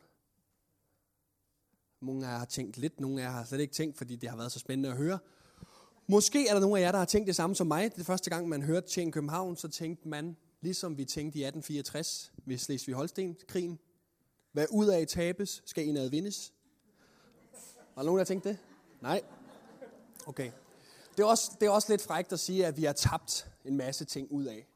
Nogle 2.00 2.26
af 2.26 2.30
jer 2.32 2.38
har 2.38 2.44
tænkt 2.44 2.76
lidt, 2.76 3.00
nogle 3.00 3.22
af 3.22 3.26
jer 3.26 3.32
har 3.32 3.44
slet 3.44 3.60
ikke 3.60 3.74
tænkt, 3.74 3.98
fordi 3.98 4.16
det 4.16 4.30
har 4.30 4.36
været 4.36 4.52
så 4.52 4.58
spændende 4.58 4.88
at 4.88 4.96
høre. 4.96 5.18
Måske 6.06 6.48
er 6.48 6.52
der 6.52 6.60
nogle 6.60 6.78
af 6.78 6.82
jer, 6.82 6.92
der 6.92 6.98
har 6.98 7.04
tænkt 7.04 7.26
det 7.26 7.36
samme 7.36 7.56
som 7.56 7.66
mig. 7.66 7.96
Det 7.96 8.06
første 8.06 8.30
gang, 8.30 8.48
man 8.48 8.62
hørte 8.62 8.88
Tjen 8.88 9.12
København, 9.12 9.56
så 9.56 9.68
tænkte 9.68 10.08
man, 10.08 10.36
ligesom 10.60 10.98
vi 10.98 11.04
tænkte 11.04 11.38
i 11.38 11.42
1864 11.42 12.32
ved 12.44 12.58
Slesvig-Holsten-krigen. 12.58 13.78
Hvad 14.52 14.66
ud 14.70 14.86
af 14.86 15.06
tabes, 15.06 15.62
skal 15.66 15.86
indad 15.86 16.10
vindes. 16.10 16.52
Har 17.94 18.02
nogen, 18.02 18.18
der 18.18 18.24
tænkte 18.24 18.48
det? 18.48 18.58
Nej? 19.00 19.22
Okay. 20.26 20.50
Det 21.16 21.22
er, 21.22 21.26
også, 21.26 21.52
det 21.60 21.66
er 21.66 21.70
også 21.70 21.92
lidt 21.92 22.02
frækt 22.02 22.32
at 22.32 22.40
sige, 22.40 22.66
at 22.66 22.76
vi 22.76 22.84
har 22.84 22.92
tabt 22.92 23.50
en 23.64 23.76
masse 23.76 24.04
ting 24.04 24.32
ud 24.32 24.44
af. 24.44 24.66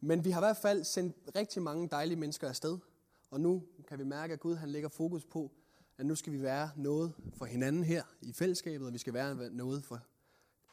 Men 0.00 0.24
vi 0.24 0.30
har 0.30 0.40
i 0.40 0.44
hvert 0.44 0.56
fald 0.56 0.84
sendt 0.84 1.16
rigtig 1.36 1.62
mange 1.62 1.88
dejlige 1.88 2.18
mennesker 2.18 2.48
afsted. 2.48 2.78
Og 3.30 3.40
nu 3.40 3.62
kan 3.88 3.98
vi 3.98 4.04
mærke, 4.04 4.32
at 4.32 4.40
Gud 4.40 4.54
han 4.54 4.68
lægger 4.68 4.88
fokus 4.88 5.24
på, 5.24 5.50
at 5.98 6.06
nu 6.06 6.14
skal 6.14 6.32
vi 6.32 6.42
være 6.42 6.70
noget 6.76 7.12
for 7.34 7.44
hinanden 7.44 7.84
her 7.84 8.02
i 8.22 8.32
fællesskabet, 8.32 8.86
og 8.86 8.92
vi 8.92 8.98
skal 8.98 9.14
være 9.14 9.50
noget 9.50 9.84
for 9.84 10.00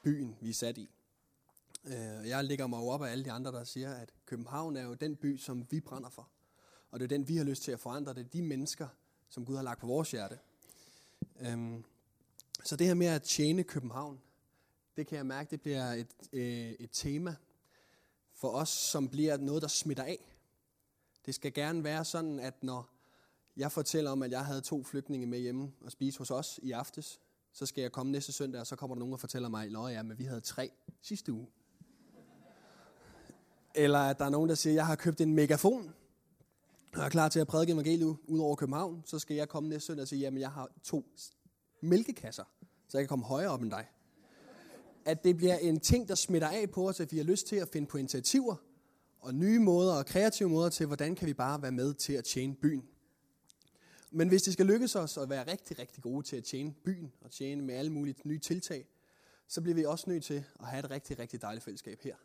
byen, 0.04 0.38
vi 0.42 0.50
er 0.50 0.54
sat 0.54 0.78
i. 0.78 0.90
Øh, 1.88 2.30
jeg 2.30 2.44
ligger 2.44 2.68
mig 2.68 2.78
jo 2.78 2.88
op 2.88 3.04
af 3.04 3.12
alle 3.12 3.26
de 3.26 3.32
andre, 3.32 3.52
der 3.52 3.64
siger, 3.64 3.94
at 3.94 4.14
København 4.26 4.78
er 4.78 4.84
jo 4.84 4.94
den 4.94 5.16
by, 5.16 5.38
som 5.38 5.66
vi 5.72 5.80
brænder 5.80 6.10
for. 6.10 6.30
Og 6.92 7.00
det 7.00 7.04
er 7.04 7.18
den, 7.18 7.28
vi 7.28 7.38
har 7.38 7.44
lyst 7.44 7.64
til 7.64 7.72
at 7.72 7.80
forandre. 7.80 8.14
Det 8.14 8.26
er 8.26 8.30
de 8.30 8.42
mennesker, 8.42 8.88
som 9.30 9.46
Gud 9.46 9.56
har 9.56 9.64
lagt 9.64 9.80
på 9.80 9.88
vores 9.88 10.12
hjerte. 10.12 10.40
Øhm, 11.40 11.84
så 12.64 12.76
det 12.76 12.88
her 12.88 12.94
med 12.94 13.08
at 13.08 13.24
tjene 13.24 13.64
København, 13.64 14.22
det 14.98 15.08
kan 15.08 15.18
jeg 15.18 15.26
mærke, 15.26 15.52
det 15.52 15.62
bliver 15.62 15.92
et, 15.92 16.14
øh, 16.34 16.70
et 16.70 16.90
tema 16.94 17.36
for 18.34 18.50
os, 18.50 18.70
som 18.70 19.10
bliver 19.10 19.38
noget, 19.38 19.62
der 19.62 19.68
smitter 19.68 20.04
af. 20.04 20.36
Det 21.26 21.36
skal 21.36 21.54
gerne 21.54 21.84
være 21.84 22.06
sådan, 22.06 22.40
at 22.40 22.64
når 22.64 22.90
jeg 23.58 23.72
fortæller 23.72 24.12
om, 24.12 24.24
at 24.24 24.32
jeg 24.32 24.46
havde 24.46 24.62
to 24.62 24.84
flygtninge 24.84 25.28
med 25.28 25.40
hjemme 25.40 25.72
og 25.82 25.92
spise 25.92 26.18
hos 26.18 26.32
os 26.32 26.60
i 26.64 26.72
aftes, 26.72 27.20
så 27.52 27.66
skal 27.66 27.82
jeg 27.82 27.92
komme 27.92 28.12
næste 28.12 28.32
søndag, 28.32 28.62
og 28.62 28.68
så 28.68 28.76
kommer 28.76 28.96
der 28.96 29.00
nogen 29.00 29.14
og 29.14 29.20
fortæller 29.20 29.50
mig, 29.50 29.66
at 29.66 29.94
ja, 29.94 30.04
men 30.04 30.20
vi 30.20 30.24
havde 30.24 30.42
tre 30.42 30.72
sidste 31.02 31.32
uge. 31.32 31.48
Eller 33.76 34.00
at 34.00 34.20
der 34.20 34.26
er 34.26 34.30
nogen, 34.30 34.50
der 34.50 34.56
siger, 34.56 34.74
jeg 34.74 34.86
har 34.86 34.96
købt 34.96 35.22
en 35.22 35.34
megafon, 35.34 35.94
og 36.96 37.02
er 37.02 37.10
klar 37.10 37.30
til 37.30 37.40
at 37.40 37.48
prædike 37.48 37.74
evangeliet 37.74 38.18
ud 38.28 38.40
over 38.40 38.56
København, 38.56 39.02
så 39.06 39.20
skal 39.20 39.36
jeg 39.36 39.50
komme 39.50 39.70
næste 39.70 39.86
søndag 39.86 40.02
og 40.02 40.08
sige, 40.08 40.20
jamen 40.20 40.42
jeg 40.42 40.52
har 40.52 40.70
to 40.84 41.06
mælkekasser, 41.82 42.44
så 42.88 42.98
jeg 42.98 43.04
kan 43.04 43.08
komme 43.08 43.26
højere 43.26 43.50
op 43.50 43.62
end 43.62 43.72
dig. 43.72 43.88
At 45.06 45.24
det 45.24 45.38
bliver 45.38 45.58
en 45.58 45.80
ting, 45.80 46.08
der 46.08 46.16
smitter 46.16 46.48
af 46.48 46.70
på 46.72 46.90
os, 46.90 47.00
at 47.00 47.12
vi 47.12 47.18
har 47.18 47.24
lyst 47.24 47.48
til 47.48 47.56
at 47.56 47.70
finde 47.70 47.88
på 47.88 47.98
initiativer, 47.98 48.56
og 49.20 49.36
nye 49.36 49.60
måder 49.60 49.94
og 49.94 50.06
kreative 50.06 50.50
måder 50.50 50.70
til, 50.70 50.86
hvordan 50.86 51.16
kan 51.16 51.28
vi 51.28 51.34
bare 51.34 51.62
være 51.62 51.72
med 51.72 51.94
til 51.94 52.14
at 52.14 52.24
tjene 52.24 52.56
byen. 52.56 52.84
Men 54.12 54.28
hvis 54.28 54.44
det 54.44 54.54
skal 54.54 54.66
lykkes 54.66 54.96
os 54.96 55.18
at 55.18 55.30
være 55.30 55.52
rigtig, 55.52 55.80
rigtig 55.80 56.04
gode 56.04 56.26
til 56.26 56.36
at 56.36 56.44
tjene 56.44 56.74
byen, 56.84 57.12
og 57.22 57.32
tjene 57.32 57.62
med 57.62 57.76
alle 57.76 57.92
mulige 57.92 58.16
nye 58.24 58.40
tiltag, 58.40 58.88
så 59.48 59.62
bliver 59.62 59.76
vi 59.76 59.86
også 59.86 60.10
nødt 60.10 60.24
til 60.24 60.44
at 60.60 60.68
have 60.68 60.80
et 60.80 60.92
rigtig, 60.92 61.20
rigtig 61.20 61.42
dejligt 61.42 61.64
fællesskab 61.64 62.02
her. 62.02 62.16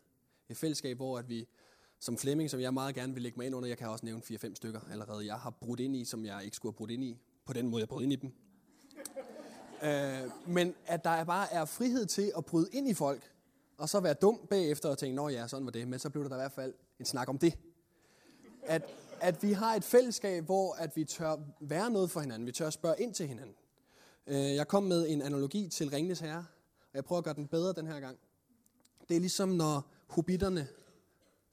Et 0.50 0.56
fællesskab, 0.56 0.96
hvor 0.96 1.18
at 1.18 1.28
vi 1.28 1.48
som 2.00 2.18
Flemming, 2.18 2.50
som 2.50 2.60
jeg 2.60 2.74
meget 2.74 2.94
gerne 2.94 3.14
vil 3.14 3.22
lægge 3.22 3.38
mig 3.38 3.46
ind 3.46 3.54
under, 3.54 3.68
jeg 3.68 3.78
kan 3.78 3.88
også 3.88 4.06
nævne 4.06 4.22
4-5 4.24 4.54
stykker 4.54 4.80
allerede, 4.90 5.26
jeg 5.26 5.34
har 5.36 5.50
brudt 5.50 5.80
ind 5.80 5.96
i, 5.96 6.04
som 6.04 6.24
jeg 6.24 6.44
ikke 6.44 6.56
skulle 6.56 6.72
have 6.72 6.76
brudt 6.76 6.90
ind 6.90 7.04
i, 7.04 7.18
på 7.44 7.52
den 7.52 7.68
måde, 7.68 7.80
jeg 7.80 7.88
brød 7.88 8.02
ind 8.02 8.12
i 8.12 8.16
dem. 8.16 8.32
Øh, 9.82 10.30
men 10.46 10.74
at 10.86 11.04
der 11.04 11.24
bare 11.24 11.52
er 11.52 11.64
frihed 11.64 12.06
til 12.06 12.32
at 12.36 12.44
bryde 12.44 12.68
ind 12.72 12.88
i 12.88 12.94
folk, 12.94 13.32
og 13.78 13.88
så 13.88 14.00
være 14.00 14.14
dum 14.14 14.46
bagefter 14.50 14.88
og 14.88 14.98
tænke, 14.98 15.16
nå 15.16 15.28
ja, 15.28 15.48
sådan 15.48 15.64
var 15.64 15.72
det. 15.72 15.88
Men 15.88 15.98
så 15.98 16.10
blev 16.10 16.24
der 16.24 16.36
i 16.36 16.38
hvert 16.38 16.52
fald 16.52 16.74
en 16.98 17.04
snak 17.04 17.28
om 17.28 17.38
det. 17.38 17.58
At, 18.62 18.82
at 19.20 19.42
vi 19.42 19.52
har 19.52 19.74
et 19.74 19.84
fællesskab, 19.84 20.44
hvor 20.44 20.74
at 20.74 20.96
vi 20.96 21.04
tør 21.04 21.36
være 21.60 21.90
noget 21.90 22.10
for 22.10 22.20
hinanden. 22.20 22.46
Vi 22.46 22.52
tør 22.52 22.70
spørge 22.70 22.94
ind 22.98 23.14
til 23.14 23.26
hinanden. 23.26 23.54
Øh, 24.26 24.54
jeg 24.54 24.68
kom 24.68 24.82
med 24.82 25.08
en 25.08 25.22
analogi 25.22 25.68
til 25.68 25.90
Ringnes 25.90 26.20
Herre, 26.20 26.46
og 26.80 26.94
jeg 26.94 27.04
prøver 27.04 27.18
at 27.18 27.24
gøre 27.24 27.34
den 27.34 27.46
bedre 27.46 27.72
den 27.72 27.86
her 27.86 28.00
gang. 28.00 28.18
Det 29.08 29.16
er 29.16 29.20
ligesom 29.20 29.48
når 29.48 29.90
hobitterne 30.10 30.68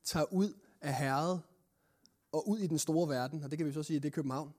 tager 0.04 0.34
ud 0.34 0.54
af 0.82 0.96
herret 0.96 1.42
og 2.32 2.50
ud 2.50 2.60
i 2.60 2.68
den 2.68 2.80
store 2.80 3.10
verden, 3.10 3.44
og 3.44 3.52
det 3.52 3.58
kan 3.58 3.68
vi 3.68 3.74
så 3.74 3.84
sige, 3.84 4.00
det 4.00 4.08
er 4.08 4.12
København, 4.12 4.54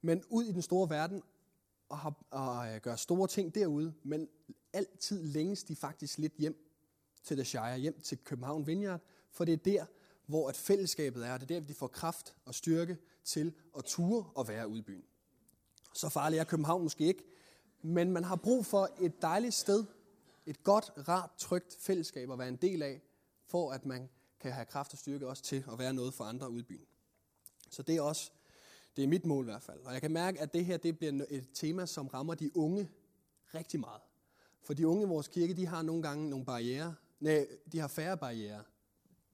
men 0.00 0.22
ud 0.28 0.44
i 0.44 0.52
den 0.52 0.62
store 0.62 0.90
verden 0.90 1.22
og, 1.88 1.98
har, 1.98 2.14
og 2.30 2.74
øh, 2.74 2.80
gør 2.80 2.96
store 2.96 3.28
ting 3.28 3.54
derude, 3.54 3.94
men 4.02 4.28
altid 4.72 5.24
længes 5.24 5.64
de 5.64 5.76
faktisk 5.76 6.18
lidt 6.18 6.32
hjem 6.38 6.56
til 7.24 7.36
The 7.36 7.44
Shire, 7.44 7.78
hjem 7.78 8.00
til 8.00 8.18
København 8.18 8.66
Vineyard, 8.66 9.00
for 9.30 9.44
det 9.44 9.52
er 9.52 9.56
der, 9.56 9.86
hvor 10.26 10.50
et 10.50 10.56
fællesskabet 10.56 11.26
er, 11.26 11.38
det 11.38 11.50
er 11.50 11.60
der, 11.60 11.66
de 11.66 11.74
får 11.74 11.86
kraft 11.86 12.34
og 12.44 12.54
styrke 12.54 12.96
til 13.24 13.54
at 13.78 13.84
ture 13.84 14.24
og 14.34 14.48
være 14.48 14.68
ude 14.68 14.78
i 14.78 14.82
byen. 14.82 15.04
Så 15.94 16.08
farlig 16.08 16.38
er 16.38 16.44
København 16.44 16.82
måske 16.82 17.04
ikke, 17.04 17.24
men 17.82 18.12
man 18.12 18.24
har 18.24 18.36
brug 18.36 18.66
for 18.66 18.88
et 19.00 19.22
dejligt 19.22 19.54
sted, 19.54 19.84
et 20.46 20.62
godt, 20.62 21.08
rart, 21.08 21.30
trygt 21.38 21.76
fællesskab 21.80 22.30
at 22.30 22.38
være 22.38 22.48
en 22.48 22.56
del 22.56 22.82
af, 22.82 23.02
for 23.52 23.72
at 23.72 23.86
man 23.86 24.08
kan 24.40 24.52
have 24.52 24.66
kraft 24.66 24.92
og 24.92 24.98
styrke 24.98 25.28
også 25.28 25.42
til 25.42 25.64
at 25.72 25.78
være 25.78 25.94
noget 25.94 26.14
for 26.14 26.24
andre 26.24 26.50
ude 26.50 26.60
i 26.60 26.62
byen. 26.62 26.86
Så 27.70 27.82
det 27.82 27.96
er 27.96 28.02
også, 28.02 28.30
det 28.96 29.04
er 29.04 29.08
mit 29.08 29.26
mål 29.26 29.44
i 29.44 29.50
hvert 29.50 29.62
fald. 29.62 29.80
Og 29.80 29.92
jeg 29.92 30.00
kan 30.00 30.12
mærke, 30.12 30.40
at 30.40 30.52
det 30.52 30.64
her 30.64 30.76
det 30.76 30.98
bliver 30.98 31.24
et 31.30 31.48
tema, 31.54 31.86
som 31.86 32.06
rammer 32.06 32.34
de 32.34 32.56
unge 32.56 32.90
rigtig 33.54 33.80
meget. 33.80 34.02
For 34.62 34.74
de 34.74 34.88
unge 34.88 35.02
i 35.02 35.06
vores 35.06 35.28
kirke, 35.28 35.54
de 35.54 35.66
har 35.66 35.82
nogle 35.82 36.02
gange 36.02 36.30
nogle 36.30 36.44
barriere. 36.44 36.94
Nej, 37.20 37.46
de 37.72 37.78
har 37.78 37.88
færre 37.88 38.16
barriere, 38.16 38.64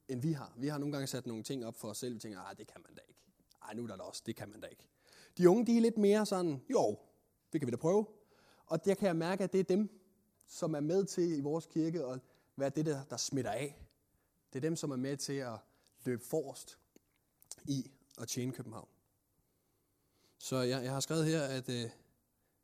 end 0.09 0.23
vi 0.23 0.33
har. 0.33 0.53
Vi 0.57 0.69
har 0.69 0.79
nogle 0.79 0.93
gange 0.93 1.07
sat 1.07 1.27
nogle 1.27 1.43
ting 1.43 1.67
op 1.67 1.77
for 1.77 1.89
os 1.89 1.99
selv. 1.99 2.15
Vi 2.15 2.19
tænker, 2.19 2.41
ah, 2.41 2.57
det 2.57 2.67
kan 2.67 2.81
man 2.87 2.95
da 2.95 3.01
ikke. 3.09 3.21
Ej, 3.63 3.75
nu 3.75 3.83
er 3.83 3.87
der 3.87 3.97
da 3.97 4.03
også, 4.03 4.23
det 4.27 4.37
kan 4.37 4.49
man 4.49 4.61
da 4.61 4.67
ikke. 4.67 4.89
De 5.39 5.51
unge, 5.51 5.67
de 5.67 5.77
er 5.77 5.81
lidt 5.81 5.99
mere 5.99 6.27
sådan, 6.27 6.63
jo, 6.71 6.99
det 7.53 7.61
kan 7.61 7.67
vi 7.67 7.71
da 7.71 7.77
prøve. 7.77 8.07
Og 8.67 8.85
der 8.85 8.95
kan 8.95 9.07
jeg 9.07 9.17
mærke, 9.17 9.45
at 9.45 9.53
det 9.53 9.61
er 9.61 9.65
dem, 9.65 9.89
som 10.47 10.75
er 10.75 10.81
med 10.81 11.05
til 11.05 11.39
i 11.39 11.41
vores 11.41 11.67
kirke 11.67 12.05
at 12.05 12.21
være 12.57 12.71
det, 12.71 12.87
der, 12.87 13.05
der 13.05 13.17
smitter 13.17 13.51
af. 13.51 13.88
Det 14.53 14.59
er 14.59 14.61
dem, 14.61 14.77
som 14.77 14.91
er 14.91 14.97
med 14.97 15.17
til 15.17 15.33
at 15.33 15.59
løbe 16.05 16.25
forrest 16.25 16.79
i 17.65 17.91
at 18.21 18.29
tjene 18.29 18.53
København. 18.53 18.89
Så 20.39 20.57
jeg, 20.57 20.85
jeg 20.85 20.93
har 20.93 21.01
skrevet 21.01 21.27
her, 21.27 21.43
at 21.43 21.69
øh, 21.69 21.91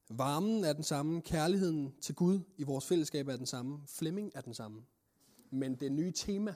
varmen 0.08 0.64
er 0.64 0.72
den 0.72 0.84
samme, 0.84 1.22
kærligheden 1.22 1.94
til 2.00 2.14
Gud 2.14 2.40
i 2.56 2.62
vores 2.62 2.86
fællesskab 2.86 3.28
er 3.28 3.36
den 3.36 3.46
samme, 3.46 3.80
Flemming 3.86 4.32
er 4.34 4.40
den 4.40 4.54
samme. 4.54 4.82
Men 5.50 5.74
det 5.74 5.92
nye 5.92 6.12
tema 6.12 6.54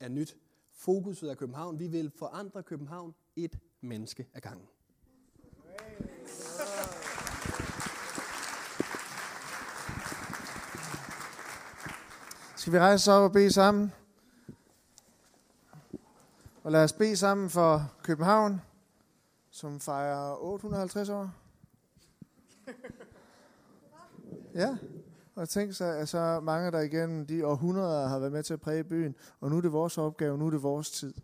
er 0.00 0.08
nyt. 0.08 0.36
Fokuset 0.72 1.30
er 1.30 1.34
København. 1.34 1.78
Vi 1.78 1.86
vil 1.86 2.10
forandre 2.18 2.62
København 2.62 3.14
et 3.36 3.58
menneske 3.80 4.26
ad 4.34 4.40
gangen. 4.40 4.68
Skal 12.56 12.72
vi 12.72 12.78
rejse 12.78 13.12
op 13.12 13.22
og 13.22 13.32
bede 13.32 13.52
sammen? 13.52 13.92
Og 16.64 16.72
lad 16.72 16.84
os 16.84 16.92
bede 16.92 17.16
sammen 17.16 17.50
for 17.50 17.92
København, 18.02 18.60
som 19.50 19.80
fejrer 19.80 20.36
850 20.42 21.08
år. 21.08 21.30
Ja, 24.54 24.76
og 25.34 25.48
tænk 25.48 25.74
sig, 25.74 25.98
at 25.98 26.08
så 26.08 26.40
mange 26.40 26.70
der 26.70 26.80
igennem 26.80 27.26
de 27.26 27.46
århundreder 27.46 28.08
har 28.08 28.18
været 28.18 28.32
med 28.32 28.42
til 28.42 28.54
at 28.54 28.60
præge 28.60 28.84
byen, 28.84 29.14
og 29.40 29.50
nu 29.50 29.56
er 29.56 29.60
det 29.60 29.72
vores 29.72 29.98
opgave, 29.98 30.38
nu 30.38 30.46
er 30.46 30.50
det 30.50 30.62
vores 30.62 30.90
tid 30.90 31.14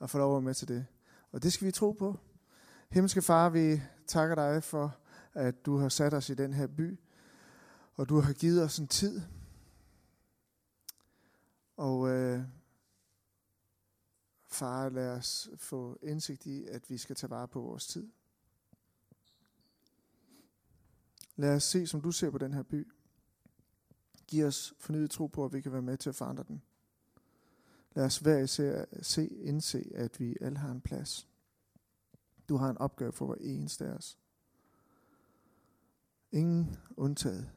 at 0.00 0.10
få 0.10 0.18
lov 0.18 0.30
at 0.30 0.34
være 0.34 0.42
med 0.42 0.54
til 0.54 0.68
det. 0.68 0.86
Og 1.32 1.42
det 1.42 1.52
skal 1.52 1.66
vi 1.66 1.72
tro 1.72 1.92
på. 1.92 2.18
Himmelske 2.90 3.22
Far, 3.22 3.48
vi 3.48 3.82
takker 4.06 4.34
dig 4.34 4.62
for, 4.62 4.96
at 5.32 5.66
du 5.66 5.76
har 5.76 5.88
sat 5.88 6.14
os 6.14 6.30
i 6.30 6.34
den 6.34 6.54
her 6.54 6.66
by, 6.66 6.98
og 7.94 8.08
du 8.08 8.20
har 8.20 8.32
givet 8.32 8.62
os 8.62 8.78
en 8.78 8.86
tid. 8.86 9.22
Og 11.76 12.08
øh, 12.08 12.40
far, 14.54 14.88
lad 14.88 15.10
os 15.10 15.50
få 15.56 15.98
indsigt 16.02 16.46
i, 16.46 16.66
at 16.66 16.90
vi 16.90 16.98
skal 16.98 17.16
tage 17.16 17.30
vare 17.30 17.48
på 17.48 17.60
vores 17.60 17.86
tid. 17.86 18.08
Lad 21.36 21.54
os 21.54 21.64
se, 21.64 21.86
som 21.86 22.00
du 22.00 22.12
ser 22.12 22.30
på 22.30 22.38
den 22.38 22.54
her 22.54 22.62
by. 22.62 22.92
Giv 24.26 24.46
os 24.46 24.74
fornyet 24.78 25.10
tro 25.10 25.26
på, 25.26 25.44
at 25.44 25.52
vi 25.52 25.60
kan 25.60 25.72
være 25.72 25.82
med 25.82 25.96
til 25.96 26.08
at 26.08 26.14
forandre 26.14 26.44
den. 26.48 26.62
Lad 27.94 28.04
os 28.04 28.18
hver 28.18 28.38
især 28.38 28.84
se, 29.02 29.28
indse, 29.28 29.92
at 29.94 30.20
vi 30.20 30.36
alle 30.40 30.58
har 30.58 30.70
en 30.70 30.80
plads. 30.80 31.28
Du 32.48 32.56
har 32.56 32.70
en 32.70 32.78
opgave 32.78 33.12
for 33.12 33.26
hver 33.26 33.36
eneste 33.40 33.86
af 33.86 33.90
os. 33.90 34.18
Ingen 36.32 36.76
undtaget. 36.96 37.50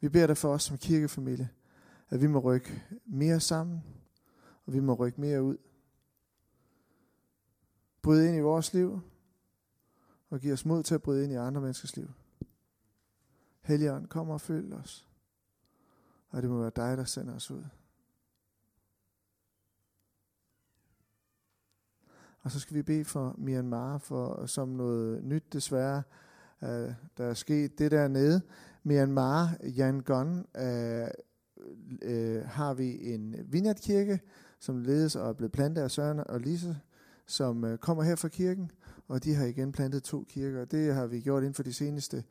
Vi 0.00 0.08
beder 0.08 0.26
dig 0.26 0.36
for 0.36 0.54
os 0.54 0.62
som 0.62 0.78
kirkefamilie, 0.78 1.50
at 2.08 2.20
vi 2.20 2.26
må 2.26 2.38
rykke 2.38 2.84
mere 3.06 3.40
sammen, 3.40 3.82
og 4.70 4.74
vi 4.74 4.80
må 4.80 4.94
rykke 4.94 5.20
mere 5.20 5.42
ud. 5.42 5.56
Bryde 8.02 8.28
ind 8.28 8.36
i 8.36 8.40
vores 8.40 8.74
liv, 8.74 9.00
og 10.28 10.40
give 10.40 10.52
os 10.52 10.64
mod 10.64 10.82
til 10.82 10.94
at 10.94 11.02
bryde 11.02 11.24
ind 11.24 11.32
i 11.32 11.36
andre 11.36 11.60
menneskers 11.60 11.96
liv. 11.96 12.10
Helligånd, 13.60 14.06
kom 14.06 14.30
og 14.30 14.40
følg 14.40 14.74
os. 14.74 15.08
Og 16.28 16.42
det 16.42 16.50
må 16.50 16.60
være 16.60 16.72
dig, 16.76 16.96
der 16.96 17.04
sender 17.04 17.34
os 17.34 17.50
ud. 17.50 17.64
Og 22.40 22.50
så 22.50 22.60
skal 22.60 22.76
vi 22.76 22.82
bede 22.82 23.04
for 23.04 23.34
Myanmar, 23.38 23.98
for 23.98 24.46
som 24.46 24.68
noget 24.68 25.24
nyt 25.24 25.52
desværre, 25.52 26.02
øh, 26.62 26.94
der 27.16 27.24
er 27.24 27.34
sket 27.34 27.78
det 27.78 27.90
der 27.90 28.08
nede. 28.08 28.42
Myanmar, 28.82 29.56
Yangon, 29.78 30.46
øh, 30.56 31.08
øh, 32.02 32.44
har 32.44 32.74
vi 32.74 33.14
en 33.14 33.52
vineyardkirke, 33.52 34.20
som 34.60 34.78
ledes 34.78 35.16
og 35.16 35.28
er 35.28 35.32
blevet 35.32 35.52
plantet 35.52 35.82
af 35.82 35.90
Søren 35.90 36.20
og 36.26 36.40
Lise, 36.40 36.78
som 37.26 37.64
øh, 37.64 37.78
kommer 37.78 38.02
her 38.02 38.16
fra 38.16 38.28
kirken, 38.28 38.70
og 39.08 39.24
de 39.24 39.34
har 39.34 39.44
igen 39.44 39.72
plantet 39.72 40.02
to 40.02 40.24
kirker. 40.28 40.64
Det 40.64 40.94
har 40.94 41.06
vi 41.06 41.20
gjort 41.20 41.42
inden 41.42 41.54
for 41.54 41.62
de 41.62 41.72
seneste, 41.72 42.24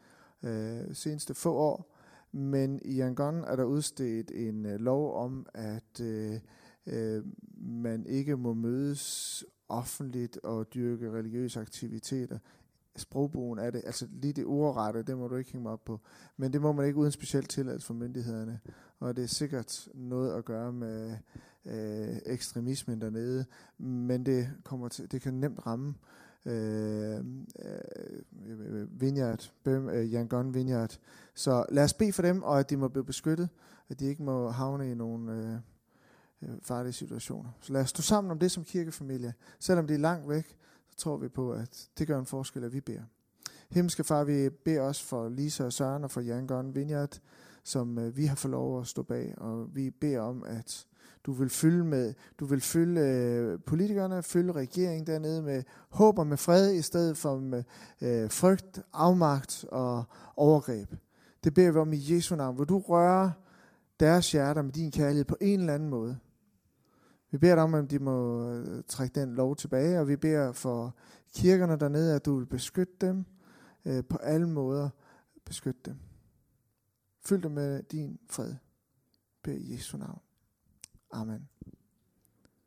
øh, 0.43 0.95
seneste 0.95 1.33
få 1.33 1.53
år. 1.53 1.95
Men 2.31 2.79
i 2.85 2.99
Yangon 2.99 3.43
er 3.43 3.55
der 3.55 3.63
udstedt 3.63 4.31
en 4.31 4.65
øh, 4.65 4.79
lov 4.79 5.15
om, 5.15 5.45
at 5.53 6.01
øh, 6.01 6.39
øh, 6.85 7.23
man 7.57 8.05
ikke 8.05 8.37
må 8.37 8.53
mødes 8.53 9.45
offentligt 9.69 10.37
og 10.37 10.73
dyrke 10.73 11.11
religiøse 11.11 11.59
aktiviteter. 11.59 12.37
Sprogbogen 12.95 13.59
er 13.59 13.71
det, 13.71 13.81
altså 13.85 14.07
lige 14.11 14.33
det 14.33 14.45
ordrette, 14.45 15.03
det 15.03 15.17
må 15.17 15.27
du 15.27 15.35
ikke 15.35 15.51
hænge 15.51 15.63
mig 15.63 15.71
op 15.71 15.85
på. 15.85 15.99
Men 16.37 16.53
det 16.53 16.61
må 16.61 16.71
man 16.71 16.85
ikke 16.85 16.97
uden 16.97 17.11
specielt 17.11 17.49
tilladelse 17.49 17.87
fra 17.87 17.93
myndighederne. 17.93 18.59
Og 18.99 19.15
det 19.15 19.23
er 19.23 19.27
sikkert 19.27 19.87
noget 19.93 20.33
at 20.33 20.45
gøre 20.45 20.73
med 20.73 21.17
øh, 21.65 22.17
ekstremismen 22.25 23.01
dernede. 23.01 23.45
Men 23.77 24.25
det, 24.25 24.49
kommer 24.63 24.87
til, 24.87 25.11
det 25.11 25.21
kan 25.21 25.33
nemt 25.33 25.67
ramme 25.67 25.93
øh, 26.45 27.17
øh, 27.59 29.01
Vineyard, 29.01 29.51
Bøm, 29.63 29.89
øh, 29.89 30.13
Yangon 30.13 30.53
Vineyard. 30.53 30.99
Så 31.35 31.65
lad 31.71 31.83
os 31.83 31.93
bede 31.93 32.13
for 32.13 32.21
dem, 32.21 32.43
og 32.43 32.59
at 32.59 32.69
de 32.69 32.77
må 32.77 32.87
blive 32.87 33.05
beskyttet, 33.05 33.49
at 33.89 33.99
de 33.99 34.05
ikke 34.05 34.23
må 34.23 34.49
havne 34.49 34.91
i 34.91 34.95
nogle 34.95 35.33
øh, 35.33 35.53
øh 36.41 36.57
farlige 36.61 36.93
situationer. 36.93 37.49
Så 37.61 37.73
lad 37.73 37.81
os 37.81 37.89
stå 37.89 38.01
sammen 38.01 38.31
om 38.31 38.39
det 38.39 38.51
som 38.51 38.63
kirkefamilie. 38.63 39.33
Selvom 39.59 39.87
det 39.87 39.93
er 39.93 39.99
langt 39.99 40.29
væk, 40.29 40.57
så 40.89 40.97
tror 40.97 41.17
vi 41.17 41.27
på, 41.27 41.51
at 41.51 41.89
det 41.97 42.07
gør 42.07 42.19
en 42.19 42.25
forskel, 42.25 42.63
at 42.63 42.73
vi 42.73 42.81
beder. 42.81 43.03
Himmelske 43.69 44.03
far, 44.03 44.23
vi 44.23 44.49
beder 44.49 44.81
også 44.81 45.03
for 45.03 45.29
Lisa 45.29 45.63
og 45.63 45.73
Søren 45.73 46.03
og 46.03 46.11
for 46.11 46.21
Yangon 46.21 46.75
Vineyard, 46.75 47.19
som 47.63 47.99
øh, 47.99 48.17
vi 48.17 48.25
har 48.25 48.35
fået 48.35 48.51
lov 48.51 48.81
at 48.81 48.87
stå 48.87 49.03
bag, 49.03 49.33
og 49.37 49.75
vi 49.75 49.89
beder 49.89 50.19
om, 50.19 50.43
at 50.43 50.87
du 51.25 51.31
vil 51.31 51.49
fylde 51.49 51.83
med, 51.83 52.13
du 52.39 52.45
vil 52.45 52.61
fylde 52.61 53.01
øh, 53.01 53.59
politikerne, 53.65 54.23
fylde 54.23 54.51
regeringen 54.51 55.07
dernede 55.07 55.41
med 55.41 55.63
håb 55.89 56.19
og 56.19 56.27
med 56.27 56.37
fred, 56.37 56.73
i 56.73 56.81
stedet 56.81 57.17
for 57.17 57.39
med 57.39 57.63
øh, 58.01 58.29
frygt, 58.29 58.81
afmagt 58.93 59.65
og 59.71 60.03
overgreb. 60.35 60.93
Det 61.43 61.53
beder 61.53 61.71
vi 61.71 61.77
om 61.77 61.93
i 61.93 62.13
Jesu 62.13 62.35
navn, 62.35 62.55
hvor 62.55 62.65
du 62.65 62.79
rører 62.79 63.31
deres 63.99 64.31
hjerter 64.31 64.61
med 64.61 64.71
din 64.71 64.91
kærlighed 64.91 65.25
på 65.25 65.37
en 65.41 65.59
eller 65.59 65.73
anden 65.73 65.89
måde. 65.89 66.17
Vi 67.31 67.37
beder 67.37 67.55
dig 67.55 67.63
om, 67.63 67.73
at 67.73 67.91
de 67.91 67.99
må 67.99 68.49
øh, 68.51 68.83
trække 68.87 69.19
den 69.19 69.35
lov 69.35 69.55
tilbage, 69.55 69.99
og 69.99 70.07
vi 70.07 70.15
beder 70.15 70.51
for 70.51 70.95
kirkerne 71.33 71.79
dernede, 71.79 72.15
at 72.15 72.25
du 72.25 72.37
vil 72.37 72.45
beskytte 72.45 72.93
dem 73.01 73.25
øh, 73.85 74.03
på 74.09 74.17
alle 74.17 74.49
måder. 74.49 74.89
Beskytte 75.45 75.81
dem. 75.85 75.95
Fyld 77.25 77.41
dem 77.41 77.51
med 77.51 77.83
din 77.83 78.19
fred. 78.29 78.55
Bed 79.43 79.57
i 79.57 79.73
Jesu 79.73 79.97
navn. 79.97 80.19
Amen. 81.13 81.47